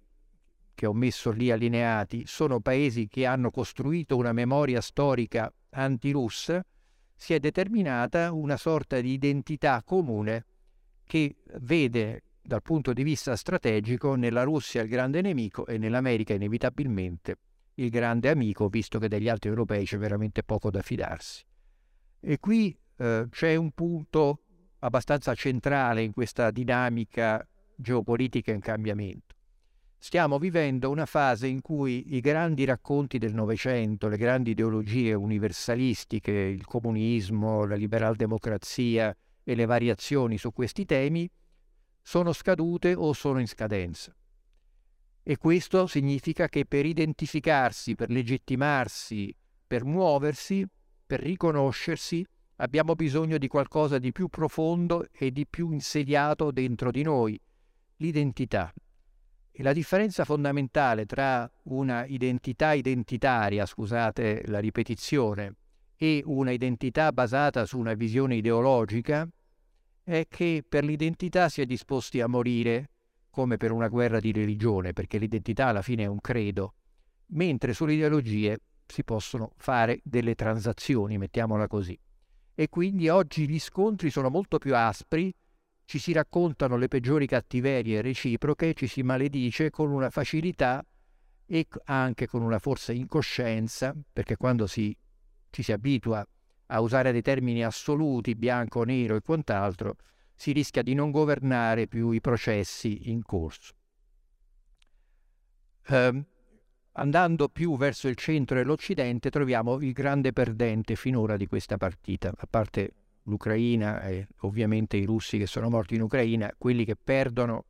che 0.75 0.87
ho 0.87 0.95
messo 0.95 1.31
lì 1.31 1.53
allineati 1.53 2.27
sono 2.27 2.59
paesi 2.59 3.07
che 3.07 3.25
hanno 3.25 3.53
costruito 3.53 4.17
una 4.17 4.33
memoria 4.33 4.81
storica 4.81 5.49
antirussa, 5.71 6.61
si 7.19 7.35
è 7.35 7.41
determinata 7.41 8.33
una 8.33 8.57
sorta 8.57 9.01
di 9.01 9.13
identità 9.13 9.83
comune 9.85 10.47
che 11.05 11.39
vede 11.59 12.23
dal 12.41 12.63
punto 12.63 12.93
di 12.93 13.03
vista 13.03 13.35
strategico 13.35 14.15
nella 14.15 14.45
Russia 14.45 14.83
il 14.83 14.89
grande 14.89 15.21
nemico 15.21 15.67
e 15.67 15.79
nell'America 15.79 16.33
inevitabilmente 16.35 17.37
il 17.75 17.91
grande 17.91 18.31
amico, 18.31 18.69
visto 18.69 19.01
che 19.01 19.09
degli 19.09 19.29
altri 19.29 19.51
europei 19.51 19.85
c'è 19.85 19.99
veramente 19.99 20.45
poco 20.45 20.71
da 20.71 20.81
fidarsi. 20.81 21.45
E 22.21 22.39
qui 22.39 22.77
eh, 22.97 23.27
c'è 23.29 23.57
un 23.57 23.73
punto 23.73 24.43
abbastanza 24.79 25.35
centrale 25.35 26.03
in 26.03 26.13
questa 26.13 26.53
dinamica 26.53 27.45
geopolitica 27.75 28.53
in 28.53 28.61
cambiamento. 28.61 29.35
Stiamo 30.01 30.39
vivendo 30.39 30.91
una 30.91 31.07
fase 31.07 31.49
in 31.49 31.61
cui 31.61 32.15
i 32.15 32.21
grandi 32.21 32.65
racconti 32.65 33.19
del 33.19 33.35
Novecento, 33.35 34.07
le 34.07 34.17
grandi 34.17 34.53
ideologie 34.53 35.13
universalistiche, 35.13 36.31
il 36.31 36.65
comunismo, 36.65 37.65
la 37.65 37.75
liberaldemocrazia 37.75 39.15
e 39.43 39.55
le 39.57 39.67
variazioni 39.67 40.39
su 40.39 40.53
questi 40.53 40.85
temi 40.85 41.29
sono 42.01 42.33
scadute 42.33 42.95
o 42.95 43.13
sono 43.13 43.41
in 43.41 43.49
scadenza. 43.49 44.15
E 45.21 45.37
questo 45.37 45.89
significa 45.89 46.49
che 46.49 46.65
per 46.65 46.87
identificarsi, 46.87 47.97
per 47.97 48.09
legittimarsi, 48.09 49.35
per 49.67 49.85
muoversi, 49.85 50.65
per 51.05 51.21
riconoscersi, 51.21 52.25
abbiamo 52.57 52.95
bisogno 52.95 53.37
di 53.37 53.49
qualcosa 53.49 53.99
di 53.99 54.13
più 54.13 54.29
profondo 54.29 55.09
e 55.13 55.33
di 55.33 55.45
più 55.45 55.73
insediato 55.73 56.53
dentro 56.53 56.93
di 56.93 57.03
noi, 57.03 57.39
l'identità. 57.97 58.73
E 59.59 59.65
la 59.65 59.73
differenza 59.73 60.25
fondamentale 60.25 61.05
tra 61.05 61.51
una 61.65 62.07
identità 62.07 62.75
identitaria, 62.75 63.67
scusate 63.67 64.45
la 64.47 64.61
ripetizione, 64.61 65.57
e 65.97 66.23
una 66.27 66.53
identità 66.53 67.11
basata 67.11 67.67
su 67.67 67.77
una 67.77 67.95
visione 67.95 68.37
ideologica 68.37 69.29
è 70.05 70.29
che 70.29 70.65
per 70.67 70.85
l'identità 70.85 71.49
si 71.49 71.61
è 71.61 71.67
disposti 71.67 72.21
a 72.21 72.29
morire 72.29 72.91
come 73.31 73.57
per 73.57 73.73
una 73.73 73.89
guerra 73.89 74.21
di 74.21 74.31
religione, 74.31 74.93
perché 74.93 75.19
l'identità 75.19 75.67
alla 75.67 75.83
fine 75.83 76.05
è 76.05 76.07
un 76.07 76.21
credo, 76.21 76.75
mentre 77.31 77.73
sulle 77.73 77.95
ideologie 77.95 78.61
si 78.87 79.03
possono 79.03 79.55
fare 79.57 79.99
delle 80.05 80.37
transazioni, 80.37 81.19
mettiamola 81.19 81.67
così. 81.67 81.99
E 82.55 82.69
quindi 82.69 83.09
oggi 83.09 83.49
gli 83.49 83.59
scontri 83.59 84.11
sono 84.11 84.31
molto 84.31 84.59
più 84.59 84.77
aspri 84.77 85.35
ci 85.89 85.99
si 85.99 86.13
raccontano 86.13 86.77
le 86.77 86.87
peggiori 86.87 87.27
cattiverie 87.27 88.03
reciproche, 88.03 88.75
ci 88.75 88.87
si 88.87 89.03
maledice 89.03 89.71
con 89.71 89.91
una 89.91 90.11
facilità 90.11 90.85
e 91.47 91.67
anche 91.85 92.27
con 92.27 92.43
una 92.43 92.59
forse 92.59 92.93
incoscienza, 92.93 93.97
perché 94.13 94.37
quando 94.37 94.67
si, 94.67 94.95
ci 95.49 95.63
si 95.63 95.73
abitua 95.73 96.23
a 96.67 96.81
usare 96.81 97.11
dei 97.11 97.23
termini 97.23 97.65
assoluti, 97.65 98.35
bianco, 98.35 98.85
nero 98.85 99.17
e 99.17 99.23
quant'altro, 99.23 99.97
si 100.35 100.53
rischia 100.53 100.83
di 100.83 100.93
non 100.93 101.11
governare 101.11 101.87
più 101.87 102.11
i 102.11 102.21
processi 102.21 103.09
in 103.09 103.23
corso. 103.23 103.73
Eh, 105.87 106.25
andando 106.93 107.49
più 107.49 107.79
verso 107.79 108.09
il 108.09 108.17
centro 108.17 108.59
e 108.59 108.63
l'Occidente 108.63 109.31
troviamo 109.31 109.81
il 109.81 109.93
grande 109.93 110.35
perdente 110.35 110.97
finora 110.97 111.39
di 111.39 111.47
questa 111.47 111.79
partita, 111.79 112.31
a 112.37 112.47
parte 112.47 112.93
l'Ucraina 113.29 114.03
e 114.03 114.27
ovviamente 114.41 114.97
i 114.97 115.05
russi 115.05 115.39
che 115.39 115.47
sono 115.47 115.69
morti 115.69 115.95
in 115.95 116.03
Ucraina, 116.03 116.53
quelli 116.57 116.85
che 116.85 116.97
perdono 116.97 117.65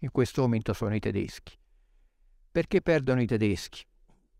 in 0.00 0.10
questo 0.10 0.42
momento 0.42 0.72
sono 0.72 0.94
i 0.94 1.00
tedeschi. 1.00 1.56
Perché 2.50 2.80
perdono 2.80 3.20
i 3.20 3.26
tedeschi? 3.26 3.84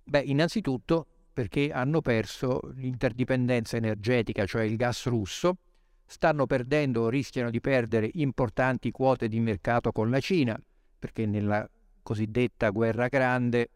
Beh, 0.05 0.21
innanzitutto 0.21 1.07
perché 1.33 1.71
hanno 1.71 2.01
perso 2.01 2.61
l'interdipendenza 2.75 3.77
energetica, 3.77 4.45
cioè 4.47 4.63
il 4.63 4.77
gas 4.77 5.07
russo, 5.07 5.59
stanno 6.05 6.47
perdendo 6.47 7.03
o 7.03 7.09
rischiano 7.09 7.51
di 7.51 7.61
perdere 7.61 8.11
importanti 8.15 8.91
quote 8.91 9.29
di 9.29 9.39
mercato 9.41 9.93
con 9.93 10.11
la 10.11 10.21
Cina, 10.21 10.61
perché 10.99 11.27
nella 11.27 11.69
cosiddetta 12.03 12.71
guerra 12.71 13.09
grande 13.09 13.71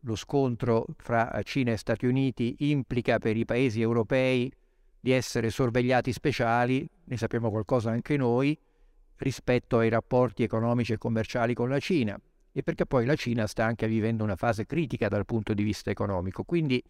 lo 0.00 0.16
scontro 0.16 0.86
fra 0.96 1.40
Cina 1.42 1.72
e 1.72 1.76
Stati 1.76 2.06
Uniti 2.06 2.56
implica 2.70 3.18
per 3.18 3.36
i 3.36 3.44
paesi 3.44 3.80
europei 3.80 4.52
di 5.04 5.12
essere 5.12 5.50
sorvegliati 5.50 6.14
speciali, 6.14 6.88
ne 7.04 7.16
sappiamo 7.18 7.50
qualcosa 7.50 7.90
anche 7.90 8.16
noi, 8.16 8.58
rispetto 9.16 9.76
ai 9.76 9.90
rapporti 9.90 10.42
economici 10.42 10.94
e 10.94 10.96
commerciali 10.96 11.52
con 11.52 11.68
la 11.68 11.78
Cina 11.78 12.18
e 12.50 12.62
perché 12.62 12.86
poi 12.86 13.04
la 13.04 13.14
Cina 13.14 13.46
sta 13.46 13.66
anche 13.66 13.86
vivendo 13.86 14.24
una 14.24 14.34
fase 14.34 14.64
critica 14.64 15.08
dal 15.08 15.26
punto 15.26 15.52
di 15.52 15.62
vista 15.62 15.90
economico. 15.90 16.44
Quindi, 16.44 16.82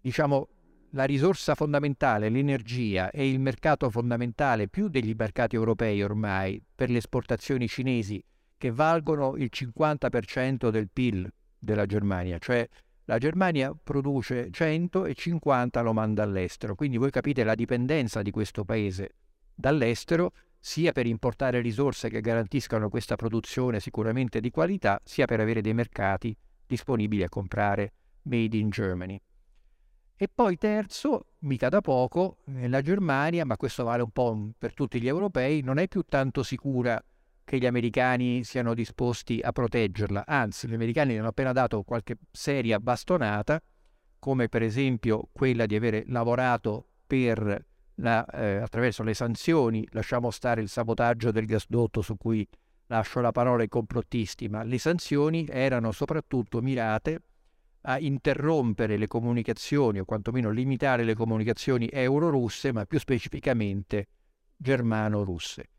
diciamo, 0.00 0.48
la 0.90 1.04
risorsa 1.04 1.54
fondamentale, 1.54 2.28
l'energia 2.28 3.12
e 3.12 3.30
il 3.30 3.38
mercato 3.38 3.88
fondamentale 3.88 4.66
più 4.66 4.88
degli 4.88 5.14
mercati 5.16 5.54
europei 5.54 6.02
ormai 6.02 6.60
per 6.74 6.90
le 6.90 6.98
esportazioni 6.98 7.68
cinesi 7.68 8.20
che 8.58 8.72
valgono 8.72 9.36
il 9.36 9.48
50% 9.48 10.70
del 10.70 10.90
PIL 10.92 11.32
della 11.56 11.86
Germania, 11.86 12.38
cioè 12.38 12.68
la 13.04 13.18
Germania 13.18 13.74
produce 13.82 14.50
100 14.50 15.06
e 15.06 15.14
50 15.14 15.80
lo 15.80 15.92
manda 15.92 16.22
all'estero, 16.22 16.74
quindi 16.74 16.96
voi 16.96 17.10
capite 17.10 17.44
la 17.44 17.54
dipendenza 17.54 18.22
di 18.22 18.30
questo 18.30 18.64
paese 18.64 19.16
dall'estero, 19.54 20.32
sia 20.58 20.92
per 20.92 21.06
importare 21.06 21.60
risorse 21.60 22.08
che 22.08 22.20
garantiscano 22.20 22.88
questa 22.88 23.16
produzione 23.16 23.80
sicuramente 23.80 24.40
di 24.40 24.50
qualità, 24.50 25.00
sia 25.02 25.26
per 25.26 25.40
avere 25.40 25.60
dei 25.60 25.74
mercati 25.74 26.36
disponibili 26.66 27.24
a 27.24 27.28
comprare 27.28 27.92
made 28.22 28.56
in 28.56 28.70
Germany. 28.70 29.20
E 30.14 30.28
poi 30.32 30.56
terzo, 30.56 31.32
mica 31.40 31.68
da 31.68 31.80
poco, 31.80 32.38
la 32.44 32.80
Germania, 32.80 33.44
ma 33.44 33.56
questo 33.56 33.82
vale 33.82 34.02
un 34.02 34.10
po' 34.10 34.50
per 34.56 34.72
tutti 34.72 35.00
gli 35.00 35.08
europei, 35.08 35.62
non 35.62 35.78
è 35.78 35.88
più 35.88 36.02
tanto 36.02 36.44
sicura 36.44 37.02
che 37.52 37.58
gli 37.58 37.66
americani 37.66 38.44
siano 38.44 38.72
disposti 38.72 39.38
a 39.42 39.52
proteggerla, 39.52 40.24
anzi 40.26 40.66
gli 40.66 40.72
americani 40.72 41.18
hanno 41.18 41.28
appena 41.28 41.52
dato 41.52 41.82
qualche 41.82 42.16
seria 42.30 42.80
bastonata, 42.80 43.60
come 44.18 44.48
per 44.48 44.62
esempio 44.62 45.28
quella 45.30 45.66
di 45.66 45.76
avere 45.76 46.04
lavorato 46.06 46.86
per 47.06 47.62
la, 47.96 48.24
eh, 48.24 48.56
attraverso 48.56 49.02
le 49.02 49.12
sanzioni, 49.12 49.86
lasciamo 49.90 50.30
stare 50.30 50.62
il 50.62 50.70
sabotaggio 50.70 51.30
del 51.30 51.44
gasdotto 51.44 52.00
su 52.00 52.16
cui 52.16 52.48
lascio 52.86 53.20
la 53.20 53.32
parola 53.32 53.60
ai 53.60 53.68
complottisti, 53.68 54.48
ma 54.48 54.62
le 54.62 54.78
sanzioni 54.78 55.46
erano 55.46 55.92
soprattutto 55.92 56.62
mirate 56.62 57.20
a 57.82 57.98
interrompere 57.98 58.96
le 58.96 59.08
comunicazioni 59.08 59.98
o 59.98 60.06
quantomeno 60.06 60.48
limitare 60.48 61.04
le 61.04 61.14
comunicazioni 61.14 61.86
euro-russe, 61.92 62.72
ma 62.72 62.86
più 62.86 62.98
specificamente 62.98 64.08
germano-russe. 64.56 65.71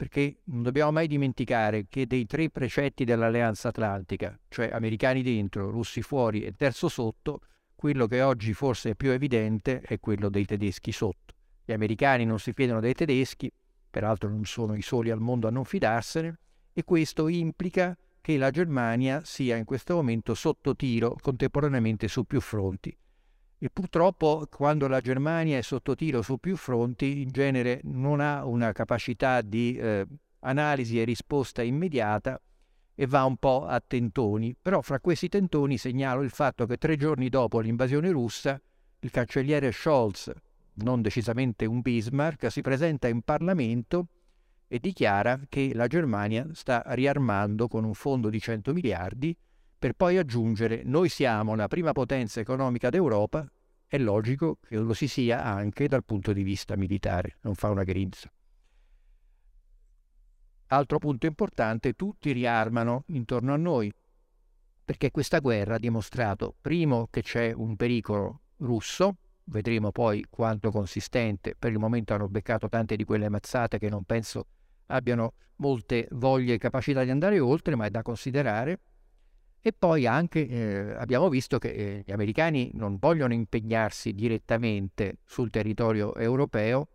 Perché 0.00 0.38
non 0.44 0.62
dobbiamo 0.62 0.92
mai 0.92 1.06
dimenticare 1.06 1.84
che 1.86 2.06
dei 2.06 2.24
tre 2.24 2.48
precetti 2.48 3.04
dell'Alleanza 3.04 3.68
Atlantica, 3.68 4.40
cioè 4.48 4.70
americani 4.72 5.22
dentro, 5.22 5.68
russi 5.68 6.00
fuori 6.00 6.42
e 6.42 6.56
terzo 6.56 6.88
sotto, 6.88 7.42
quello 7.76 8.06
che 8.06 8.22
oggi 8.22 8.54
forse 8.54 8.92
è 8.92 8.94
più 8.94 9.10
evidente 9.10 9.82
è 9.82 10.00
quello 10.00 10.30
dei 10.30 10.46
tedeschi 10.46 10.90
sotto. 10.90 11.34
Gli 11.62 11.72
americani 11.72 12.24
non 12.24 12.38
si 12.38 12.54
fidano 12.54 12.80
dei 12.80 12.94
tedeschi, 12.94 13.52
peraltro 13.90 14.30
non 14.30 14.46
sono 14.46 14.74
i 14.74 14.80
soli 14.80 15.10
al 15.10 15.20
mondo 15.20 15.48
a 15.48 15.50
non 15.50 15.66
fidarsene, 15.66 16.38
e 16.72 16.82
questo 16.82 17.28
implica 17.28 17.94
che 18.22 18.38
la 18.38 18.50
Germania 18.50 19.20
sia 19.22 19.56
in 19.56 19.66
questo 19.66 19.96
momento 19.96 20.32
sotto 20.32 20.74
tiro 20.74 21.14
contemporaneamente 21.20 22.08
su 22.08 22.24
più 22.24 22.40
fronti. 22.40 22.96
E 23.62 23.68
purtroppo 23.68 24.46
quando 24.50 24.88
la 24.88 25.02
Germania 25.02 25.58
è 25.58 25.60
sotto 25.60 25.94
tiro 25.94 26.22
su 26.22 26.38
più 26.38 26.56
fronti, 26.56 27.20
in 27.20 27.30
genere 27.30 27.80
non 27.84 28.20
ha 28.20 28.46
una 28.46 28.72
capacità 28.72 29.42
di 29.42 29.76
eh, 29.76 30.06
analisi 30.40 30.98
e 30.98 31.04
risposta 31.04 31.60
immediata 31.60 32.40
e 32.94 33.06
va 33.06 33.24
un 33.24 33.36
po' 33.36 33.66
a 33.66 33.78
tentoni. 33.86 34.56
Però 34.58 34.80
fra 34.80 34.98
questi 34.98 35.28
tentoni 35.28 35.76
segnalo 35.76 36.22
il 36.22 36.30
fatto 36.30 36.64
che 36.64 36.78
tre 36.78 36.96
giorni 36.96 37.28
dopo 37.28 37.60
l'invasione 37.60 38.10
russa, 38.10 38.58
il 39.00 39.10
cancelliere 39.10 39.72
Scholz, 39.72 40.32
non 40.76 41.02
decisamente 41.02 41.66
un 41.66 41.82
Bismarck, 41.82 42.50
si 42.50 42.62
presenta 42.62 43.08
in 43.08 43.20
Parlamento 43.20 44.06
e 44.68 44.78
dichiara 44.78 45.38
che 45.50 45.72
la 45.74 45.86
Germania 45.86 46.48
sta 46.52 46.82
riarmando 46.86 47.68
con 47.68 47.84
un 47.84 47.92
fondo 47.92 48.30
di 48.30 48.40
100 48.40 48.72
miliardi 48.72 49.36
per 49.80 49.94
poi 49.94 50.18
aggiungere 50.18 50.82
noi 50.84 51.08
siamo 51.08 51.54
la 51.54 51.66
prima 51.66 51.92
potenza 51.92 52.38
economica 52.38 52.90
d'Europa, 52.90 53.50
è 53.86 53.96
logico 53.96 54.58
che 54.60 54.76
lo 54.76 54.92
si 54.92 55.08
sia 55.08 55.42
anche 55.42 55.88
dal 55.88 56.04
punto 56.04 56.34
di 56.34 56.42
vista 56.42 56.76
militare, 56.76 57.38
non 57.40 57.54
fa 57.54 57.70
una 57.70 57.82
grinza. 57.82 58.30
Altro 60.66 60.98
punto 60.98 61.24
importante, 61.24 61.94
tutti 61.94 62.30
riarmano 62.32 63.04
intorno 63.06 63.54
a 63.54 63.56
noi, 63.56 63.90
perché 64.84 65.10
questa 65.10 65.38
guerra 65.38 65.76
ha 65.76 65.78
dimostrato, 65.78 66.54
primo, 66.60 67.08
che 67.10 67.22
c'è 67.22 67.50
un 67.50 67.74
pericolo 67.76 68.42
russo, 68.58 69.16
vedremo 69.44 69.92
poi 69.92 70.26
quanto 70.28 70.70
consistente, 70.70 71.56
per 71.58 71.72
il 71.72 71.78
momento 71.78 72.12
hanno 72.12 72.28
beccato 72.28 72.68
tante 72.68 72.96
di 72.96 73.04
quelle 73.04 73.30
mazzate 73.30 73.78
che 73.78 73.88
non 73.88 74.04
penso 74.04 74.46
abbiano 74.88 75.32
molte 75.56 76.06
voglie 76.10 76.54
e 76.54 76.58
capacità 76.58 77.02
di 77.02 77.10
andare 77.10 77.40
oltre, 77.40 77.76
ma 77.76 77.86
è 77.86 77.90
da 77.90 78.02
considerare. 78.02 78.78
E 79.62 79.72
poi 79.72 80.06
anche 80.06 80.46
eh, 80.46 80.94
abbiamo 80.94 81.28
visto 81.28 81.58
che 81.58 81.68
eh, 81.68 82.02
gli 82.06 82.12
americani 82.12 82.70
non 82.74 82.96
vogliono 82.98 83.34
impegnarsi 83.34 84.14
direttamente 84.14 85.18
sul 85.24 85.50
territorio 85.50 86.14
europeo, 86.14 86.88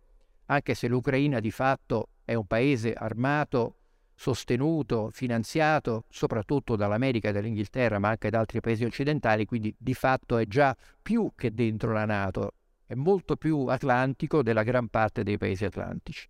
anche 0.46 0.74
se 0.74 0.88
l'Ucraina 0.88 1.38
di 1.38 1.52
fatto 1.52 2.08
è 2.24 2.34
un 2.34 2.46
paese 2.46 2.92
armato, 2.92 3.76
sostenuto, 4.16 5.10
finanziato 5.12 6.06
soprattutto 6.08 6.74
dall'America 6.74 7.28
e 7.28 7.32
dall'Inghilterra, 7.32 8.00
ma 8.00 8.08
anche 8.08 8.30
da 8.30 8.40
altri 8.40 8.60
paesi 8.60 8.84
occidentali, 8.84 9.44
quindi 9.44 9.72
di 9.78 9.94
fatto 9.94 10.36
è 10.38 10.46
già 10.46 10.76
più 11.00 11.32
che 11.36 11.54
dentro 11.54 11.92
la 11.92 12.04
Nato, 12.04 12.54
è 12.84 12.94
molto 12.94 13.36
più 13.36 13.66
atlantico 13.66 14.42
della 14.42 14.64
gran 14.64 14.88
parte 14.88 15.22
dei 15.22 15.38
paesi 15.38 15.64
atlantici. 15.64 16.28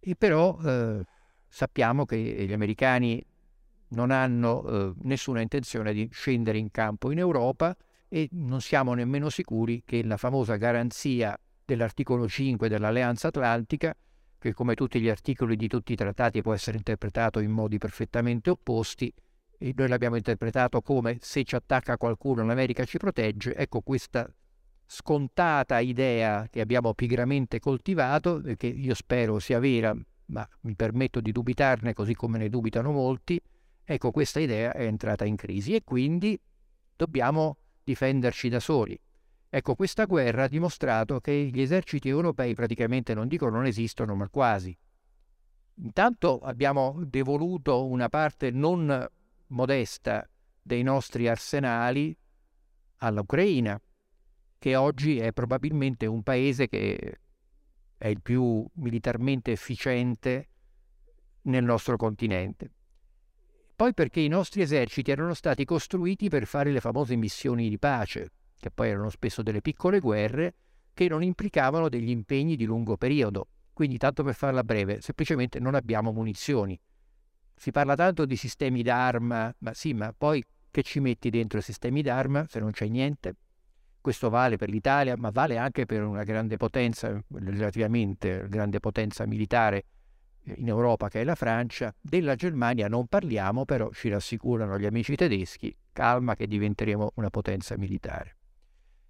E 0.00 0.16
però 0.16 0.58
eh, 0.64 1.04
sappiamo 1.46 2.04
che 2.04 2.16
gli 2.16 2.52
americani 2.52 3.24
non 3.88 4.10
hanno 4.10 4.66
eh, 4.66 4.92
nessuna 5.02 5.40
intenzione 5.40 5.92
di 5.92 6.08
scendere 6.12 6.58
in 6.58 6.70
campo 6.70 7.10
in 7.10 7.18
Europa 7.18 7.76
e 8.08 8.28
non 8.32 8.60
siamo 8.60 8.94
nemmeno 8.94 9.28
sicuri 9.28 9.82
che 9.84 10.02
la 10.02 10.16
famosa 10.16 10.56
garanzia 10.56 11.38
dell'articolo 11.64 12.28
5 12.28 12.68
dell'Alleanza 12.68 13.28
Atlantica, 13.28 13.94
che 14.38 14.52
come 14.52 14.74
tutti 14.74 15.00
gli 15.00 15.08
articoli 15.08 15.56
di 15.56 15.66
tutti 15.66 15.92
i 15.92 15.96
trattati 15.96 16.40
può 16.40 16.54
essere 16.54 16.76
interpretato 16.76 17.40
in 17.40 17.50
modi 17.50 17.78
perfettamente 17.78 18.50
opposti, 18.50 19.12
e 19.58 19.72
noi 19.74 19.88
l'abbiamo 19.88 20.16
interpretato 20.16 20.82
come 20.82 21.18
se 21.20 21.42
ci 21.44 21.56
attacca 21.56 21.96
qualcuno 21.96 22.44
l'America 22.44 22.84
ci 22.84 22.98
protegge, 22.98 23.54
ecco 23.56 23.80
questa 23.80 24.30
scontata 24.86 25.80
idea 25.80 26.46
che 26.48 26.60
abbiamo 26.60 26.94
pigramente 26.94 27.58
coltivato, 27.58 28.40
che 28.56 28.66
io 28.68 28.94
spero 28.94 29.40
sia 29.40 29.58
vera, 29.58 29.96
ma 30.26 30.48
mi 30.60 30.76
permetto 30.76 31.20
di 31.20 31.32
dubitarne 31.32 31.92
così 31.92 32.14
come 32.14 32.38
ne 32.38 32.48
dubitano 32.48 32.92
molti, 32.92 33.40
ecco 33.86 34.10
questa 34.10 34.40
idea 34.40 34.72
è 34.72 34.84
entrata 34.84 35.24
in 35.24 35.36
crisi 35.36 35.74
e 35.74 35.84
quindi 35.84 36.38
dobbiamo 36.96 37.58
difenderci 37.84 38.48
da 38.48 38.58
soli. 38.58 39.00
Ecco, 39.48 39.76
questa 39.76 40.04
guerra 40.04 40.44
ha 40.44 40.48
dimostrato 40.48 41.20
che 41.20 41.32
gli 41.32 41.60
eserciti 41.60 42.08
europei 42.08 42.54
praticamente 42.54 43.14
non 43.14 43.28
dico 43.28 43.48
non 43.48 43.64
esistono, 43.64 44.16
ma 44.16 44.28
quasi. 44.28 44.76
Intanto 45.76 46.40
abbiamo 46.40 47.00
devoluto 47.04 47.86
una 47.86 48.08
parte 48.08 48.50
non 48.50 49.08
modesta 49.48 50.28
dei 50.60 50.82
nostri 50.82 51.28
arsenali 51.28 52.16
all'Ucraina, 52.96 53.80
che 54.58 54.74
oggi 54.74 55.18
è 55.18 55.32
probabilmente 55.32 56.06
un 56.06 56.22
paese 56.22 56.66
che 56.68 57.20
è 57.96 58.08
il 58.08 58.20
più 58.20 58.66
militarmente 58.74 59.52
efficiente 59.52 60.48
nel 61.42 61.62
nostro 61.62 61.96
continente. 61.96 62.72
Poi 63.76 63.92
perché 63.92 64.20
i 64.20 64.28
nostri 64.28 64.62
eserciti 64.62 65.10
erano 65.10 65.34
stati 65.34 65.66
costruiti 65.66 66.30
per 66.30 66.46
fare 66.46 66.72
le 66.72 66.80
famose 66.80 67.14
missioni 67.14 67.68
di 67.68 67.78
pace, 67.78 68.30
che 68.58 68.70
poi 68.70 68.88
erano 68.88 69.10
spesso 69.10 69.42
delle 69.42 69.60
piccole 69.60 70.00
guerre, 70.00 70.54
che 70.94 71.06
non 71.08 71.22
implicavano 71.22 71.90
degli 71.90 72.08
impegni 72.08 72.56
di 72.56 72.64
lungo 72.64 72.96
periodo. 72.96 73.48
Quindi, 73.74 73.98
tanto 73.98 74.22
per 74.22 74.34
farla 74.34 74.64
breve, 74.64 75.02
semplicemente 75.02 75.60
non 75.60 75.74
abbiamo 75.74 76.10
munizioni. 76.10 76.80
Si 77.54 77.70
parla 77.70 77.94
tanto 77.94 78.24
di 78.24 78.36
sistemi 78.36 78.82
d'arma, 78.82 79.54
ma 79.58 79.74
sì, 79.74 79.92
ma 79.92 80.10
poi 80.16 80.42
che 80.70 80.82
ci 80.82 80.98
metti 80.98 81.28
dentro 81.28 81.58
i 81.58 81.62
sistemi 81.62 82.00
d'arma 82.00 82.46
se 82.48 82.60
non 82.60 82.70
c'è 82.70 82.88
niente? 82.88 83.36
Questo 84.00 84.30
vale 84.30 84.56
per 84.56 84.70
l'Italia, 84.70 85.18
ma 85.18 85.28
vale 85.28 85.58
anche 85.58 85.84
per 85.84 86.02
una 86.02 86.22
grande 86.22 86.56
potenza, 86.56 87.22
relativamente 87.28 88.46
grande 88.48 88.80
potenza 88.80 89.26
militare 89.26 89.84
in 90.56 90.68
Europa 90.68 91.08
che 91.08 91.20
è 91.20 91.24
la 91.24 91.34
Francia. 91.34 91.94
Della 92.00 92.34
Germania 92.34 92.88
non 92.88 93.06
parliamo, 93.06 93.64
però 93.64 93.90
ci 93.92 94.08
rassicurano 94.08 94.78
gli 94.78 94.86
amici 94.86 95.16
tedeschi, 95.16 95.76
calma 95.92 96.34
che 96.34 96.46
diventeremo 96.46 97.12
una 97.16 97.30
potenza 97.30 97.76
militare. 97.76 98.36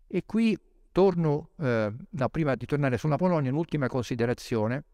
E 0.06 0.22
qui 0.24 0.58
torno, 0.92 1.50
eh, 1.58 1.92
no, 2.08 2.28
prima 2.28 2.54
di 2.54 2.64
tornare 2.66 2.96
sulla 2.96 3.16
Polonia, 3.16 3.50
un'ultima 3.50 3.88
considerazione. 3.88 4.84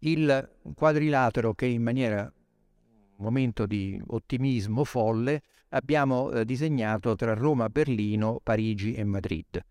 Il 0.00 0.56
quadrilatero 0.74 1.54
che 1.54 1.66
in 1.66 1.82
maniera, 1.82 2.22
un 2.22 3.24
momento 3.24 3.66
di 3.66 4.00
ottimismo 4.08 4.84
folle, 4.84 5.42
abbiamo 5.70 6.30
eh, 6.30 6.44
disegnato 6.44 7.14
tra 7.16 7.34
Roma, 7.34 7.68
Berlino, 7.68 8.40
Parigi 8.42 8.94
e 8.94 9.04
Madrid. 9.04 9.64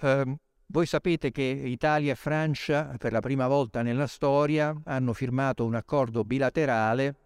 Eh, 0.00 0.36
voi 0.70 0.86
sapete 0.86 1.30
che 1.30 1.42
Italia 1.42 2.12
e 2.12 2.16
Francia 2.16 2.94
per 2.98 3.12
la 3.12 3.20
prima 3.20 3.46
volta 3.48 3.82
nella 3.82 4.06
storia 4.06 4.78
hanno 4.84 5.12
firmato 5.12 5.64
un 5.64 5.74
accordo 5.74 6.24
bilaterale 6.24 7.16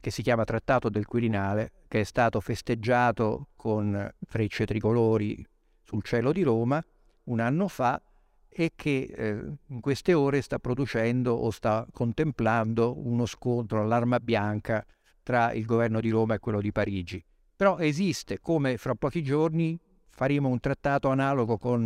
che 0.00 0.10
si 0.10 0.22
chiama 0.22 0.44
Trattato 0.44 0.90
del 0.90 1.06
Quirinale, 1.06 1.84
che 1.88 2.00
è 2.00 2.04
stato 2.04 2.40
festeggiato 2.40 3.48
con 3.56 4.12
frecce 4.26 4.66
tricolori 4.66 5.46
sul 5.82 6.02
cielo 6.02 6.32
di 6.32 6.42
Roma 6.42 6.84
un 7.24 7.40
anno 7.40 7.68
fa 7.68 8.02
e 8.48 8.72
che 8.74 9.12
eh, 9.16 9.52
in 9.68 9.80
queste 9.80 10.12
ore 10.12 10.42
sta 10.42 10.58
producendo 10.58 11.32
o 11.32 11.50
sta 11.50 11.86
contemplando 11.90 12.98
uno 13.06 13.26
scontro 13.26 13.80
all'arma 13.80 14.18
bianca 14.18 14.84
tra 15.22 15.52
il 15.52 15.64
governo 15.64 16.00
di 16.00 16.10
Roma 16.10 16.34
e 16.34 16.38
quello 16.38 16.60
di 16.60 16.70
Parigi. 16.70 17.24
Però 17.56 17.78
esiste, 17.78 18.40
come 18.40 18.76
fra 18.76 18.94
pochi 18.94 19.22
giorni 19.22 19.78
faremo 20.14 20.48
un 20.48 20.60
trattato 20.60 21.08
analogo 21.08 21.58
con 21.58 21.84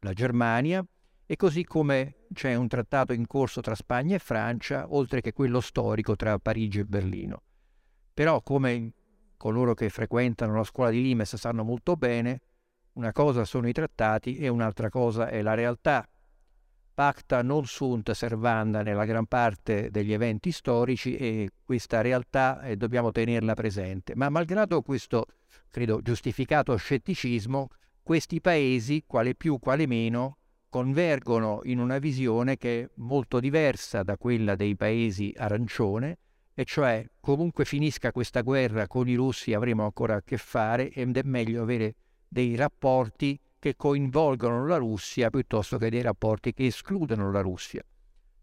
la 0.00 0.12
Germania 0.12 0.84
e 1.24 1.36
così 1.36 1.62
come 1.62 2.24
c'è 2.32 2.56
un 2.56 2.66
trattato 2.66 3.12
in 3.12 3.28
corso 3.28 3.60
tra 3.60 3.76
Spagna 3.76 4.16
e 4.16 4.18
Francia, 4.18 4.86
oltre 4.88 5.20
che 5.20 5.32
quello 5.32 5.60
storico 5.60 6.16
tra 6.16 6.36
Parigi 6.40 6.80
e 6.80 6.84
Berlino. 6.84 7.42
Però 8.12 8.42
come 8.42 8.92
coloro 9.36 9.74
che 9.74 9.88
frequentano 9.88 10.56
la 10.56 10.64
scuola 10.64 10.90
di 10.90 11.00
Limes 11.00 11.36
sanno 11.36 11.62
molto 11.62 11.94
bene, 11.94 12.40
una 12.94 13.12
cosa 13.12 13.44
sono 13.44 13.68
i 13.68 13.72
trattati 13.72 14.36
e 14.36 14.48
un'altra 14.48 14.88
cosa 14.88 15.28
è 15.28 15.40
la 15.40 15.54
realtà. 15.54 16.08
Pacta 16.92 17.42
non 17.42 17.66
sunt 17.66 18.10
servanda 18.10 18.82
nella 18.82 19.04
gran 19.04 19.26
parte 19.26 19.90
degli 19.90 20.12
eventi 20.12 20.50
storici 20.50 21.14
e 21.14 21.50
questa 21.62 22.00
realtà 22.00 22.60
eh, 22.62 22.76
dobbiamo 22.76 23.12
tenerla 23.12 23.54
presente. 23.54 24.16
Ma 24.16 24.28
malgrado 24.28 24.82
questo, 24.82 25.26
credo, 25.70 26.00
giustificato 26.02 26.74
scetticismo, 26.76 27.68
questi 28.02 28.40
paesi, 28.40 29.04
quale 29.06 29.34
più, 29.34 29.58
quale 29.58 29.86
meno, 29.86 30.38
convergono 30.68 31.60
in 31.64 31.78
una 31.78 31.98
visione 31.98 32.56
che 32.56 32.82
è 32.82 32.90
molto 32.96 33.40
diversa 33.40 34.02
da 34.02 34.16
quella 34.16 34.54
dei 34.54 34.76
paesi 34.76 35.32
arancione, 35.36 36.18
e 36.54 36.64
cioè 36.64 37.08
comunque 37.20 37.64
finisca 37.64 38.10
questa 38.10 38.40
guerra 38.40 38.86
con 38.86 39.08
i 39.08 39.14
russi 39.14 39.54
avremo 39.54 39.84
ancora 39.84 40.16
a 40.16 40.22
che 40.22 40.36
fare 40.36 40.90
ed 40.90 41.16
è 41.16 41.22
meglio 41.22 41.62
avere 41.62 41.94
dei 42.26 42.56
rapporti 42.56 43.38
che 43.58 43.76
coinvolgono 43.76 44.66
la 44.66 44.76
Russia 44.76 45.30
piuttosto 45.30 45.78
che 45.78 45.90
dei 45.90 46.02
rapporti 46.02 46.52
che 46.52 46.66
escludono 46.66 47.30
la 47.30 47.40
Russia. 47.40 47.82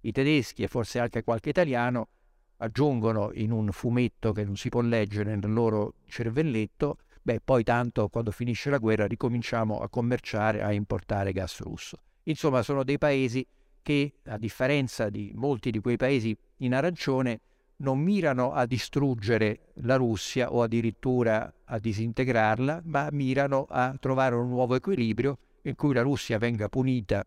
I 0.01 0.11
tedeschi 0.11 0.63
e 0.63 0.67
forse 0.67 0.99
anche 0.99 1.23
qualche 1.23 1.49
italiano 1.49 2.09
aggiungono 2.57 3.31
in 3.33 3.51
un 3.51 3.71
fumetto 3.71 4.31
che 4.31 4.43
non 4.43 4.55
si 4.55 4.69
può 4.69 4.81
leggere 4.81 5.35
nel 5.35 5.51
loro 5.51 5.95
cervelletto, 6.07 6.97
beh 7.21 7.41
poi 7.43 7.63
tanto 7.63 8.07
quando 8.09 8.31
finisce 8.31 8.69
la 8.69 8.77
guerra 8.77 9.05
ricominciamo 9.07 9.79
a 9.79 9.89
commerciare, 9.89 10.61
a 10.61 10.71
importare 10.71 11.31
gas 11.31 11.59
russo. 11.61 11.97
Insomma 12.23 12.61
sono 12.61 12.83
dei 12.83 12.97
paesi 12.97 13.45
che 13.81 14.13
a 14.25 14.37
differenza 14.37 15.09
di 15.09 15.31
molti 15.35 15.69
di 15.69 15.79
quei 15.79 15.97
paesi 15.97 16.35
in 16.57 16.73
arancione 16.73 17.39
non 17.77 17.99
mirano 17.99 18.53
a 18.53 18.65
distruggere 18.65 19.73
la 19.81 19.95
Russia 19.95 20.51
o 20.51 20.61
addirittura 20.61 21.53
a 21.65 21.77
disintegrarla, 21.77 22.81
ma 22.85 23.09
mirano 23.11 23.65
a 23.69 23.95
trovare 23.99 24.35
un 24.35 24.47
nuovo 24.47 24.75
equilibrio 24.75 25.37
in 25.63 25.75
cui 25.75 25.93
la 25.93 26.01
Russia 26.01 26.37
venga 26.37 26.69
punita 26.69 27.25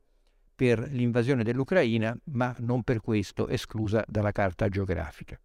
per 0.58 0.90
l'invasione 0.90 1.44
dell'Ucraina, 1.44 2.18
ma 2.32 2.52
non 2.58 2.82
per 2.82 3.00
questo 3.00 3.46
esclusa 3.46 4.04
dalla 4.08 4.32
carta 4.32 4.68
geografica. 4.68 5.40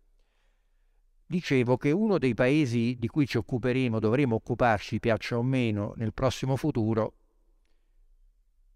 Dicevo 1.27 1.77
che 1.77 1.91
uno 1.91 2.17
dei 2.17 2.33
paesi 2.33 2.97
di 2.97 3.07
cui 3.07 3.27
ci 3.27 3.37
occuperemo, 3.37 3.99
dovremo 3.99 4.33
occuparci, 4.33 4.99
piaccia 4.99 5.37
o 5.37 5.43
meno, 5.43 5.93
nel 5.97 6.15
prossimo 6.15 6.55
futuro, 6.55 7.13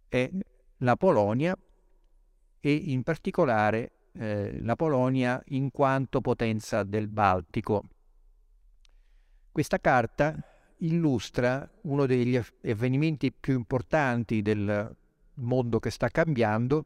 è 0.08 0.30
la 0.78 0.96
Polonia 0.96 1.58
e 2.60 2.72
in 2.72 3.02
particolare 3.02 3.94
eh, 4.12 4.62
la 4.62 4.76
Polonia 4.76 5.42
in 5.48 5.72
quanto 5.72 6.22
potenza 6.22 6.84
del 6.84 7.08
Baltico. 7.08 7.84
Questa 9.52 9.80
carta 9.80 10.40
illustra 10.82 11.68
uno 11.82 12.06
degli 12.06 12.40
avvenimenti 12.62 13.32
più 13.32 13.56
importanti 13.56 14.44
del 14.44 14.96
mondo 15.38 15.80
che 15.80 15.90
sta 15.90 16.10
cambiando, 16.10 16.86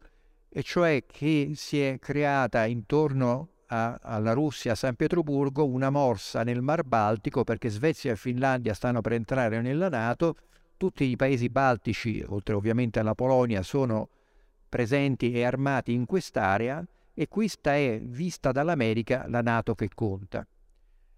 e 0.50 0.64
cioè 0.64 1.06
che 1.06 1.52
si 1.56 1.82
è 1.82 1.98
creata 2.00 2.66
intorno 2.66 3.50
a, 3.68 3.98
alla 4.02 4.34
Russia, 4.34 4.74
a 4.74 4.76
San 4.76 4.96
Pietroburgo, 4.96 5.66
una 5.66 5.90
morsa 5.90 6.44
nel 6.44 6.62
Mar 6.62 6.84
Baltico 6.84 7.44
perché 7.44 7.70
Svezia 7.70 8.12
e 8.12 8.18
Finlandia 8.18 8.74
stanno 8.74 9.02
per 9.02 9.14
entrare 9.14 9.62
nella 9.62 9.90
Nato, 9.90 10.36
tutti 10.78 11.06
i 11.06 11.16
paesi 11.16 11.50
baltici, 11.50 12.24
oltre 12.28 12.56
ovviamente 12.56 13.00
alla 13.00 13.16
Polonia, 13.16 13.62
sono 13.62 14.10
presenti 14.68 15.32
e 15.32 15.44
armati 15.44 15.94
in 15.94 16.06
quest'area 16.06 16.86
e 17.14 17.28
questa 17.28 17.76
è 17.76 18.00
vista 18.02 18.52
dall'America 18.52 19.26
la 19.28 19.42
Nato 19.42 19.76
che 19.76 19.90
conta. 19.94 20.46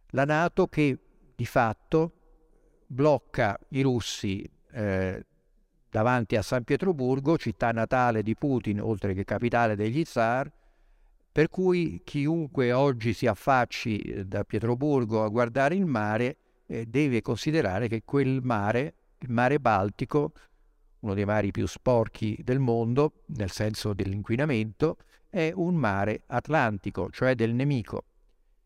La 0.10 0.26
Nato 0.26 0.68
che 0.68 0.98
di 1.36 1.46
fatto 1.46 2.12
blocca 2.86 3.58
i 3.70 3.82
russi 3.82 4.48
eh, 4.72 5.26
davanti 5.94 6.36
a 6.36 6.42
San 6.42 6.64
Pietroburgo, 6.64 7.38
città 7.38 7.72
natale 7.72 8.24
di 8.24 8.34
Putin, 8.34 8.82
oltre 8.82 9.14
che 9.14 9.24
capitale 9.24 9.76
degli 9.76 10.04
zar, 10.06 10.52
per 11.32 11.50
cui 11.50 12.02
chiunque 12.04 12.72
oggi 12.72 13.14
si 13.14 13.28
affacci 13.28 14.00
eh, 14.00 14.26
da 14.26 14.44
Pietroburgo 14.44 15.24
a 15.24 15.28
guardare 15.28 15.76
il 15.76 15.86
mare 15.86 16.38
eh, 16.66 16.88
deve 16.88 17.22
considerare 17.22 17.88
che 17.88 18.02
quel 18.04 18.40
mare, 18.42 18.94
il 19.20 19.30
mare 19.30 19.60
Baltico, 19.60 20.32
uno 21.02 21.14
dei 21.14 21.26
mari 21.26 21.52
più 21.52 21.68
sporchi 21.68 22.40
del 22.44 22.58
mondo, 22.58 23.22
nel 23.28 23.52
senso 23.52 23.94
dell'inquinamento, 23.94 24.98
è 25.30 25.52
un 25.54 25.76
mare 25.76 26.24
atlantico, 26.26 27.12
cioè 27.12 27.36
del 27.36 27.54
nemico. 27.54 28.06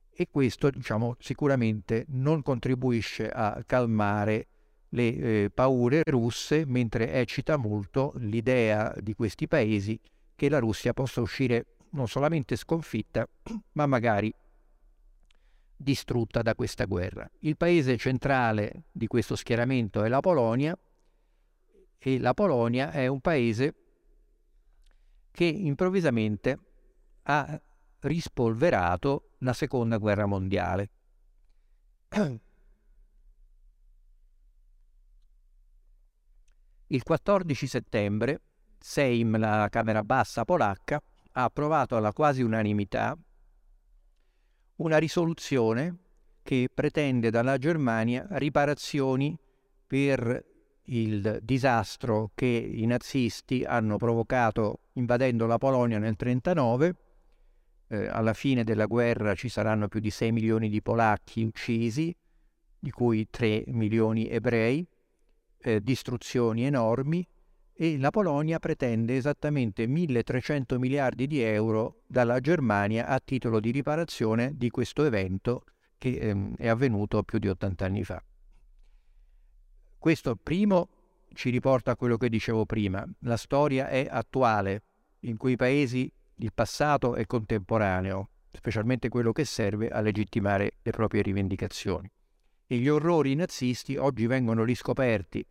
E 0.10 0.30
questo, 0.32 0.70
diciamo, 0.70 1.18
sicuramente 1.20 2.06
non 2.12 2.42
contribuisce 2.42 3.30
a 3.30 3.62
calmare 3.66 4.48
le 4.90 5.16
eh, 5.16 5.52
paure 5.54 6.02
russe, 6.06 6.66
mentre 6.66 7.14
eccita 7.14 7.58
molto 7.58 8.14
l'idea 8.18 8.94
di 9.00 9.14
questi 9.14 9.48
paesi 9.48 10.00
che 10.36 10.50
la 10.50 10.60
Russia 10.60 10.94
possa 10.94 11.22
uscire 11.22 11.78
non 11.92 12.08
solamente 12.08 12.56
sconfitta, 12.56 13.28
ma 13.74 13.86
magari 13.86 14.34
distrutta 15.76 16.42
da 16.42 16.56
questa 16.56 16.86
guerra. 16.86 17.30
Il 17.40 17.58
paese 17.58 17.98
centrale 17.98 18.86
di 18.92 19.08
questo 19.08 19.36
schieramento 19.36 20.04
è 20.04 20.08
la 20.08 20.20
Polonia 20.20 20.78
e 21.98 22.20
la 22.20 22.34
Polonia 22.34 22.92
è 22.92 23.08
un 23.08 23.20
paese 23.20 23.76
che 25.32 25.46
improvvisamente 25.46 26.58
ha 27.24 27.62
rispolverato 28.00 29.32
la 29.40 29.54
seconda 29.54 29.98
guerra 29.98 30.26
mondiale. 30.26 30.90
Il 36.90 37.04
14 37.04 37.68
settembre 37.68 38.42
Sejm, 38.80 39.38
la 39.38 39.68
Camera 39.70 40.04
Bassa 40.04 40.46
polacca, 40.46 41.02
ha 41.34 41.44
approvato 41.44 41.98
alla 41.98 42.14
quasi 42.14 42.42
unanimità 42.42 43.18
una 44.78 44.98
risoluzione 44.98 45.98
che 46.44 46.70
pretende 46.74 47.30
dalla 47.30 47.58
Germania 47.58 48.26
riparazioni 48.32 49.38
per 49.86 50.46
il 50.84 51.40
disastro 51.42 52.32
che 52.34 52.46
i 52.46 52.86
nazisti 52.86 53.66
hanno 53.66 53.98
provocato 53.98 54.80
invadendo 54.94 55.46
la 55.46 55.58
Polonia 55.58 55.98
nel 55.98 56.16
1939. 56.18 56.96
Eh, 57.90 58.08
alla 58.08 58.34
fine 58.34 58.64
della 58.64 58.86
guerra 58.86 59.36
ci 59.36 59.50
saranno 59.50 59.90
più 59.90 60.00
di 60.00 60.10
6 60.10 60.32
milioni 60.32 60.70
di 60.70 60.82
polacchi 60.82 61.44
uccisi, 61.44 62.16
di 62.80 62.92
cui 62.92 63.28
3 63.30 63.66
milioni 63.68 64.30
ebrei, 64.30 64.88
eh, 65.68 65.82
distruzioni 65.82 66.64
enormi 66.64 67.28
e 67.74 67.98
la 67.98 68.10
Polonia 68.10 68.58
pretende 68.58 69.18
esattamente 69.18 69.86
1300 69.86 70.80
miliardi 70.80 71.28
di 71.28 71.42
euro 71.42 72.04
dalla 72.08 72.40
Germania 72.40 73.06
a 73.08 73.20
titolo 73.20 73.60
di 73.60 73.72
riparazione 73.72 74.54
di 74.56 74.70
questo 74.70 75.04
evento 75.04 75.66
che 75.98 76.18
ehm, 76.18 76.56
è 76.56 76.70
avvenuto 76.70 77.22
più 77.24 77.38
di 77.38 77.50
80 77.50 77.86
anni 77.86 78.04
fa. 78.06 78.24
Questo 79.98 80.38
primo 80.42 80.90
ci 81.34 81.50
riporta 81.50 81.92
a 81.92 81.96
quello 81.98 82.16
che 82.16 82.30
dicevo 82.30 82.66
prima, 82.66 83.06
la 83.20 83.38
storia 83.38 83.90
è 83.90 84.08
attuale, 84.10 84.84
in 85.22 85.36
quei 85.36 85.58
paesi 85.58 86.10
il 86.36 86.54
passato 86.54 87.16
è 87.16 87.26
contemporaneo, 87.26 88.30
specialmente 88.52 89.10
quello 89.10 89.34
che 89.34 89.44
serve 89.44 89.90
a 89.90 90.00
legittimare 90.00 90.78
le 90.82 90.92
proprie 90.92 91.22
rivendicazioni. 91.22 92.10
E 92.66 92.78
gli 92.78 92.88
orrori 92.88 93.36
nazisti 93.36 93.98
oggi 93.98 94.28
vengono 94.28 94.64
riscoperti 94.64 95.46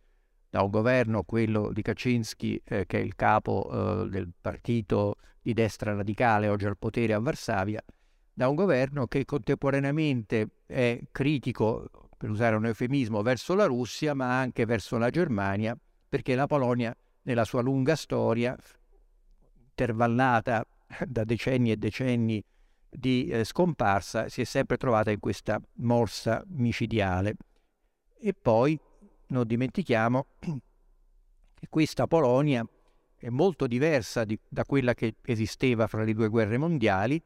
da 0.57 0.63
un 0.63 0.71
governo, 0.71 1.21
quello 1.21 1.71
di 1.71 1.83
Kaczynski, 1.83 2.59
eh, 2.65 2.87
che 2.87 2.97
è 2.97 3.01
il 3.01 3.15
capo 3.15 3.69
eh, 3.69 4.09
del 4.09 4.31
partito 4.41 5.17
di 5.39 5.53
destra 5.53 5.93
radicale 5.93 6.47
oggi 6.47 6.65
al 6.65 6.79
potere 6.79 7.13
a 7.13 7.19
Varsavia, 7.19 7.79
da 8.33 8.49
un 8.49 8.55
governo 8.55 9.05
che 9.05 9.23
contemporaneamente 9.23 10.49
è 10.65 10.99
critico 11.11 11.91
per 12.17 12.31
usare 12.31 12.55
un 12.55 12.65
eufemismo, 12.65 13.21
verso 13.21 13.53
la 13.53 13.65
Russia, 13.65 14.15
ma 14.15 14.39
anche 14.39 14.65
verso 14.65 14.97
la 14.97 15.11
Germania, 15.11 15.77
perché 16.09 16.33
la 16.33 16.47
Polonia, 16.47 16.95
nella 17.21 17.45
sua 17.45 17.61
lunga 17.61 17.95
storia, 17.95 18.57
intervallata 19.69 20.65
da 21.05 21.23
decenni 21.23 21.69
e 21.69 21.77
decenni 21.77 22.43
di 22.89 23.27
eh, 23.27 23.43
scomparsa, 23.43 24.27
si 24.27 24.41
è 24.41 24.43
sempre 24.43 24.77
trovata 24.77 25.11
in 25.11 25.19
questa 25.19 25.61
morsa 25.75 26.43
micidiale. 26.47 27.35
E 28.19 28.33
poi 28.33 28.79
non 29.27 29.45
dimentichiamo 29.45 30.27
che 30.39 31.67
questa 31.69 32.07
Polonia 32.07 32.65
è 33.15 33.29
molto 33.29 33.65
diversa 33.65 34.23
di, 34.23 34.39
da 34.47 34.63
quella 34.63 34.93
che 34.93 35.15
esisteva 35.23 35.87
fra 35.87 36.03
le 36.03 36.13
due 36.13 36.27
guerre 36.27 36.57
mondiali, 36.57 37.21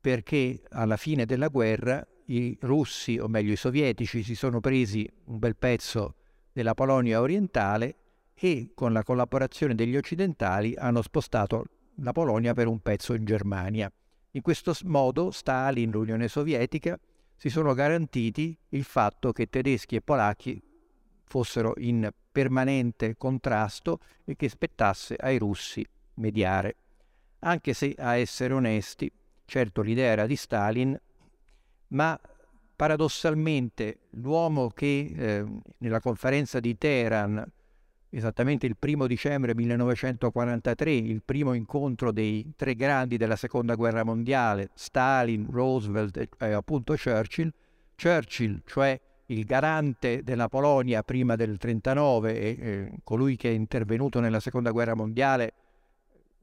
perché 0.00 0.62
alla 0.70 0.96
fine 0.96 1.26
della 1.26 1.48
guerra 1.48 2.06
i 2.26 2.56
russi, 2.62 3.18
o 3.18 3.28
meglio 3.28 3.52
i 3.52 3.56
sovietici, 3.56 4.22
si 4.22 4.34
sono 4.34 4.60
presi 4.60 5.08
un 5.24 5.38
bel 5.38 5.56
pezzo 5.56 6.14
della 6.52 6.74
Polonia 6.74 7.20
orientale 7.20 7.96
e 8.34 8.70
con 8.74 8.92
la 8.92 9.02
collaborazione 9.02 9.74
degli 9.74 9.96
occidentali 9.96 10.74
hanno 10.74 11.02
spostato 11.02 11.64
la 11.96 12.12
Polonia 12.12 12.54
per 12.54 12.66
un 12.66 12.80
pezzo 12.80 13.12
in 13.12 13.24
Germania. 13.26 13.92
In 14.32 14.40
questo 14.40 14.72
modo 14.84 15.30
Stalin, 15.30 15.90
l'Unione 15.90 16.28
Sovietica, 16.28 16.98
si 17.36 17.50
sono 17.50 17.74
garantiti 17.74 18.56
il 18.70 18.84
fatto 18.84 19.32
che 19.32 19.48
tedeschi 19.48 19.96
e 19.96 20.00
polacchi 20.00 20.62
fossero 21.30 21.74
in 21.76 22.10
permanente 22.32 23.16
contrasto 23.16 24.00
e 24.24 24.34
che 24.34 24.48
spettasse 24.48 25.14
ai 25.14 25.38
russi 25.38 25.86
mediare. 26.14 26.74
Anche 27.40 27.72
se, 27.72 27.94
a 27.96 28.16
essere 28.16 28.52
onesti, 28.52 29.10
certo 29.44 29.80
l'idea 29.80 30.10
era 30.10 30.26
di 30.26 30.34
Stalin, 30.34 31.00
ma 31.88 32.20
paradossalmente 32.74 34.00
l'uomo 34.10 34.70
che 34.70 35.12
eh, 35.16 35.44
nella 35.78 36.00
conferenza 36.00 36.58
di 36.58 36.76
Teheran 36.76 37.48
esattamente 38.10 38.66
il 38.66 38.76
primo 38.76 39.06
dicembre 39.06 39.54
1943, 39.54 40.92
il 40.92 41.22
primo 41.22 41.52
incontro 41.52 42.10
dei 42.10 42.52
tre 42.56 42.74
grandi 42.74 43.16
della 43.16 43.36
seconda 43.36 43.76
guerra 43.76 44.02
mondiale, 44.02 44.70
Stalin, 44.74 45.46
Roosevelt 45.48 46.16
e 46.16 46.28
eh, 46.40 46.52
appunto 46.52 46.96
Churchill, 47.00 47.52
Churchill, 47.94 48.62
cioè 48.64 49.00
il 49.30 49.44
garante 49.44 50.22
della 50.22 50.48
Polonia 50.48 51.02
prima 51.02 51.36
del 51.36 51.58
1939 51.60 52.40
e 52.40 52.48
eh, 52.48 52.92
colui 53.04 53.36
che 53.36 53.50
è 53.50 53.52
intervenuto 53.52 54.20
nella 54.20 54.40
seconda 54.40 54.70
guerra 54.70 54.94
mondiale 54.94 55.52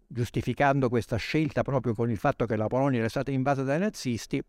giustificando 0.08 0.90
questa 0.90 1.18
scelta 1.18 1.64
proprio 1.64 1.94
con 1.94 2.10
il 2.10 2.18
fatto 2.18 2.46
che 2.46 2.56
la 2.56 2.68
Polonia 2.68 3.00
era 3.00 3.10
stata 3.10 3.32
invasa 3.32 3.64
dai 3.64 3.80
nazisti, 3.80 4.42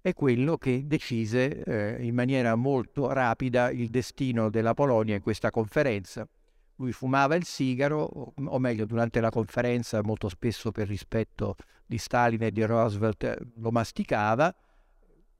è 0.00 0.12
quello 0.12 0.58
che 0.58 0.82
decise 0.86 1.62
eh, 1.62 2.04
in 2.04 2.14
maniera 2.14 2.54
molto 2.56 3.10
rapida 3.10 3.70
il 3.70 3.88
destino 3.88 4.50
della 4.50 4.74
Polonia 4.74 5.14
in 5.14 5.22
questa 5.22 5.50
conferenza. 5.50 6.28
Lui 6.76 6.92
fumava 6.92 7.36
il 7.36 7.44
sigaro, 7.44 8.32
o 8.34 8.58
meglio 8.58 8.84
durante 8.84 9.20
la 9.20 9.30
conferenza 9.30 10.02
molto 10.02 10.28
spesso 10.28 10.72
per 10.72 10.88
rispetto 10.88 11.56
di 11.86 11.98
Stalin 11.98 12.42
e 12.42 12.50
di 12.50 12.64
Roosevelt 12.64 13.22
eh, 13.22 13.38
lo 13.56 13.70
masticava, 13.70 14.54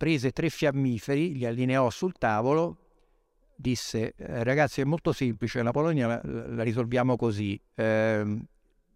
prese 0.03 0.33
tre 0.33 0.51
fiammiferi, 0.51 1.33
li 1.33 1.47
allineò 1.47 1.89
sul 1.89 2.15
tavolo, 2.19 2.77
disse 3.55 4.15
eh, 4.17 4.43
ragazzi 4.43 4.81
è 4.81 4.85
molto 4.85 5.13
semplice, 5.13 5.63
la 5.63 5.71
Polonia 5.71 6.09
la, 6.09 6.21
la 6.25 6.63
risolviamo 6.65 7.15
così, 7.15 7.57
eh, 7.77 8.37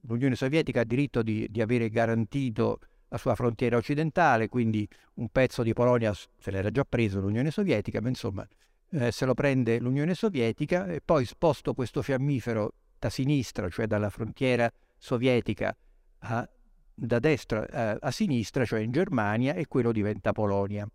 l'Unione 0.00 0.34
Sovietica 0.34 0.80
ha 0.80 0.84
diritto 0.84 1.22
di, 1.22 1.46
di 1.48 1.61
avere 1.61 1.90
garantito 1.90 2.80
la 3.07 3.18
sua 3.18 3.36
frontiera 3.36 3.76
occidentale, 3.76 4.48
quindi 4.48 4.88
un 5.14 5.28
pezzo 5.28 5.62
di 5.62 5.72
Polonia 5.74 6.12
se 6.12 6.50
l'era 6.50 6.72
già 6.72 6.82
preso 6.82 7.20
l'Unione 7.20 7.52
Sovietica, 7.52 8.00
ma 8.00 8.09
insomma 8.09 8.44
eh, 8.90 9.12
se 9.12 9.26
lo 9.26 9.34
prende 9.34 9.78
l'Unione 9.78 10.14
Sovietica 10.14 10.88
e 10.88 11.00
poi 11.04 11.24
sposto 11.24 11.72
questo 11.72 12.02
fiammifero 12.02 12.72
da 12.98 13.11
sinistra, 13.11 13.68
cioè 13.68 13.86
dalla 13.86 14.11
frontiera 14.11 14.68
sovietica, 14.98 15.72
a, 16.18 16.48
da 16.92 17.18
destra 17.20 17.64
a, 17.70 17.80
eh, 17.92 17.98
a 18.00 18.11
sinistra, 18.11 18.64
cioè 18.64 18.80
in 18.80 18.90
Germania, 18.90 19.54
e 19.54 19.68
quello 19.68 19.92
diventa 19.92 20.32
Polonia. 20.32 20.88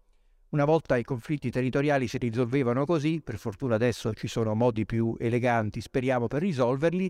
Una 0.51 0.65
volta 0.65 0.97
i 0.97 1.03
conflitti 1.03 1.49
territoriali 1.49 2.09
si 2.09 2.17
risolvevano 2.17 2.85
così, 2.85 3.21
per 3.21 3.37
fortuna 3.37 3.75
adesso 3.75 4.13
ci 4.13 4.27
sono 4.27 4.53
modi 4.53 4.85
più 4.85 5.15
eleganti, 5.17 5.79
speriamo, 5.79 6.27
per 6.27 6.41
risolverli, 6.41 7.09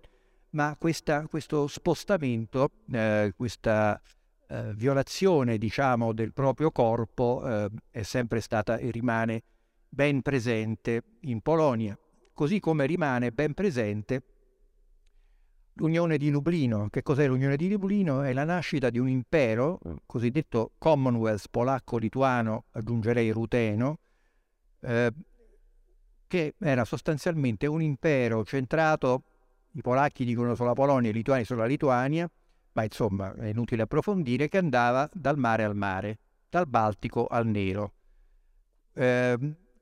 ma 0.51 0.75
questa, 0.77 1.25
questo 1.25 1.65
spostamento, 1.65 2.69
eh, 2.91 3.33
questa 3.35 3.99
eh, 4.47 4.73
violazione, 4.75 5.57
diciamo, 5.57 6.13
del 6.13 6.33
proprio 6.33 6.69
corpo 6.69 7.41
eh, 7.43 7.69
è 7.89 8.03
sempre 8.03 8.41
stata 8.41 8.77
e 8.77 8.91
rimane 8.91 9.41
ben 9.89 10.21
presente 10.21 11.01
in 11.21 11.41
Polonia, 11.41 11.97
così 12.33 12.59
come 12.59 12.85
rimane 12.85 13.31
ben 13.31 13.55
presente 13.55 14.21
l'Unione 15.81 16.17
di 16.17 16.29
Lublino. 16.29 16.89
Che 16.89 17.01
cos'è 17.01 17.27
l'Unione 17.27 17.57
di 17.57 17.67
Lublino? 17.69 18.21
È 18.21 18.31
la 18.33 18.43
nascita 18.43 18.91
di 18.91 18.99
un 18.99 19.09
impero, 19.09 19.79
cosiddetto 20.05 20.73
Commonwealth 20.77 21.47
polacco-lituano, 21.49 22.65
aggiungerei 22.71 23.31
ruteno, 23.31 23.97
eh, 24.81 25.11
che 26.27 26.53
era 26.59 26.85
sostanzialmente 26.85 27.65
un 27.65 27.81
impero 27.81 28.45
centrato, 28.45 29.23
i 29.71 29.81
polacchi 29.81 30.23
dicono 30.23 30.53
sulla 30.53 30.73
Polonia, 30.73 31.09
i 31.09 31.13
lituani 31.13 31.43
sulla 31.43 31.65
Lituania, 31.65 32.29
ma 32.73 32.83
insomma 32.83 33.33
è 33.33 33.47
inutile 33.47 33.81
approfondire, 33.81 34.47
che 34.47 34.59
andava 34.59 35.09
dal 35.11 35.37
mare 35.37 35.63
al 35.63 35.75
mare, 35.75 36.19
dal 36.47 36.67
Baltico 36.67 37.25
al 37.25 37.47
Nero. 37.47 37.93
Eh, 38.93 39.37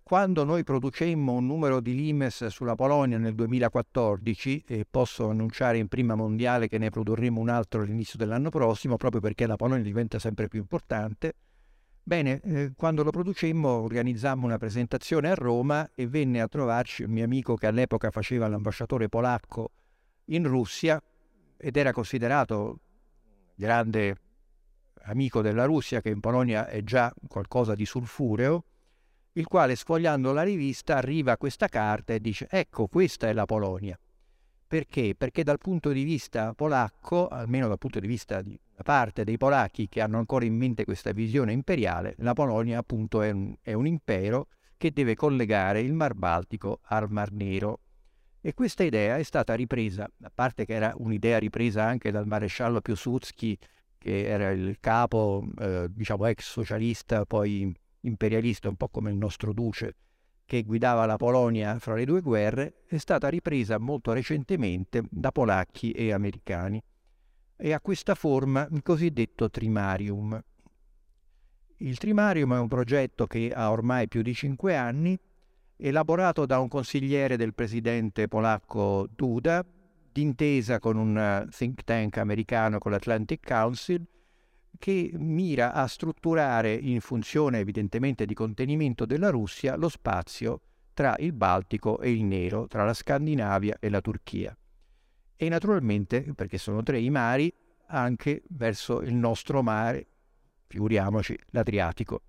quando 0.10 0.44
noi 0.44 0.64
producemmo 0.64 1.34
un 1.34 1.46
numero 1.46 1.80
di 1.80 1.94
Limes 1.94 2.48
sulla 2.48 2.74
Polonia 2.74 3.20
nel 3.20 3.36
2014, 3.36 4.64
e 4.66 4.84
posso 4.90 5.30
annunciare 5.30 5.78
in 5.78 5.88
prima 5.88 6.16
mondiale 6.16 6.68
che 6.68 6.80
ne 6.80 6.90
produrremo 6.90 7.40
un 7.40 7.48
altro 7.48 7.84
all'inizio 7.84 8.18
dell'anno 8.18 8.50
prossimo, 8.50 8.98
proprio 8.98 9.22
perché 9.22 9.46
la 9.46 9.56
Polonia 9.56 9.84
diventa 9.84 10.18
sempre 10.18 10.48
più 10.48 10.62
importante, 10.62 11.36
bene, 12.02 12.42
eh, 12.42 12.72
quando 12.76 13.04
lo 13.04 13.12
producemmo 13.12 13.70
organizzammo 13.70 14.48
una 14.48 14.58
presentazione 14.58 15.30
a 15.30 15.36
Roma 15.36 15.88
e 15.94 16.08
venne 16.08 16.42
a 16.42 16.48
trovarci 16.48 17.04
un 17.04 17.12
mio 17.12 17.24
amico 17.24 17.54
che 17.54 17.68
all'epoca 17.68 18.10
faceva 18.10 18.48
l'ambasciatore 18.48 19.10
polacco 19.10 19.74
in 20.26 20.48
Russia 20.48 21.00
ed 21.56 21.78
era 21.78 21.92
considerato 21.92 22.80
grande 23.54 24.16
amico 25.04 25.44
della 25.44 25.66
Russia, 25.66 26.02
che 26.02 26.10
in 26.10 26.20
Polonia 26.20 26.66
è 26.68 26.82
già 26.82 27.14
qualcosa 27.28 27.76
di 27.76 27.86
sulfureo, 27.86 28.64
il 29.40 29.48
quale 29.48 29.78
sfogliando 29.78 30.34
la 30.34 30.44
rivista 30.44 30.98
arriva 30.98 31.32
a 31.32 31.38
questa 31.38 31.70
carta 31.70 32.14
e 32.14 32.20
dice 32.20 32.48
ecco 32.50 32.88
questa 32.88 33.30
è 33.30 33.34
la 33.34 33.46
Polonia. 33.46 33.98
Perché? 34.68 35.16
Perché 35.18 35.44
dal 35.44 35.58
punto 35.58 35.92
di 35.92 36.04
vista 36.04 36.54
polacco, 36.54 37.28
almeno 37.28 37.68
dal 37.68 37.80
punto 37.80 38.00
di 38.00 38.06
vista 38.06 38.42
di 38.42 38.60
parte 38.84 39.24
dei 39.24 39.38
polacchi 39.38 39.88
che 39.88 40.02
hanno 40.02 40.20
ancora 40.20 40.46
in 40.46 40.56
mente 40.56 40.84
questa 40.84 41.12
visione 41.12 41.54
imperiale, 41.54 42.16
la 42.20 42.34
Polonia 42.34 42.78
appunto 42.80 43.22
è 43.22 43.32
un, 43.32 43.56
è 43.62 43.74
un 43.74 43.88
impero 43.88 44.48
che 44.78 44.92
deve 44.92 45.16
collegare 45.16 45.80
il 45.80 45.94
Mar 45.94 46.14
Baltico 46.14 46.82
al 46.84 47.10
Mar 47.10 47.32
Nero. 47.32 47.80
E 48.42 48.54
questa 48.54 48.84
idea 48.84 49.18
è 49.18 49.24
stata 49.24 49.54
ripresa, 49.54 50.08
a 50.22 50.32
parte 50.34 50.66
che 50.66 50.74
era 50.74 50.94
un'idea 50.98 51.40
ripresa 51.40 51.84
anche 51.84 52.12
dal 52.12 52.28
maresciallo 52.28 52.80
Piłsudski, 52.80 53.58
che 53.98 54.28
era 54.28 54.52
il 54.52 54.78
capo, 54.80 55.46
eh, 55.60 55.88
diciamo, 55.90 56.26
ex 56.28 56.44
socialista, 56.44 57.26
poi 57.26 57.74
imperialista, 58.02 58.70
un 58.70 58.76
po' 58.76 58.90
come 58.90 59.12
il 59.12 59.18
nostro 59.18 59.54
duce, 59.54 59.96
che 60.46 60.64
guidava 60.64 61.06
la 61.06 61.18
Polonia 61.18 61.78
fra 61.80 61.94
le 61.94 62.06
due 62.06 62.22
guerre, 62.22 62.82
è 62.88 62.98
stata 62.98 63.28
ripresa 63.28 63.78
molto 63.78 64.14
recentemente 64.14 65.04
da 65.10 65.32
polacchi 65.32 65.92
e 65.92 66.12
americani 66.12 66.82
e 67.56 67.74
ha 67.74 67.80
questa 67.82 68.16
forma 68.16 68.68
il 68.72 68.82
cosiddetto 68.82 69.50
trimarium. 69.50 70.42
Il 71.78 71.98
trimarium 71.98 72.54
è 72.56 72.60
un 72.60 72.68
progetto 72.68 73.28
che 73.28 73.52
ha 73.54 73.70
ormai 73.70 74.08
più 74.08 74.22
di 74.22 74.34
cinque 74.34 74.76
anni, 74.76 75.18
elaborato 75.78 76.46
da 76.46 76.60
un 76.60 76.68
consigliere 76.68 77.38
del 77.38 77.54
presidente 77.54 78.28
polacco 78.28 79.08
Duda, 79.14 79.66
d'intesa 80.12 80.80
con 80.80 80.98
un 80.98 81.48
think 81.56 81.84
tank 81.84 82.18
americano, 82.18 82.80
con 82.80 82.92
l'Atlantic 82.92 83.46
Council, 83.46 84.06
che 84.80 85.12
mira 85.14 85.74
a 85.74 85.86
strutturare, 85.88 86.74
in 86.74 87.02
funzione 87.02 87.60
evidentemente 87.60 88.26
di 88.26 88.34
contenimento 88.34 89.06
della 89.06 89.30
Russia, 89.30 89.76
lo 89.76 89.90
spazio 89.90 90.62
tra 90.94 91.16
il 91.20 91.34
Baltico 91.34 92.00
e 92.00 92.12
il 92.12 92.24
Nero, 92.24 92.66
tra 92.68 92.86
la 92.86 92.94
Scandinavia 92.94 93.78
e 93.80 93.90
la 93.90 94.02
Turchia. 94.02 94.58
E 95.36 95.50
naturalmente, 95.50 96.34
perché 96.34 96.58
sono 96.58 96.82
tre 96.82 97.00
i 97.00 97.10
mari, 97.10 97.54
anche 97.88 98.44
verso 98.50 99.02
il 99.02 99.14
nostro 99.14 99.62
mare, 99.62 100.08
figuriamoci, 100.68 101.38
l'Adriatico. 101.48 102.22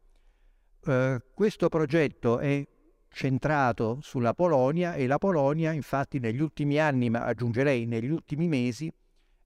Uh, 0.84 1.18
questo 1.34 1.68
progetto 1.68 2.38
è 2.38 2.66
centrato 3.08 3.98
sulla 4.00 4.34
Polonia 4.34 4.94
e 4.94 5.06
la 5.06 5.18
Polonia 5.18 5.72
infatti 5.72 6.18
negli 6.18 6.40
ultimi 6.40 6.78
anni, 6.78 7.10
ma 7.10 7.24
aggiungerei 7.24 7.86
negli 7.86 8.10
ultimi 8.10 8.48
mesi, 8.48 8.92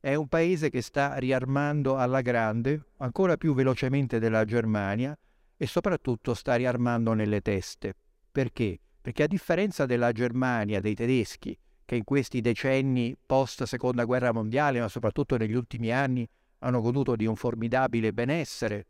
è 0.04 0.14
un 0.16 0.28
paese 0.28 0.68
che 0.68 0.82
sta 0.82 1.16
riarmando 1.16 1.96
alla 1.96 2.20
grande, 2.20 2.88
ancora 2.98 3.38
più 3.38 3.54
velocemente 3.54 4.18
della 4.18 4.44
Germania, 4.44 5.16
e 5.56 5.66
soprattutto 5.66 6.34
sta 6.34 6.56
riarmando 6.56 7.14
nelle 7.14 7.40
teste. 7.40 7.96
Perché? 8.30 8.78
Perché 9.00 9.22
a 9.22 9.26
differenza 9.26 9.86
della 9.86 10.12
Germania, 10.12 10.80
dei 10.80 10.94
tedeschi, 10.94 11.58
che 11.86 11.96
in 11.96 12.04
questi 12.04 12.42
decenni 12.42 13.16
post 13.16 13.62
seconda 13.62 14.04
guerra 14.04 14.30
mondiale, 14.30 14.78
ma 14.78 14.88
soprattutto 14.88 15.38
negli 15.38 15.54
ultimi 15.54 15.90
anni, 15.90 16.28
hanno 16.58 16.82
goduto 16.82 17.16
di 17.16 17.24
un 17.24 17.34
formidabile 17.34 18.12
benessere, 18.12 18.86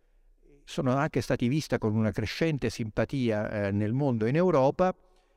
sono 0.64 0.96
anche 0.96 1.20
stati 1.20 1.46
visti 1.46 1.78
con 1.78 1.94
una 1.94 2.10
crescente 2.10 2.70
simpatia 2.70 3.68
eh, 3.68 3.70
nel 3.70 3.92
mondo 3.92 4.26
e 4.26 4.30
in 4.30 4.36
Europa 4.36 4.92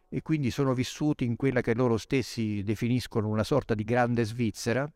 e 0.10 0.24
quindi 0.24 0.50
sono 0.50 0.74
vissuti 0.74 1.24
in 1.24 1.36
quella 1.36 1.62
che 1.62 1.76
loro 1.76 1.98
stessi 1.98 2.64
definiscono 2.64 3.28
una 3.28 3.44
sorta 3.44 3.76
di 3.76 3.84
grande 3.84 4.24
Svizzera, 4.24 4.92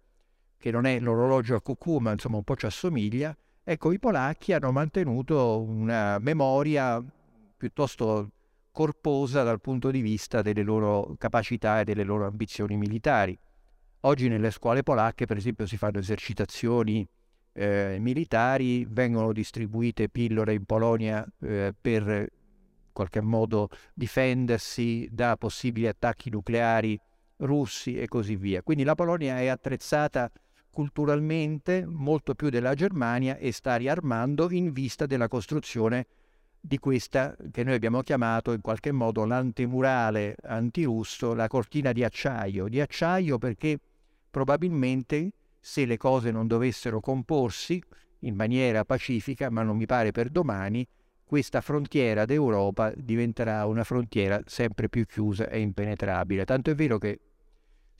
che 0.61 0.71
non 0.71 0.85
è 0.85 0.99
l'orologio 0.99 1.55
a 1.55 1.61
cucù, 1.61 1.97
ma 1.97 2.11
insomma 2.11 2.37
un 2.37 2.43
po' 2.43 2.55
ci 2.55 2.67
assomiglia, 2.67 3.35
ecco 3.63 3.91
i 3.91 3.99
polacchi 3.99 4.53
hanno 4.53 4.71
mantenuto 4.71 5.59
una 5.59 6.19
memoria 6.19 7.03
piuttosto 7.57 8.29
corposa 8.71 9.41
dal 9.41 9.59
punto 9.59 9.89
di 9.89 10.01
vista 10.01 10.41
delle 10.41 10.61
loro 10.61 11.15
capacità 11.17 11.81
e 11.81 11.83
delle 11.83 12.03
loro 12.03 12.27
ambizioni 12.27 12.77
militari. 12.77 13.37
Oggi 14.01 14.29
nelle 14.29 14.51
scuole 14.51 14.83
polacche, 14.83 15.25
per 15.25 15.37
esempio, 15.37 15.65
si 15.65 15.77
fanno 15.77 15.97
esercitazioni 15.97 17.07
eh, 17.53 17.97
militari, 17.99 18.85
vengono 18.85 19.33
distribuite 19.33 20.09
pillole 20.09 20.53
in 20.53 20.65
Polonia 20.65 21.27
eh, 21.41 21.73
per 21.79 22.05
in 22.05 22.27
qualche 22.93 23.21
modo 23.21 23.69
difendersi 23.93 25.07
da 25.11 25.37
possibili 25.37 25.87
attacchi 25.87 26.29
nucleari 26.29 26.99
russi 27.37 27.97
e 27.99 28.07
così 28.07 28.35
via. 28.35 28.61
Quindi 28.61 28.83
la 28.83 28.95
Polonia 28.95 29.39
è 29.39 29.47
attrezzata 29.47 30.31
culturalmente 30.71 31.85
molto 31.85 32.33
più 32.33 32.49
della 32.49 32.73
Germania 32.73 33.37
e 33.37 33.51
sta 33.51 33.75
riarmando 33.75 34.49
in 34.51 34.71
vista 34.71 35.05
della 35.05 35.27
costruzione 35.27 36.07
di 36.59 36.77
questa 36.77 37.35
che 37.51 37.63
noi 37.63 37.73
abbiamo 37.73 38.01
chiamato 38.01 38.53
in 38.53 38.61
qualche 38.61 38.91
modo 38.91 39.25
l'antemurale 39.25 40.35
antirusso, 40.43 41.33
la 41.33 41.47
cortina 41.47 41.91
di 41.91 42.03
acciaio. 42.03 42.67
Di 42.67 42.79
acciaio 42.79 43.37
perché 43.37 43.79
probabilmente 44.29 45.31
se 45.59 45.85
le 45.85 45.97
cose 45.97 46.31
non 46.31 46.47
dovessero 46.47 46.99
comporsi 46.99 47.81
in 48.19 48.35
maniera 48.35 48.85
pacifica, 48.85 49.49
ma 49.49 49.63
non 49.63 49.77
mi 49.77 49.85
pare 49.85 50.11
per 50.11 50.29
domani, 50.29 50.87
questa 51.23 51.61
frontiera 51.61 52.25
d'Europa 52.25 52.91
diventerà 52.95 53.65
una 53.65 53.83
frontiera 53.83 54.41
sempre 54.45 54.89
più 54.89 55.05
chiusa 55.05 55.47
e 55.49 55.59
impenetrabile. 55.59 56.45
Tanto 56.45 56.69
è 56.71 56.75
vero 56.75 56.97
che, 56.97 57.19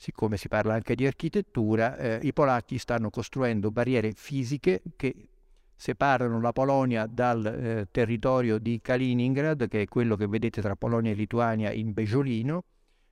siccome 0.02 0.36
si 0.36 0.48
parla 0.48 0.74
anche 0.74 0.96
di 0.96 1.06
architettura, 1.06 1.96
eh, 1.96 2.18
i 2.24 2.32
polacchi 2.32 2.76
stanno 2.76 3.08
costruendo 3.08 3.70
barriere 3.70 4.10
fisiche 4.10 4.82
che 4.96 5.28
separano 5.76 6.40
la 6.40 6.52
Polonia 6.52 7.06
dal 7.06 7.46
eh, 7.46 7.86
territorio 7.88 8.58
di 8.58 8.80
Kaliningrad, 8.82 9.68
che 9.68 9.82
è 9.82 9.86
quello 9.86 10.16
che 10.16 10.26
vedete 10.26 10.60
tra 10.60 10.74
Polonia 10.74 11.12
e 11.12 11.14
Lituania 11.14 11.70
in 11.70 11.92
Beggiolino, 11.92 12.64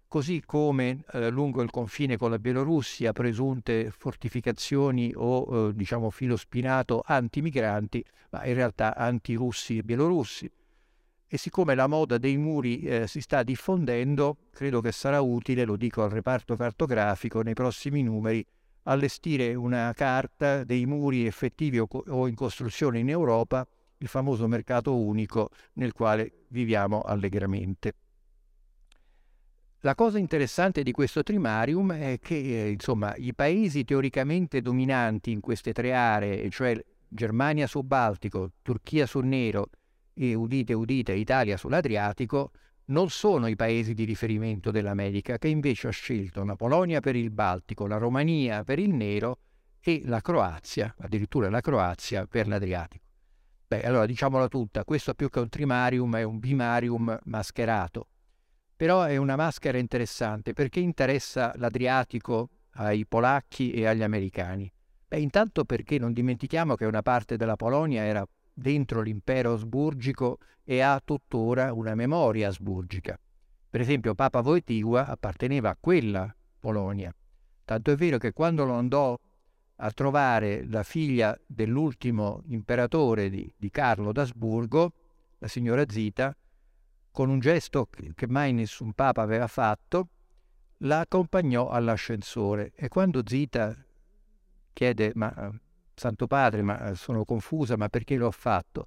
così 0.09 0.43
come 0.45 1.05
eh, 1.13 1.31
lungo 1.31 1.63
il 1.63 1.71
confine 1.71 2.17
con 2.17 2.31
la 2.31 2.41
Bielorussia 2.41 3.13
presunte 3.13 3.93
fortificazioni 3.97 5.13
o 5.15 5.69
eh, 5.69 5.73
diciamo 5.73 6.11
filo 6.11 6.37
spinato 6.37 7.05
anti-migranti, 7.07 8.05
ma 8.31 8.45
in 8.47 8.55
realtà 8.55 8.97
anti-russi 8.97 9.79
e 9.79 9.83
bielorussi. 9.85 10.51
E 11.33 11.39
siccome 11.39 11.77
la 11.77 11.87
moda 11.87 12.19
dei 12.19 12.37
muri 12.37 12.81
eh, 12.81 13.07
si 13.07 13.21
sta 13.21 13.45
diffondendo, 13.45 14.39
credo 14.51 14.81
che 14.81 14.91
sarà 14.91 15.21
utile, 15.21 15.65
lo 15.65 15.77
dico 15.77 16.03
al 16.03 16.11
reparto 16.11 16.57
cartografico, 16.57 17.41
nei 17.43 17.55
prossimi 17.55 18.03
numeri, 18.03 18.45
allestire 18.85 19.55
una 19.55 19.93
carta 19.95 20.65
dei 20.65 20.87
muri 20.87 21.27
effettivi 21.27 21.79
o, 21.79 21.87
o 21.89 22.27
in 22.27 22.35
costruzione 22.35 22.99
in 22.99 23.11
Europa, 23.11 23.65
il 23.99 24.09
famoso 24.09 24.49
mercato 24.49 24.97
unico 24.97 25.51
nel 25.75 25.93
quale 25.93 26.47
viviamo 26.49 27.03
allegramente. 27.03 27.95
La 29.83 29.95
cosa 29.95 30.19
interessante 30.19 30.83
di 30.83 30.91
questo 30.91 31.23
trimarium 31.23 31.93
è 31.93 32.19
che 32.21 32.35
eh, 32.35 32.71
insomma, 32.71 33.15
i 33.15 33.33
paesi 33.35 33.85
teoricamente 33.85 34.61
dominanti 34.61 35.31
in 35.31 35.39
queste 35.39 35.73
tre 35.73 35.95
aree, 35.95 36.51
cioè 36.51 36.77
Germania 37.07 37.69
sul 37.69 37.85
Baltico, 37.85 38.51
Turchia 38.63 39.07
sul 39.07 39.27
Nero 39.27 39.69
e 40.15 40.35
udite 40.35 40.73
udite 40.73 41.13
Italia 41.13 41.57
sull'Adriatico, 41.57 42.51
non 42.87 43.09
sono 43.11 43.47
i 43.47 43.57
paesi 43.57 43.95
di 43.95 44.05
riferimento 44.05 44.71
dell'America, 44.71 45.39
che 45.39 45.49
invece 45.49 45.89
ha 45.89 45.93
scelto 45.93 46.45
la 46.45 46.57
Polonia 46.57 47.01
per 47.01 47.17
il 47.17 47.31
Baltico, 47.31 47.87
la 47.87 47.99
Romania 47.99 48.65
per 48.65 48.79
il 48.79 48.93
Nero 48.93 49.39
e 49.81 50.03
la 50.05 50.21
Croazia, 50.21 50.95
addirittura 50.99 51.49
la 51.49 51.61
Croazia 51.61 52.27
per 52.27 52.49
l'Adriatico. 52.49 53.05
Beh, 53.67 53.83
allora 53.83 54.07
diciamola 54.07 54.49
tutta, 54.49 54.85
questo 54.85 55.15
più 55.15 55.29
che 55.29 55.39
un 55.39 55.49
trimarium 55.49 56.17
è 56.17 56.23
un 56.23 56.39
bimarium 56.41 57.19
mascherato 57.25 58.09
però 58.81 59.03
è 59.03 59.19
una 59.19 59.37
maschera 59.37 59.77
interessante 59.77 60.55
perché 60.55 60.81
interessa 60.81 61.53
l'Adriatico 61.57 62.49
ai 62.77 63.05
polacchi 63.05 63.73
e 63.73 63.85
agli 63.85 64.03
americani. 64.03 64.73
Beh, 65.07 65.21
intanto 65.21 65.67
perché 65.67 65.99
non 65.99 66.15
dimentichiamo 66.15 66.77
che 66.77 66.87
una 66.87 67.03
parte 67.03 67.37
della 67.37 67.57
Polonia 67.57 68.05
era 68.05 68.27
dentro 68.61 69.01
l'impero 69.01 69.55
asburgico 69.55 70.39
e 70.65 70.81
ha 70.81 71.01
tuttora 71.03 71.73
una 71.73 71.95
memoria 71.95 72.49
asburgica. 72.49 73.19
Per 73.69 73.81
esempio 73.81 74.15
Papa 74.15 74.41
Wojtyła 74.41 75.07
apparteneva 75.07 75.71
a 75.71 75.77
quella 75.79 76.35
Polonia. 76.59 77.15
Tanto 77.65 77.91
è 77.91 77.97
vero 77.97 78.19
che 78.19 78.33
quando 78.33 78.65
lo 78.65 78.75
andò 78.75 79.19
a 79.83 79.91
trovare 79.93 80.67
la 80.69 80.83
figlia 80.83 81.39
dell'ultimo 81.47 82.43
imperatore 82.49 83.31
di, 83.31 83.53
di 83.57 83.71
Carlo 83.71 84.13
d'Asburgo, 84.13 84.93
la 85.39 85.49
signora 85.49 85.85
Zita, 85.89 86.37
con 87.11 87.31
un 87.31 87.39
gesto 87.39 87.89
che 88.15 88.27
mai 88.29 88.53
nessun 88.53 88.93
papa 88.93 89.23
aveva 89.23 89.47
fatto, 89.47 90.09
la 90.79 91.01
accompagnò 91.01 91.69
all'ascensore 91.69 92.73
e 92.75 92.89
quando 92.89 93.23
Zita 93.25 93.75
chiede, 94.73 95.13
ma 95.15 95.51
Santo 96.01 96.27
Padre, 96.27 96.63
ma 96.63 96.95
sono 96.95 97.27
confusa, 97.27 97.77
ma 97.77 97.91
perché 97.91 98.17
l'ho 98.17 98.31
fatto? 98.31 98.87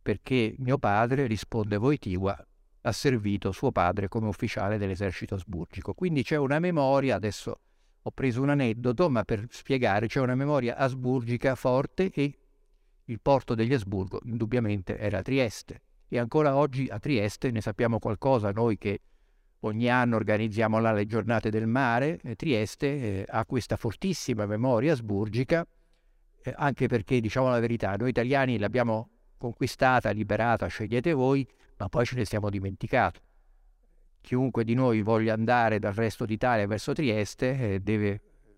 Perché 0.00 0.54
mio 0.58 0.78
padre, 0.78 1.26
risponde 1.26 1.78
Voitigua, 1.78 2.46
ha 2.82 2.92
servito 2.92 3.50
suo 3.50 3.72
padre 3.72 4.06
come 4.06 4.28
ufficiale 4.28 4.78
dell'esercito 4.78 5.34
asburgico. 5.34 5.94
Quindi 5.94 6.22
c'è 6.22 6.36
una 6.36 6.60
memoria, 6.60 7.16
adesso 7.16 7.58
ho 8.00 8.10
preso 8.12 8.40
un 8.40 8.50
aneddoto, 8.50 9.10
ma 9.10 9.24
per 9.24 9.46
spiegare 9.50 10.06
c'è 10.06 10.20
una 10.20 10.36
memoria 10.36 10.76
asburgica 10.76 11.56
forte 11.56 12.12
e 12.12 12.38
il 13.06 13.20
porto 13.20 13.56
degli 13.56 13.74
Asburgo 13.74 14.20
indubbiamente 14.24 14.96
era 14.96 15.22
Trieste 15.22 15.82
e 16.06 16.20
ancora 16.20 16.54
oggi 16.54 16.86
a 16.88 17.00
Trieste 17.00 17.50
ne 17.50 17.62
sappiamo 17.62 17.98
qualcosa 17.98 18.52
noi 18.52 18.78
che 18.78 19.00
ogni 19.60 19.90
anno 19.90 20.14
organizziamo 20.14 20.78
là 20.78 20.92
le 20.92 21.06
giornate 21.06 21.50
del 21.50 21.66
mare, 21.66 22.20
eh, 22.22 22.36
Trieste 22.36 22.86
eh, 22.86 23.24
ha 23.26 23.44
questa 23.44 23.76
fortissima 23.76 24.46
memoria 24.46 24.92
asburgica, 24.92 25.66
eh, 26.44 26.54
anche 26.56 26.86
perché 26.86 27.20
diciamo 27.20 27.48
la 27.48 27.58
verità, 27.58 27.96
noi 27.96 28.10
italiani 28.10 28.58
l'abbiamo 28.58 29.08
conquistata, 29.38 30.10
liberata, 30.10 30.66
scegliete 30.66 31.12
voi, 31.12 31.46
ma 31.78 31.88
poi 31.88 32.04
ce 32.04 32.16
ne 32.16 32.24
siamo 32.24 32.50
dimenticati. 32.50 33.20
Chiunque 34.20 34.64
di 34.64 34.74
noi 34.74 35.02
voglia 35.02 35.34
andare 35.34 35.78
dal 35.78 35.94
resto 35.94 36.24
d'Italia 36.24 36.66
verso 36.66 36.92
Trieste 36.92 37.74
eh, 37.74 37.80
deve 37.80 38.08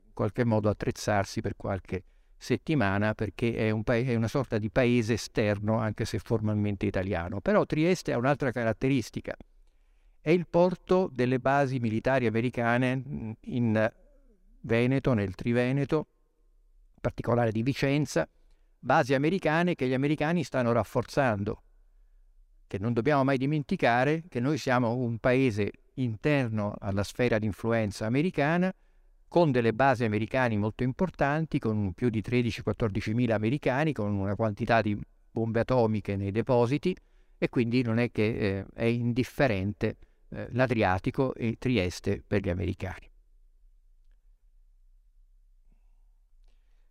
in 0.07 0.13
qualche 0.13 0.45
modo 0.45 0.69
attrezzarsi 0.69 1.41
per 1.41 1.57
qualche 1.57 2.05
settimana 2.37 3.15
perché 3.15 3.55
è, 3.55 3.71
un 3.71 3.83
pa- 3.83 3.97
è, 3.97 4.15
una 4.15 4.29
sorta 4.29 4.59
di 4.59 4.71
paese 4.71 5.15
esterno 5.15 5.79
anche 5.79 6.05
se 6.05 6.19
formalmente 6.19 6.87
italiano. 6.87 7.41
Però 7.41 7.65
Trieste 7.65 8.13
ha 8.13 8.19
un'altra 8.19 8.51
caratteristica, 8.53 9.35
è 10.21 10.31
il 10.31 10.47
porto 10.49 11.09
delle 11.13 11.39
basi 11.39 11.79
militari 11.79 12.27
americane 12.27 13.37
in 13.41 13.93
Veneto, 14.61 15.15
nel 15.15 15.35
Triveneto, 15.35 16.07
particolare 17.07 17.53
di 17.53 17.63
Vicenza, 17.63 18.29
basi 18.81 19.15
americane 19.15 19.77
che 19.77 19.87
gli 19.87 19.95
americani 19.95 20.43
stanno 20.43 20.73
rafforzando, 20.73 21.63
che 22.67 22.79
non 22.79 22.93
dobbiamo 22.93 23.23
mai 23.23 23.39
dimenticare 23.39 24.25
che 24.29 24.41
noi 24.41 24.59
siamo 24.59 24.93
un 24.97 25.19
paese 25.19 25.71
interno 25.95 26.75
alla 26.81 27.05
sfera 27.05 27.39
di 27.39 27.47
influenza 27.47 28.07
americana, 28.07 28.75
con 29.29 29.53
delle 29.53 29.73
basi 29.73 30.03
americane 30.03 30.57
molto 30.57 30.83
importanti, 30.83 31.61
con 31.61 31.93
più 31.93 32.11
di 32.11 32.21
13-14 32.21 33.13
mila 33.15 33.37
americani, 33.37 33.93
con 33.93 34.13
una 34.13 34.35
quantità 34.35 34.83
di 34.83 34.99
bombe 35.31 35.61
atomiche 35.61 36.17
nei 36.17 36.33
depositi 36.33 36.97
e 37.39 37.49
quindi 37.49 37.83
non 37.83 37.99
è 37.99 38.11
che 38.11 38.59
eh, 38.59 38.67
è 38.75 38.85
indifferente 38.85 39.97
eh, 40.31 40.49
l'Adriatico 40.51 41.35
e 41.35 41.55
Trieste 41.57 42.21
per 42.27 42.41
gli 42.43 42.49
americani. 42.49 43.09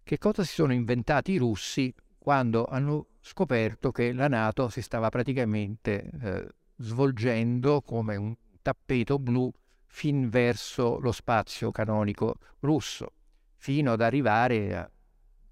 Che 0.08 0.20
cosa 0.20 0.44
si 0.44 0.54
sono 0.54 0.72
inventati 0.72 1.32
i 1.32 1.38
russi 1.38 1.92
quando 2.20 2.66
hanno 2.66 3.08
scoperto 3.22 3.92
che 3.92 4.14
la 4.14 4.28
Nato 4.28 4.70
si 4.70 4.84
stava 4.84 5.10
praticamente 5.10 6.12
eh, 6.22 6.48
svolgendo 6.76 7.82
come 7.82 8.16
un 8.16 8.36
tappeto 8.62 9.18
blu 9.18 9.52
fin 9.88 10.30
verso 10.30 11.00
lo 11.00 11.12
spazio 11.12 11.72
canonico 11.72 12.36
russo, 12.60 13.14
fino 13.56 13.94
ad 13.94 14.02
arrivare 14.02 14.78
a 14.78 14.92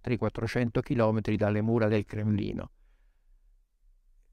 300-400 0.06 0.82
km 0.82 1.36
dalle 1.36 1.62
mura 1.62 1.88
del 1.88 2.06
Cremlino. 2.06 2.70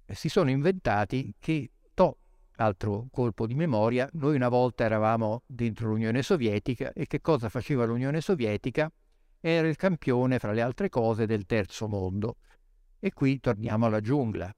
Si 0.05 0.29
sono 0.29 0.51
inventati 0.51 1.33
che, 1.39 1.71
to, 1.95 2.19
altro 2.57 3.07
colpo 3.11 3.47
di 3.47 3.55
memoria, 3.55 4.07
noi 4.13 4.35
una 4.35 4.51
volta 4.51 4.85
eravamo 4.85 5.45
dentro 5.47 5.89
l'Unione 5.89 6.21
Sovietica 6.21 6.93
e 6.93 7.07
che 7.07 7.23
cosa 7.23 7.49
faceva 7.49 7.87
l'Unione 7.87 8.21
Sovietica? 8.21 8.93
Era 9.43 9.67
il 9.67 9.77
campione, 9.77 10.39
fra 10.39 10.53
le 10.53 10.61
altre 10.61 10.91
cose, 10.91 11.25
del 11.25 11.47
terzo 11.47 11.89
mondo. 11.89 12.37
E 12.99 13.11
qui 13.15 13.41
torniamo 13.41 13.87
alla 13.87 14.01
giungla. 14.01 14.55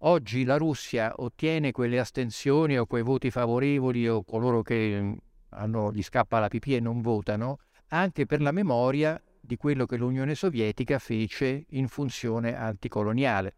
Oggi 0.00 0.44
la 0.44 0.58
Russia 0.58 1.14
ottiene 1.16 1.72
quelle 1.72 1.98
astensioni 1.98 2.76
o 2.78 2.84
quei 2.84 3.02
voti 3.02 3.30
favorevoli 3.30 4.06
o 4.06 4.22
coloro 4.22 4.60
che 4.60 5.00
mm, 5.00 5.12
hanno, 5.50 5.90
gli 5.92 6.02
scappa 6.02 6.38
la 6.38 6.48
pipì 6.48 6.74
e 6.74 6.80
non 6.80 7.00
votano, 7.00 7.60
anche 7.88 8.26
per 8.26 8.42
la 8.42 8.52
memoria 8.52 9.18
di 9.40 9.56
quello 9.56 9.86
che 9.86 9.96
l'Unione 9.96 10.34
Sovietica 10.34 10.98
fece 10.98 11.64
in 11.70 11.88
funzione 11.88 12.54
anticoloniale. 12.54 13.54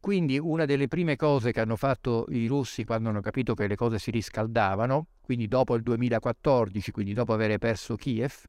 quindi 0.00 0.38
una 0.38 0.66
delle 0.66 0.86
prime 0.86 1.16
cose 1.16 1.50
che 1.50 1.60
hanno 1.60 1.74
fatto 1.74 2.26
i 2.28 2.46
russi 2.46 2.84
quando 2.84 3.08
hanno 3.08 3.22
capito 3.22 3.54
che 3.54 3.66
le 3.66 3.74
cose 3.74 3.98
si 3.98 4.12
riscaldavano, 4.12 5.08
quindi 5.20 5.48
dopo 5.48 5.74
il 5.74 5.82
2014, 5.82 6.92
quindi 6.92 7.14
dopo 7.14 7.32
aver 7.32 7.58
perso 7.58 7.96
Kiev, 7.96 8.44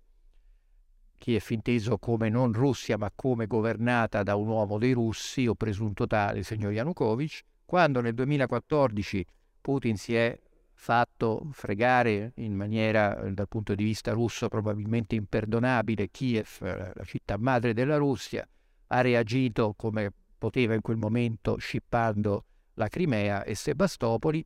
Kiev 1.20 1.46
inteso 1.50 2.00
come 2.00 2.30
non 2.30 2.52
Russia 2.54 2.98
ma 2.98 3.12
come 3.14 3.46
governata 3.46 4.24
da 4.24 4.36
un 4.36 4.48
uomo 4.48 4.80
dei 4.80 4.94
russi 4.94 5.46
o 5.46 5.54
presunto 5.54 6.08
tale, 6.08 6.40
il 6.40 6.46
signor 6.46 6.72
Yanukovych, 6.72 7.44
quando 7.66 8.02
nel 8.02 8.16
2014 8.16 9.26
Putin 9.62 9.98
si 9.98 10.16
è 10.16 10.40
fatto 10.74 11.50
fregare 11.52 12.32
in 12.36 12.56
maniera 12.56 13.30
dal 13.32 13.48
punto 13.50 13.76
di 13.76 13.84
vista 13.84 14.14
russo 14.14 14.48
probabilmente 14.48 15.14
imperdonabile 15.14 16.10
Kiev, 16.10 16.62
la 16.62 17.04
città 17.04 17.38
madre 17.38 17.74
della 17.74 17.98
Russia, 17.98 18.48
ha 18.88 19.02
reagito 19.02 19.74
come 19.76 20.12
poteva 20.38 20.74
in 20.74 20.82
quel 20.82 20.98
momento 20.98 21.58
scippando 21.58 22.46
la 22.76 22.88
Crimea 22.88 23.44
e 23.44 23.56
Sebastopoli, 23.56 24.44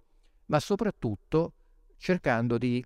ma 0.48 0.60
soprattutto 0.60 1.54
cercando 1.98 2.58
di 2.58 2.84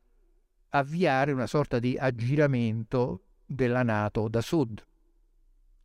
avviare 0.72 1.32
una 1.32 1.48
sorta 1.48 1.80
di 1.80 1.98
aggiramento 1.98 3.22
della 3.48 3.82
Nato 3.82 4.28
da 4.28 4.42
sud, 4.42 4.86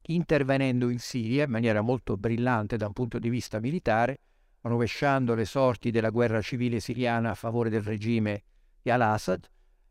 intervenendo 0.06 0.90
in 0.90 0.98
Siria 0.98 1.44
in 1.44 1.50
maniera 1.50 1.80
molto 1.80 2.16
brillante 2.16 2.76
da 2.76 2.88
un 2.88 2.92
punto 2.92 3.18
di 3.18 3.28
vista 3.28 3.60
militare, 3.60 4.18
rovesciando 4.62 5.34
le 5.34 5.44
sorti 5.44 5.90
della 5.90 6.10
guerra 6.10 6.42
civile 6.42 6.80
siriana 6.80 7.30
a 7.30 7.34
favore 7.34 7.70
del 7.70 7.82
regime 7.82 8.42
di 8.82 8.90
al-Assad 8.90 9.48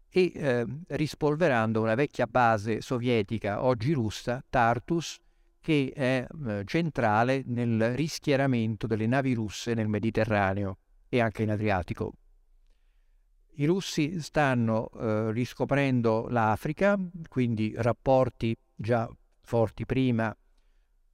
e 0.09 0.31
eh, 0.35 0.65
rispolverando 0.87 1.81
una 1.81 1.95
vecchia 1.95 2.27
base 2.27 2.81
sovietica, 2.81 3.63
oggi 3.63 3.93
russa, 3.93 4.43
Tartus, 4.49 5.17
che 5.61 5.93
è 5.95 6.27
eh, 6.47 6.63
centrale 6.65 7.43
nel 7.45 7.95
rischieramento 7.95 8.87
delle 8.87 9.07
navi 9.07 9.33
russe 9.33 9.73
nel 9.73 9.87
Mediterraneo 9.87 10.79
e 11.07 11.21
anche 11.21 11.43
in 11.43 11.51
Adriatico. 11.51 12.13
I 13.55 13.65
russi 13.65 14.21
stanno 14.21 14.89
eh, 14.89 15.31
riscoprendo 15.31 16.27
l'Africa, 16.29 16.97
quindi 17.27 17.73
rapporti 17.75 18.55
già 18.75 19.09
forti 19.41 19.85
prima 19.85 20.35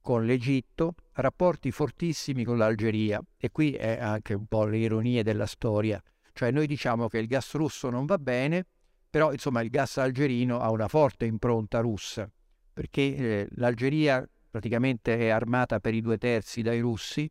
con 0.00 0.24
l'Egitto, 0.24 0.94
rapporti 1.14 1.70
fortissimi 1.70 2.44
con 2.44 2.56
l'Algeria. 2.56 3.20
E 3.36 3.50
qui 3.50 3.72
è 3.72 3.98
anche 4.00 4.34
un 4.34 4.46
po' 4.46 4.64
l'ironia 4.64 5.22
della 5.22 5.46
storia, 5.46 6.02
cioè 6.32 6.50
noi 6.50 6.66
diciamo 6.66 7.08
che 7.08 7.18
il 7.18 7.26
gas 7.26 7.54
russo 7.54 7.90
non 7.90 8.06
va 8.06 8.16
bene, 8.16 8.64
però 9.10 9.32
insomma 9.32 9.60
il 9.60 9.70
gas 9.70 9.96
algerino 9.96 10.60
ha 10.60 10.70
una 10.70 10.88
forte 10.88 11.24
impronta 11.26 11.80
russa, 11.80 12.30
perché 12.72 13.16
eh, 13.16 13.48
l'Algeria 13.56 14.26
praticamente 14.50 15.18
è 15.18 15.28
armata 15.28 15.80
per 15.80 15.94
i 15.94 16.00
due 16.00 16.16
terzi 16.16 16.62
dai 16.62 16.80
russi, 16.80 17.28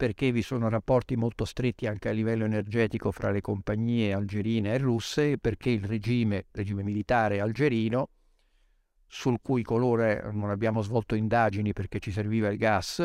perché 0.00 0.32
vi 0.32 0.40
sono 0.40 0.70
rapporti 0.70 1.14
molto 1.14 1.44
stretti 1.44 1.86
anche 1.86 2.08
a 2.08 2.12
livello 2.12 2.46
energetico 2.46 3.12
fra 3.12 3.30
le 3.30 3.42
compagnie 3.42 4.14
algerine 4.14 4.72
e 4.72 4.78
russe, 4.78 5.36
perché 5.36 5.68
il 5.68 5.84
regime, 5.84 6.46
regime 6.52 6.82
militare 6.82 7.38
algerino, 7.38 8.08
sul 9.06 9.40
cui 9.42 9.62
colore 9.62 10.26
non 10.32 10.48
abbiamo 10.48 10.80
svolto 10.80 11.14
indagini 11.14 11.74
perché 11.74 11.98
ci 11.98 12.12
serviva 12.12 12.48
il 12.48 12.56
gas, 12.56 13.04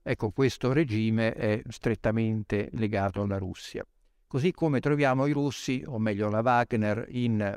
ecco 0.00 0.30
questo 0.30 0.72
regime 0.72 1.32
è 1.32 1.60
strettamente 1.66 2.68
legato 2.74 3.22
alla 3.22 3.38
Russia. 3.38 3.84
Così 4.28 4.52
come 4.52 4.78
troviamo 4.78 5.26
i 5.26 5.32
russi, 5.32 5.82
o 5.84 5.98
meglio 5.98 6.30
la 6.30 6.42
Wagner, 6.42 7.06
in 7.08 7.56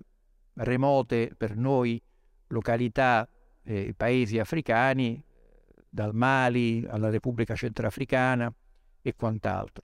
remote 0.55 1.35
per 1.37 1.55
noi 1.55 2.01
località 2.47 3.29
e 3.61 3.93
paesi 3.95 4.39
africani 4.39 5.23
dal 5.87 6.15
Mali 6.15 6.83
alla 6.89 7.11
Repubblica 7.11 7.53
Centrafricana 7.53 8.51
e 9.01 9.15
quant'altro. 9.15 9.83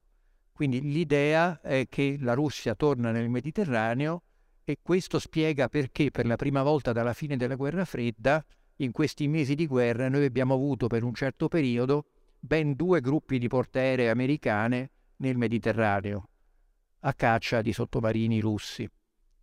Quindi 0.51 0.81
l'idea 0.81 1.59
è 1.61 1.85
che 1.89 2.17
la 2.19 2.33
Russia 2.33 2.75
torna 2.75 3.11
nel 3.11 3.29
Mediterraneo 3.29 4.23
e 4.63 4.79
questo 4.81 5.19
spiega 5.19 5.67
perché 5.67 6.11
per 6.11 6.25
la 6.25 6.37
prima 6.37 6.63
volta 6.63 6.91
dalla 6.91 7.13
fine 7.13 7.37
della 7.37 7.55
guerra 7.55 7.85
fredda, 7.85 8.43
in 8.77 8.91
questi 8.91 9.27
mesi 9.27 9.55
di 9.55 9.67
guerra, 9.67 10.09
noi 10.09 10.25
abbiamo 10.25 10.53
avuto 10.53 10.87
per 10.87 11.03
un 11.03 11.13
certo 11.13 11.47
periodo 11.47 12.05
ben 12.39 12.73
due 12.73 13.01
gruppi 13.01 13.37
di 13.37 13.47
portaerei 13.47 14.07
americane 14.07 14.91
nel 15.17 15.37
Mediterraneo, 15.37 16.29
a 17.01 17.13
caccia 17.13 17.61
di 17.61 17.71
sottomarini 17.71 18.39
russi. 18.39 18.89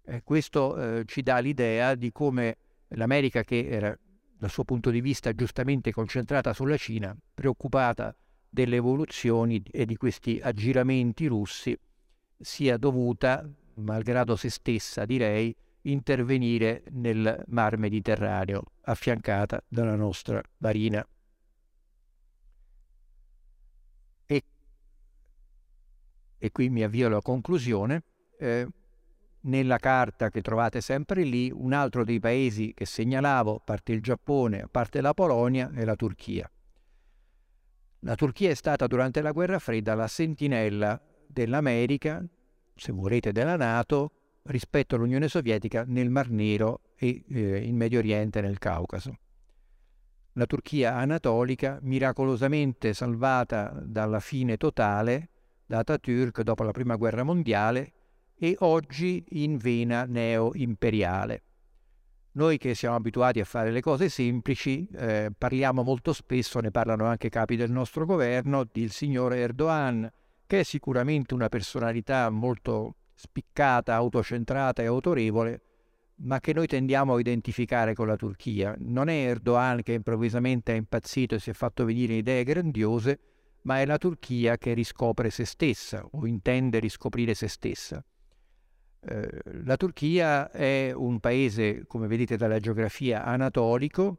E 0.04 0.22
questo 0.22 0.76
eh, 0.76 1.04
ci 1.06 1.22
dà 1.22 1.38
l'idea 1.38 1.94
di 1.94 2.10
come 2.10 2.56
l'America, 2.88 3.42
che 3.42 3.68
era 3.68 3.96
dal 4.36 4.50
suo 4.50 4.64
punto 4.64 4.90
di 4.90 5.00
vista 5.00 5.32
giustamente 5.32 5.92
concentrata 5.92 6.52
sulla 6.52 6.76
Cina, 6.76 7.16
preoccupata 7.34 8.14
delle 8.52 8.76
evoluzioni 8.76 9.62
e 9.70 9.86
di 9.86 9.96
questi 9.96 10.38
aggiramenti 10.42 11.24
russi, 11.26 11.74
sia 12.38 12.76
dovuta, 12.76 13.50
malgrado 13.76 14.36
se 14.36 14.50
stessa 14.50 15.06
direi, 15.06 15.56
intervenire 15.82 16.82
nel 16.90 17.44
mar 17.46 17.78
Mediterraneo, 17.78 18.62
affiancata 18.82 19.64
dalla 19.66 19.96
nostra 19.96 20.42
marina. 20.58 21.02
E, 24.26 24.42
e 26.36 26.50
qui 26.50 26.68
mi 26.68 26.82
avvio 26.82 27.06
alla 27.06 27.22
conclusione. 27.22 28.02
Eh, 28.38 28.68
nella 29.44 29.78
carta 29.78 30.28
che 30.28 30.42
trovate 30.42 30.82
sempre 30.82 31.22
lì, 31.22 31.50
un 31.50 31.72
altro 31.72 32.04
dei 32.04 32.20
paesi 32.20 32.74
che 32.74 32.84
segnalavo, 32.84 33.54
a 33.56 33.60
parte 33.64 33.92
il 33.92 34.02
Giappone, 34.02 34.60
a 34.60 34.68
parte 34.70 35.00
la 35.00 35.14
Polonia, 35.14 35.70
è 35.72 35.84
la 35.84 35.96
Turchia. 35.96 36.48
La 38.04 38.16
Turchia 38.16 38.50
è 38.50 38.54
stata 38.54 38.88
durante 38.88 39.22
la 39.22 39.30
guerra 39.30 39.60
fredda 39.60 39.94
la 39.94 40.08
sentinella 40.08 41.00
dell'America, 41.24 42.24
se 42.74 42.90
volete 42.90 43.30
della 43.30 43.54
Nato, 43.54 44.10
rispetto 44.44 44.96
all'Unione 44.96 45.28
Sovietica 45.28 45.84
nel 45.86 46.10
Mar 46.10 46.28
Nero 46.28 46.80
e 46.96 47.24
eh, 47.28 47.64
in 47.64 47.76
Medio 47.76 48.00
Oriente 48.00 48.40
e 48.40 48.42
nel 48.42 48.58
Caucaso. 48.58 49.16
La 50.32 50.46
Turchia 50.46 50.96
anatolica, 50.96 51.78
miracolosamente 51.82 52.92
salvata 52.92 53.72
dalla 53.84 54.18
fine 54.18 54.56
totale 54.56 55.28
da 55.64 55.78
Ataturk 55.78 56.40
dopo 56.42 56.64
la 56.64 56.72
Prima 56.72 56.96
Guerra 56.96 57.22
Mondiale, 57.22 57.92
e 58.34 58.56
oggi 58.58 59.24
in 59.28 59.58
vena 59.58 60.06
neo-imperiale. 60.06 61.42
Noi 62.34 62.56
che 62.56 62.74
siamo 62.74 62.96
abituati 62.96 63.40
a 63.40 63.44
fare 63.44 63.70
le 63.70 63.82
cose 63.82 64.08
semplici, 64.08 64.88
eh, 64.94 65.30
parliamo 65.36 65.82
molto 65.82 66.14
spesso, 66.14 66.60
ne 66.60 66.70
parlano 66.70 67.04
anche 67.04 67.28
capi 67.28 67.56
del 67.56 67.70
nostro 67.70 68.06
governo, 68.06 68.66
del 68.72 68.90
signore 68.90 69.40
Erdogan, 69.40 70.10
che 70.46 70.60
è 70.60 70.62
sicuramente 70.62 71.34
una 71.34 71.50
personalità 71.50 72.30
molto 72.30 72.94
spiccata, 73.14 73.94
autocentrata 73.94 74.80
e 74.80 74.86
autorevole, 74.86 75.60
ma 76.22 76.40
che 76.40 76.54
noi 76.54 76.66
tendiamo 76.66 77.14
a 77.14 77.20
identificare 77.20 77.92
con 77.92 78.06
la 78.06 78.16
Turchia. 78.16 78.74
Non 78.78 79.10
è 79.10 79.26
Erdogan 79.26 79.82
che 79.82 79.92
improvvisamente 79.92 80.72
è 80.72 80.76
impazzito 80.76 81.34
e 81.34 81.38
si 81.38 81.50
è 81.50 81.52
fatto 81.52 81.84
venire 81.84 82.14
idee 82.14 82.44
grandiose, 82.44 83.18
ma 83.62 83.80
è 83.80 83.84
la 83.84 83.98
Turchia 83.98 84.56
che 84.56 84.72
riscopre 84.72 85.28
se 85.28 85.44
stessa 85.44 86.02
o 86.10 86.26
intende 86.26 86.78
riscoprire 86.78 87.34
se 87.34 87.48
stessa. 87.48 88.02
Eh, 89.04 89.28
la 89.64 89.76
Turchia 89.76 90.50
è 90.50 90.92
un 90.94 91.18
paese, 91.18 91.86
come 91.88 92.06
vedete 92.06 92.36
dalla 92.36 92.60
geografia, 92.60 93.24
anatolico, 93.24 94.18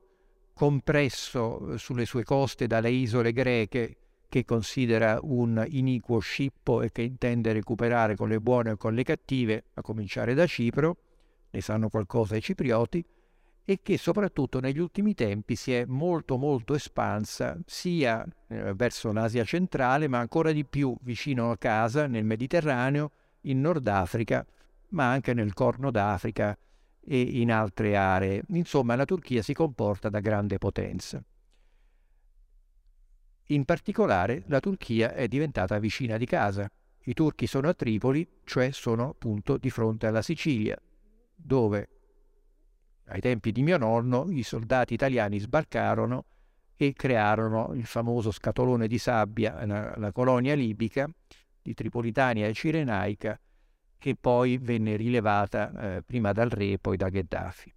compresso 0.53 1.71
eh, 1.73 1.77
sulle 1.77 2.05
sue 2.05 2.23
coste 2.23 2.67
dalle 2.67 2.89
isole 2.89 3.31
greche 3.31 3.97
che 4.27 4.43
considera 4.43 5.19
un 5.21 5.63
iniquo 5.65 6.19
scippo 6.19 6.81
e 6.81 6.91
che 6.91 7.03
intende 7.03 7.53
recuperare 7.53 8.15
con 8.15 8.27
le 8.27 8.39
buone 8.39 8.71
e 8.71 8.77
con 8.77 8.93
le 8.93 9.03
cattive, 9.03 9.65
a 9.75 9.81
cominciare 9.81 10.33
da 10.33 10.45
Cipro, 10.47 10.97
ne 11.51 11.61
sanno 11.61 11.87
qualcosa 11.87 12.35
i 12.35 12.41
ciprioti, 12.41 13.05
e 13.63 13.79
che 13.81 13.97
soprattutto 13.97 14.59
negli 14.59 14.79
ultimi 14.79 15.13
tempi 15.13 15.55
si 15.55 15.73
è 15.73 15.85
molto 15.85 16.37
molto 16.37 16.73
espansa 16.73 17.57
sia 17.65 18.25
eh, 18.47 18.73
verso 18.73 19.13
l'Asia 19.13 19.45
centrale, 19.45 20.09
ma 20.09 20.17
ancora 20.17 20.51
di 20.51 20.65
più 20.65 20.93
vicino 21.03 21.51
a 21.51 21.57
casa, 21.57 22.07
nel 22.07 22.25
Mediterraneo, 22.25 23.11
in 23.41 23.61
Nord 23.61 23.87
Africa, 23.87 24.45
ma 24.93 25.11
anche 25.11 25.33
nel 25.33 25.53
Corno 25.53 25.91
d'Africa 25.91 26.57
e 27.05 27.19
in 27.19 27.51
altre 27.51 27.95
aree. 27.95 28.43
Insomma, 28.49 28.95
la 28.95 29.05
Turchia 29.05 29.41
si 29.41 29.53
comporta 29.53 30.09
da 30.09 30.19
grande 30.19 30.57
potenza. 30.57 31.23
In 33.47 33.65
particolare, 33.65 34.43
la 34.47 34.59
Turchia 34.59 35.13
è 35.13 35.27
diventata 35.27 35.77
vicina 35.77 36.17
di 36.17 36.25
casa. 36.25 36.69
I 37.05 37.13
turchi 37.13 37.45
sono 37.47 37.67
a 37.67 37.73
Tripoli, 37.73 38.25
cioè 38.45 38.71
sono 38.71 39.09
appunto 39.09 39.57
di 39.57 39.69
fronte 39.69 40.07
alla 40.07 40.21
Sicilia, 40.21 40.79
dove 41.35 41.89
ai 43.07 43.19
tempi 43.19 43.51
di 43.51 43.61
mio 43.61 43.77
nonno 43.77 44.27
i 44.29 44.43
soldati 44.43 44.93
italiani 44.93 45.37
sbarcarono 45.37 46.25
e 46.77 46.93
crearono 46.93 47.73
il 47.73 47.85
famoso 47.85 48.31
scatolone 48.31 48.87
di 48.87 48.97
sabbia, 48.97 49.65
la, 49.65 49.93
la 49.97 50.11
colonia 50.13 50.55
libica 50.55 51.09
di 51.61 51.73
Tripolitania 51.73 52.47
e 52.47 52.53
Cirenaica, 52.53 53.37
che 54.03 54.17
poi 54.19 54.57
venne 54.57 54.97
rilevata 54.97 55.95
eh, 55.95 56.01
prima 56.01 56.33
dal 56.33 56.49
re 56.49 56.73
e 56.73 56.77
poi 56.77 56.97
da 56.97 57.07
Gheddafi. 57.07 57.73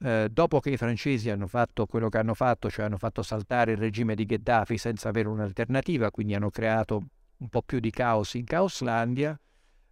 eh, 0.00 0.28
dopo 0.28 0.58
che 0.58 0.70
i 0.70 0.76
francesi 0.76 1.30
hanno 1.30 1.46
fatto 1.46 1.86
quello 1.86 2.08
che 2.08 2.18
hanno 2.18 2.34
fatto, 2.34 2.68
cioè 2.68 2.86
hanno 2.86 2.96
fatto 2.96 3.22
saltare 3.22 3.70
il 3.70 3.78
regime 3.78 4.16
di 4.16 4.24
Gheddafi 4.26 4.76
senza 4.76 5.10
avere 5.10 5.28
un'alternativa, 5.28 6.10
quindi 6.10 6.34
hanno 6.34 6.50
creato 6.50 7.04
un 7.36 7.48
po' 7.48 7.62
più 7.62 7.78
di 7.78 7.90
caos 7.90 8.34
in 8.34 8.44
Caoslandia, 8.46 9.38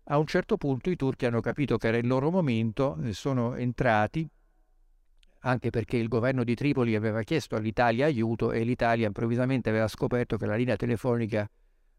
a 0.09 0.19
un 0.19 0.27
certo 0.27 0.57
punto 0.57 0.91
i 0.91 0.97
turchi 0.97 1.27
hanno 1.27 1.41
capito 1.41 1.77
che 1.77 1.87
era 1.87 1.97
il 1.97 2.09
loro 2.09 2.33
momento 2.33 2.99
sono 3.11 3.55
entrati, 3.55 4.29
anche 5.43 5.71
perché 5.71 5.97
il 5.97 6.09
governo 6.09 6.43
di 6.43 6.57
Tripoli 6.57 6.97
aveva 6.97 7.23
chiesto 7.23 7.55
all'Italia 7.55 8.07
aiuto 8.07 8.51
e 8.51 8.65
l'Italia 8.65 9.07
improvvisamente 9.07 9.69
aveva 9.69 9.87
scoperto 9.87 10.37
che 10.37 10.47
la 10.47 10.57
linea 10.57 10.75
telefonica 10.75 11.49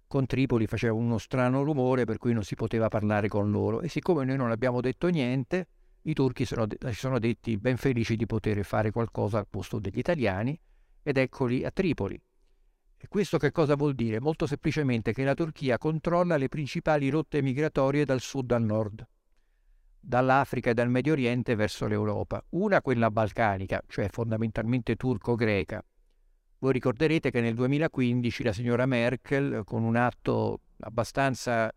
con 0.08 0.26
Tripoli 0.26 0.68
faceva 0.68 0.94
uno 0.94 1.18
strano 1.18 1.64
rumore 1.64 2.06
per 2.06 2.18
cui 2.18 2.34
non 2.34 2.44
si 2.44 2.56
poteva 2.56 2.88
parlare 2.88 3.28
con 3.28 3.52
loro 3.52 3.82
e 3.82 3.90
siccome 3.90 4.24
noi 4.26 4.38
non 4.38 4.52
abbiamo 4.52 4.82
detto 4.82 5.08
niente, 5.08 5.68
i 6.04 6.14
turchi 6.14 6.46
sono, 6.46 6.66
si 6.68 6.94
sono 6.94 7.20
detti 7.20 7.58
ben 7.58 7.78
felici 7.78 8.16
di 8.16 8.26
poter 8.26 8.64
fare 8.64 8.92
qualcosa 8.92 9.38
al 9.40 9.48
posto 9.50 9.80
degli 9.80 9.98
italiani 10.00 10.58
ed 11.04 11.18
eccoli 11.18 11.66
a 11.66 11.72
Tripoli. 11.72 12.20
E 13.00 13.08
questo 13.10 13.38
che 13.38 13.52
cosa 13.52 13.76
vuol 13.76 13.94
dire? 13.94 14.20
Molto 14.20 14.48
semplicemente 14.48 15.14
che 15.14 15.24
la 15.24 15.36
Turchia 15.36 15.78
controlla 15.78 16.38
le 16.38 16.48
principali 16.48 17.10
rotte 17.10 17.42
migratorie 17.42 18.06
dal 18.06 18.22
sud 18.22 18.52
al 18.52 18.64
nord, 18.64 19.08
dall'Africa 20.00 20.70
e 20.70 20.74
dal 20.74 20.90
Medio 20.90 21.12
Oriente 21.12 21.56
verso 21.56 21.86
l'Europa. 21.86 22.44
Una 22.52 22.82
quella 22.82 23.12
balcanica, 23.12 23.84
cioè 23.88 24.08
fondamentalmente 24.10 24.96
turco-greca. 24.96 25.84
Voi 26.60 26.74
ricorderete 26.74 27.30
che 27.30 27.40
nel 27.40 27.54
2015 27.54 28.44
la 28.44 28.54
signora 28.54 28.86
Merkel, 28.88 29.62
con 29.64 29.84
un 29.84 29.96
atto 29.96 30.62
abbastanza 30.80 31.72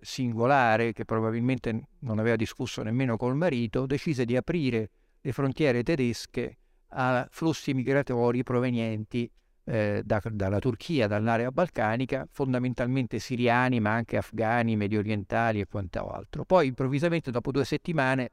singolare, 0.00 0.92
che 0.92 1.04
probabilmente 1.06 1.88
non 2.00 2.18
aveva 2.18 2.36
discusso 2.36 2.82
nemmeno 2.82 3.16
col 3.16 3.36
marito, 3.36 3.86
decise 3.86 4.24
di 4.26 4.36
aprire 4.36 4.90
le 5.20 5.32
frontiere 5.32 5.82
tedesche 5.82 6.58
a 6.88 7.26
flussi 7.30 7.72
migratori 7.72 8.42
provenienti 8.42 9.30
eh, 9.64 10.02
da, 10.04 10.20
dalla 10.30 10.58
Turchia, 10.58 11.06
dall'area 11.06 11.50
balcanica, 11.50 12.26
fondamentalmente 12.30 13.18
siriani, 13.18 13.80
ma 13.80 13.92
anche 13.92 14.18
afghani, 14.18 14.76
medio 14.76 14.98
orientali 14.98 15.60
e 15.60 15.66
quant'altro. 15.66 16.44
Poi 16.44 16.68
improvvisamente, 16.68 17.30
dopo 17.30 17.50
due 17.50 17.64
settimane, 17.64 18.32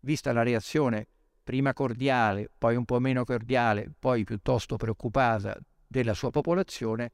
vista 0.00 0.32
la 0.32 0.42
reazione 0.42 1.08
prima 1.42 1.72
cordiale, 1.72 2.50
poi 2.56 2.76
un 2.76 2.84
po' 2.84 2.98
meno 2.98 3.24
cordiale, 3.24 3.90
poi 3.98 4.24
piuttosto 4.24 4.76
preoccupata 4.76 5.58
della 5.86 6.14
sua 6.14 6.30
popolazione, 6.30 7.12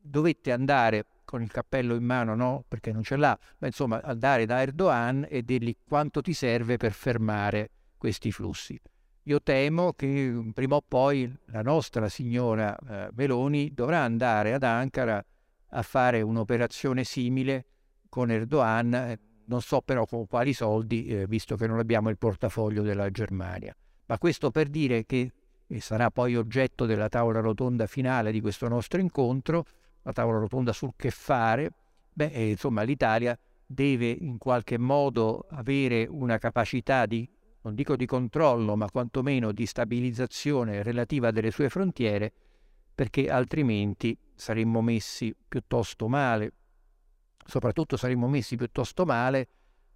dovette 0.00 0.52
andare 0.52 1.06
con 1.24 1.42
il 1.42 1.50
cappello 1.50 1.94
in 1.94 2.04
mano, 2.04 2.34
no, 2.34 2.64
perché 2.66 2.92
non 2.92 3.02
ce 3.02 3.16
l'ha, 3.16 3.38
ma 3.58 3.66
insomma 3.66 4.02
andare 4.02 4.44
da 4.44 4.60
Erdogan 4.60 5.26
e 5.28 5.42
dirgli 5.42 5.74
quanto 5.84 6.20
ti 6.20 6.34
serve 6.34 6.76
per 6.76 6.92
fermare 6.92 7.70
questi 7.96 8.32
flussi. 8.32 8.78
Io 9.26 9.40
temo 9.40 9.92
che 9.92 10.50
prima 10.52 10.74
o 10.74 10.82
poi 10.86 11.32
la 11.46 11.62
nostra 11.62 12.08
signora 12.08 12.76
eh, 12.76 13.10
Meloni 13.12 13.72
dovrà 13.72 14.00
andare 14.00 14.52
ad 14.52 14.64
Ankara 14.64 15.24
a 15.74 15.82
fare 15.82 16.20
un'operazione 16.20 17.04
simile 17.04 17.66
con 18.08 18.30
Erdogan, 18.30 18.92
eh, 18.92 19.18
non 19.46 19.60
so 19.60 19.80
però 19.80 20.06
con 20.06 20.26
quali 20.26 20.52
soldi, 20.52 21.06
eh, 21.06 21.26
visto 21.26 21.56
che 21.56 21.66
non 21.66 21.78
abbiamo 21.78 22.08
il 22.08 22.18
portafoglio 22.18 22.82
della 22.82 23.10
Germania. 23.10 23.74
Ma 24.06 24.18
questo 24.18 24.50
per 24.50 24.68
dire 24.68 25.04
che, 25.04 25.32
e 25.66 25.80
sarà 25.80 26.10
poi 26.10 26.36
oggetto 26.36 26.86
della 26.86 27.08
tavola 27.08 27.40
rotonda 27.40 27.86
finale 27.86 28.32
di 28.32 28.40
questo 28.40 28.68
nostro 28.68 29.00
incontro, 29.00 29.64
la 30.02 30.12
tavola 30.12 30.38
rotonda 30.38 30.72
sul 30.72 30.92
che 30.96 31.10
fare, 31.10 31.72
beh, 32.12 32.26
eh, 32.26 32.50
insomma 32.50 32.82
l'Italia 32.82 33.38
deve 33.64 34.10
in 34.10 34.38
qualche 34.38 34.78
modo 34.78 35.46
avere 35.50 36.06
una 36.08 36.38
capacità 36.38 37.06
di 37.06 37.28
non 37.62 37.74
dico 37.74 37.96
di 37.96 38.06
controllo, 38.06 38.76
ma 38.76 38.90
quantomeno 38.90 39.52
di 39.52 39.66
stabilizzazione 39.66 40.82
relativa 40.82 41.30
delle 41.30 41.50
sue 41.50 41.68
frontiere, 41.68 42.32
perché 42.94 43.30
altrimenti 43.30 44.16
saremmo 44.34 44.80
messi 44.82 45.34
piuttosto 45.48 46.08
male, 46.08 46.52
soprattutto 47.44 47.96
saremmo 47.96 48.28
messi 48.28 48.56
piuttosto 48.56 49.04
male 49.04 49.48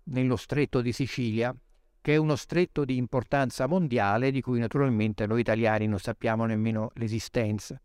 nello 0.04 0.36
stretto 0.36 0.80
di 0.80 0.92
Sicilia, 0.92 1.54
che 2.00 2.14
è 2.14 2.16
uno 2.16 2.36
stretto 2.36 2.84
di 2.84 2.96
importanza 2.96 3.66
mondiale 3.66 4.30
di 4.30 4.40
cui 4.40 4.60
naturalmente 4.60 5.26
noi 5.26 5.40
italiani 5.40 5.86
non 5.86 5.98
sappiamo 5.98 6.44
nemmeno 6.44 6.90
l'esistenza. 6.94 7.80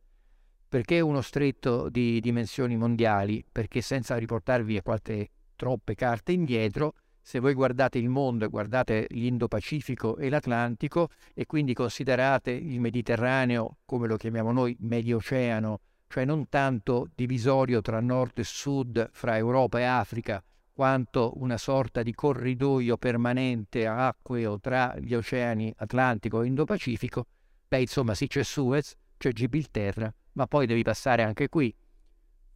Perché 0.70 0.98
è 0.98 1.02
uno 1.02 1.22
stretto 1.22 1.90
di 1.90 2.20
dimensioni 2.20 2.78
mondiali? 2.78 3.44
Perché 3.52 3.82
senza 3.82 4.16
riportarvi 4.18 4.82
qualche 4.82 5.30
troppe 5.56 5.96
carte 5.96 6.32
indietro, 6.32 6.94
se 7.22 7.40
voi 7.40 7.54
guardate 7.54 7.98
il 7.98 8.10
mondo 8.10 8.46
e 8.46 8.48
guardate 8.48 9.06
l'Indo-Pacifico 9.10 10.18
e 10.18 10.30
l'Atlantico 10.30 11.10
e 11.34 11.46
quindi 11.46 11.74
considerate 11.74 12.52
il 12.52 12.80
Mediterraneo, 12.80 13.78
come 13.86 14.08
lo 14.08 14.18
chiamiamo 14.18 14.52
noi, 14.52 14.76
medio 14.80 15.18
oceano, 15.18 15.80
cioè 16.12 16.26
non 16.26 16.50
tanto 16.50 17.08
divisorio 17.16 17.80
tra 17.80 18.02
nord 18.02 18.40
e 18.40 18.44
sud, 18.44 19.12
fra 19.14 19.38
Europa 19.38 19.80
e 19.80 19.84
Africa, 19.84 20.44
quanto 20.74 21.32
una 21.38 21.58
sorta 21.58 22.04
di 22.04 22.14
corridoio 22.14 22.98
permanente 22.98 23.88
acqueo 23.88 24.60
tra 24.60 24.94
gli 25.00 25.14
oceani 25.14 25.74
Atlantico 25.78 26.42
e 26.42 26.48
Indo-Pacifico, 26.48 27.28
beh 27.66 27.80
insomma 27.80 28.14
sì 28.14 28.28
c'è 28.28 28.44
Suez, 28.44 28.94
c'è 29.16 29.32
Gibilterra, 29.32 30.14
ma 30.34 30.48
poi 30.48 30.66
devi 30.66 30.84
passare 30.84 31.24
anche 31.24 31.48
qui 31.48 31.74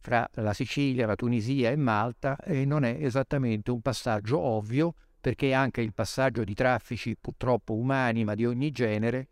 fra 0.00 0.28
la 0.34 0.52
Sicilia, 0.52 1.06
la 1.06 1.14
Tunisia 1.14 1.70
e 1.70 1.76
Malta 1.76 2.36
e 2.36 2.66
non 2.66 2.84
è 2.84 2.98
esattamente 3.00 3.70
un 3.70 3.80
passaggio 3.80 4.38
ovvio 4.38 4.92
perché 5.18 5.54
anche 5.54 5.80
il 5.80 5.94
passaggio 5.94 6.44
di 6.44 6.52
traffici 6.52 7.16
purtroppo 7.18 7.72
umani 7.72 8.22
ma 8.22 8.34
di 8.34 8.44
ogni 8.44 8.70
genere 8.70 9.28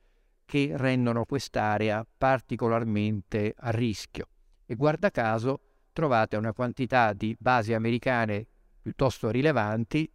che 0.55 0.71
rendono 0.77 1.25
quest'area 1.25 2.07
particolarmente 2.17 3.55
a 3.57 3.71
rischio. 3.71 4.29
E 4.65 4.77
guarda 4.77 5.11
caso 5.11 5.59
trovate 5.93 6.37
una 6.37 6.53
quantità 6.53 7.13
di 7.13 7.35
basi 7.37 7.73
americane 7.73 8.47
piuttosto 8.81 9.31
rilevanti 9.31 10.09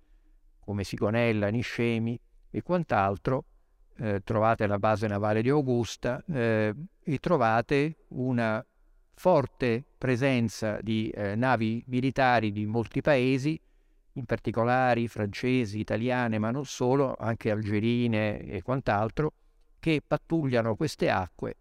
come 0.61 0.85
Sigonella, 0.85 1.49
Niscemi 1.49 2.17
e 2.49 2.61
quant'altro, 2.61 3.43
eh, 3.97 4.21
trovate 4.23 4.65
la 4.65 4.79
base 4.79 5.07
navale 5.07 5.41
di 5.41 5.49
Augusta 5.49 6.23
eh, 6.31 6.73
e 7.03 7.17
trovate 7.17 8.05
una 8.11 8.65
forte 9.15 9.83
presenza 9.97 10.79
di 10.81 11.09
eh, 11.09 11.35
navi 11.35 11.83
militari 11.87 12.53
di 12.53 12.65
molti 12.65 13.01
paesi, 13.01 13.59
in 14.13 14.23
particolare 14.23 15.05
francesi, 15.09 15.79
italiane, 15.79 16.39
ma 16.39 16.49
non 16.49 16.63
solo, 16.63 17.13
anche 17.19 17.51
algerine 17.51 18.39
e 18.39 18.61
quant'altro, 18.61 19.33
che 19.79 20.01
pattugliano 20.05 20.75
queste 20.75 21.09
acque 21.09 21.55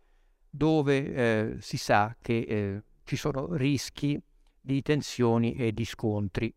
dove 0.50 1.14
eh, 1.14 1.56
si 1.60 1.76
sa 1.76 2.16
che 2.20 2.38
eh, 2.38 2.82
ci 3.04 3.16
sono 3.16 3.54
rischi 3.54 4.20
di 4.60 4.82
tensioni 4.82 5.54
e 5.54 5.72
di 5.72 5.84
scontri. 5.84 6.52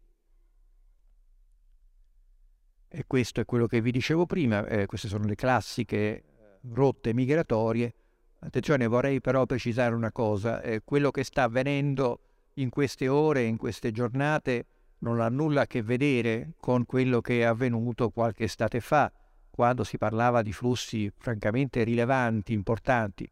E 2.94 3.04
questo 3.08 3.40
è 3.40 3.46
quello 3.46 3.68
che 3.68 3.82
vi 3.82 3.92
dicevo 3.92 4.26
prima, 4.26 4.66
eh, 4.66 4.86
queste 4.86 5.08
sono 5.08 5.26
le 5.26 5.36
classiche 5.36 6.24
rotte 6.62 7.14
migratorie 7.14 7.94
Attenzione, 8.44 8.88
vorrei 8.88 9.22
però 9.22 9.46
precisare 9.46 9.94
una 9.94 10.12
cosa, 10.12 10.62
eh, 10.62 10.82
quello 10.84 11.12
che 11.12 11.24
sta 11.24 11.44
avvenendo 11.44 12.22
in 12.56 12.70
queste 12.70 13.08
ore, 13.08 13.44
in 13.44 13.56
queste 13.56 13.92
giornate, 13.92 14.66
non 15.00 15.22
ha 15.22 15.30
nulla 15.30 15.62
a 15.62 15.68
che 15.68 15.84
vedere 15.84 16.54
con 16.60 16.86
quello 16.88 17.22
che 17.22 17.42
è 17.42 17.44
avvenuto 17.44 18.10
qualche 18.10 18.46
estate 18.46 18.80
fa, 18.80 19.12
quando 19.52 19.84
si 19.84 19.98
parlava 19.98 20.42
di 20.42 20.52
flussi 20.52 21.12
francamente 21.16 21.84
rilevanti, 21.84 22.54
importanti. 22.54 23.32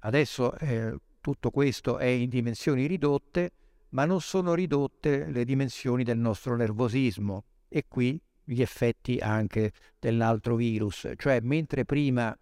Adesso 0.00 0.58
eh, 0.58 0.98
tutto 1.20 1.50
questo 1.50 1.96
è 1.96 2.06
in 2.06 2.28
dimensioni 2.28 2.86
ridotte, 2.86 3.52
ma 3.90 4.04
non 4.04 4.20
sono 4.20 4.54
ridotte 4.54 5.30
le 5.30 5.44
dimensioni 5.44 6.04
del 6.04 6.18
nostro 6.18 6.56
nervosismo 6.56 7.44
e 7.68 7.84
qui 7.88 8.20
gli 8.44 8.60
effetti 8.60 9.18
anche 9.18 9.72
dell'altro 9.98 10.56
virus, 10.56 11.10
cioè 11.16 11.40
mentre 11.40 11.84
prima 11.84 12.36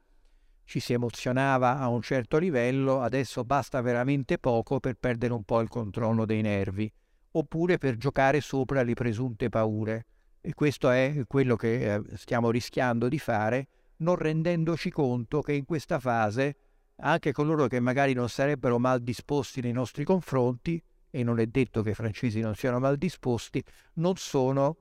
ci 0.65 0.81
si 0.81 0.93
emozionava 0.93 1.79
a 1.79 1.89
un 1.89 2.03
certo 2.03 2.39
livello, 2.39 3.01
adesso 3.01 3.45
basta 3.45 3.81
veramente 3.81 4.39
poco 4.39 4.81
per 4.81 4.95
perdere 4.95 5.33
un 5.33 5.45
po' 5.45 5.61
il 5.61 5.69
controllo 5.69 6.25
dei 6.25 6.43
nervi, 6.43 6.93
oppure 7.33 7.79
per 7.79 7.97
giocare 7.97 8.41
sopra 8.41 8.83
le 8.83 8.95
presunte 8.95 9.49
paure. 9.49 10.07
E 10.47 10.55
questo 10.55 10.91
è 10.91 11.25
quello 11.27 11.57
che 11.57 11.95
eh, 11.95 12.03
stiamo 12.15 12.53
rischiando 12.53 13.09
di 13.09 13.19
fare, 13.19 13.67
non 13.97 14.15
rendendoci 14.15 14.93
conto 14.93 15.41
che 15.41 15.53
in 15.53 15.65
questa 15.65 15.99
fase 15.99 16.57
anche 16.99 17.33
coloro 17.33 17.67
che 17.67 17.81
magari 17.81 18.13
non 18.13 18.29
sarebbero 18.29 18.79
mal 18.79 19.03
disposti 19.03 19.61
nei 19.61 19.73
nostri 19.73 20.05
confronti, 20.05 20.81
e 21.11 21.25
non 21.25 21.41
è 21.41 21.47
detto 21.47 21.83
che 21.83 21.91
i 21.91 21.95
francesi 21.95 22.39
non 22.39 22.55
siano 22.55 22.79
mal 22.79 22.97
disposti, 22.97 23.61
non 23.95 24.15
sono 24.15 24.77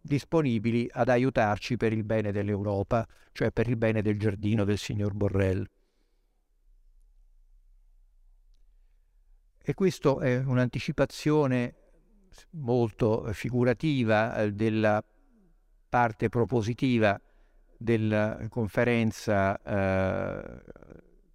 disponibili 0.00 0.88
ad 0.90 1.08
aiutarci 1.08 1.76
per 1.76 1.92
il 1.92 2.02
bene 2.02 2.32
dell'Europa, 2.32 3.06
cioè 3.30 3.52
per 3.52 3.68
il 3.68 3.76
bene 3.76 4.02
del 4.02 4.18
giardino 4.18 4.64
del 4.64 4.76
signor 4.76 5.14
Borrell. 5.14 5.64
E 9.62 9.74
questa 9.74 10.18
è 10.18 10.38
un'anticipazione 10.38 11.85
molto 12.50 13.32
figurativa 13.32 14.36
eh, 14.36 14.52
della 14.52 15.02
parte 15.88 16.28
propositiva 16.28 17.20
della 17.78 18.38
conferenza 18.48 19.60
eh, 19.62 20.62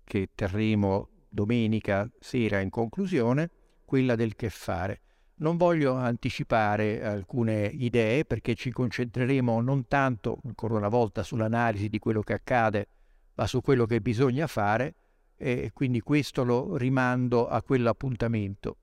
che 0.03 0.30
terremo 0.34 1.09
domenica 1.30 2.09
sera 2.19 2.59
in 2.59 2.69
conclusione, 2.69 3.49
quella 3.85 4.15
del 4.15 4.35
che 4.35 4.49
fare. 4.49 5.01
Non 5.35 5.57
voglio 5.57 5.95
anticipare 5.95 7.03
alcune 7.03 7.65
idee 7.65 8.26
perché 8.26 8.53
ci 8.53 8.72
concentreremo 8.72 9.61
non 9.61 9.88
tanto, 9.88 10.39
ancora 10.45 10.76
una 10.76 10.89
volta, 10.89 11.23
sull'analisi 11.23 11.89
di 11.89 11.97
quello 11.97 12.22
che 12.22 12.34
accade, 12.34 12.88
ma 13.35 13.47
su 13.47 13.61
quello 13.61 13.85
che 13.85 14.01
bisogna 14.01 14.45
fare 14.47 14.95
e 15.35 15.72
quindi 15.73 16.01
questo 16.01 16.43
lo 16.43 16.77
rimando 16.77 17.47
a 17.47 17.63
quell'appuntamento. 17.63 18.77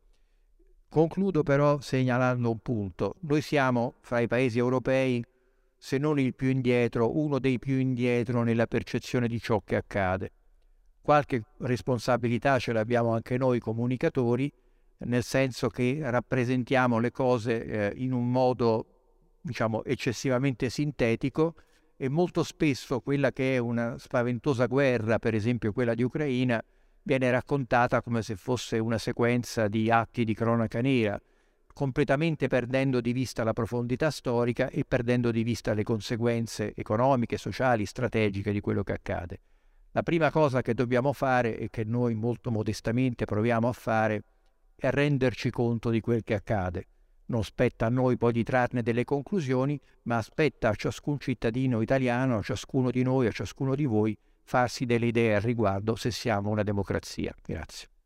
Concludo 0.90 1.42
però 1.42 1.80
segnalando 1.80 2.50
un 2.50 2.60
punto. 2.60 3.16
Noi 3.20 3.42
siamo 3.42 3.96
fra 4.00 4.20
i 4.20 4.26
paesi 4.26 4.58
europei, 4.58 5.22
se 5.76 5.98
non 5.98 6.18
il 6.18 6.34
più 6.34 6.48
indietro, 6.48 7.18
uno 7.18 7.38
dei 7.38 7.58
più 7.58 7.76
indietro 7.76 8.42
nella 8.42 8.66
percezione 8.66 9.28
di 9.28 9.38
ciò 9.38 9.60
che 9.62 9.76
accade. 9.76 10.32
Qualche 11.02 11.44
responsabilità 11.58 12.58
ce 12.58 12.72
l'abbiamo 12.72 13.12
anche 13.12 13.36
noi 13.36 13.58
comunicatori, 13.58 14.50
nel 15.00 15.22
senso 15.22 15.68
che 15.68 16.00
rappresentiamo 16.02 16.98
le 16.98 17.10
cose 17.10 17.64
eh, 17.64 17.92
in 17.96 18.12
un 18.12 18.30
modo, 18.30 18.86
diciamo, 19.42 19.84
eccessivamente 19.84 20.70
sintetico 20.70 21.54
e 21.98 22.08
molto 22.08 22.42
spesso 22.42 23.00
quella 23.00 23.30
che 23.30 23.56
è 23.56 23.58
una 23.58 23.98
spaventosa 23.98 24.66
guerra, 24.66 25.18
per 25.18 25.34
esempio 25.34 25.72
quella 25.72 25.94
di 25.94 26.02
Ucraina, 26.02 26.62
viene 27.08 27.30
raccontata 27.30 28.02
come 28.02 28.20
se 28.20 28.36
fosse 28.36 28.78
una 28.78 28.98
sequenza 28.98 29.66
di 29.66 29.90
atti 29.90 30.24
di 30.24 30.34
cronaca 30.34 30.82
nera, 30.82 31.18
completamente 31.72 32.48
perdendo 32.48 33.00
di 33.00 33.14
vista 33.14 33.44
la 33.44 33.54
profondità 33.54 34.10
storica 34.10 34.68
e 34.68 34.84
perdendo 34.86 35.30
di 35.30 35.42
vista 35.42 35.72
le 35.72 35.84
conseguenze 35.84 36.74
economiche, 36.74 37.38
sociali, 37.38 37.86
strategiche 37.86 38.52
di 38.52 38.60
quello 38.60 38.82
che 38.82 38.92
accade. 38.92 39.40
La 39.92 40.02
prima 40.02 40.30
cosa 40.30 40.60
che 40.60 40.74
dobbiamo 40.74 41.14
fare 41.14 41.56
e 41.56 41.70
che 41.70 41.82
noi 41.82 42.12
molto 42.12 42.50
modestamente 42.50 43.24
proviamo 43.24 43.68
a 43.68 43.72
fare 43.72 44.24
e 44.76 44.90
renderci 44.90 45.48
conto 45.48 45.88
di 45.88 46.00
quel 46.00 46.22
che 46.22 46.34
accade. 46.34 46.88
Non 47.28 47.42
spetta 47.42 47.86
a 47.86 47.90
noi 47.90 48.18
poi 48.18 48.32
di 48.32 48.44
trarne 48.44 48.82
delle 48.82 49.04
conclusioni, 49.04 49.80
ma 50.02 50.18
aspetta 50.18 50.68
a 50.68 50.74
ciascun 50.74 51.18
cittadino 51.18 51.80
italiano, 51.80 52.36
a 52.36 52.42
ciascuno 52.42 52.90
di 52.90 53.02
noi, 53.02 53.28
a 53.28 53.32
ciascuno 53.32 53.74
di 53.74 53.86
voi, 53.86 54.14
farsi 54.48 54.86
delle 54.86 55.04
idee 55.04 55.34
al 55.34 55.42
riguardo 55.42 55.94
se 55.94 56.10
siamo 56.10 56.48
una 56.48 56.62
democrazia. 56.62 57.34
Grazie. 57.44 57.97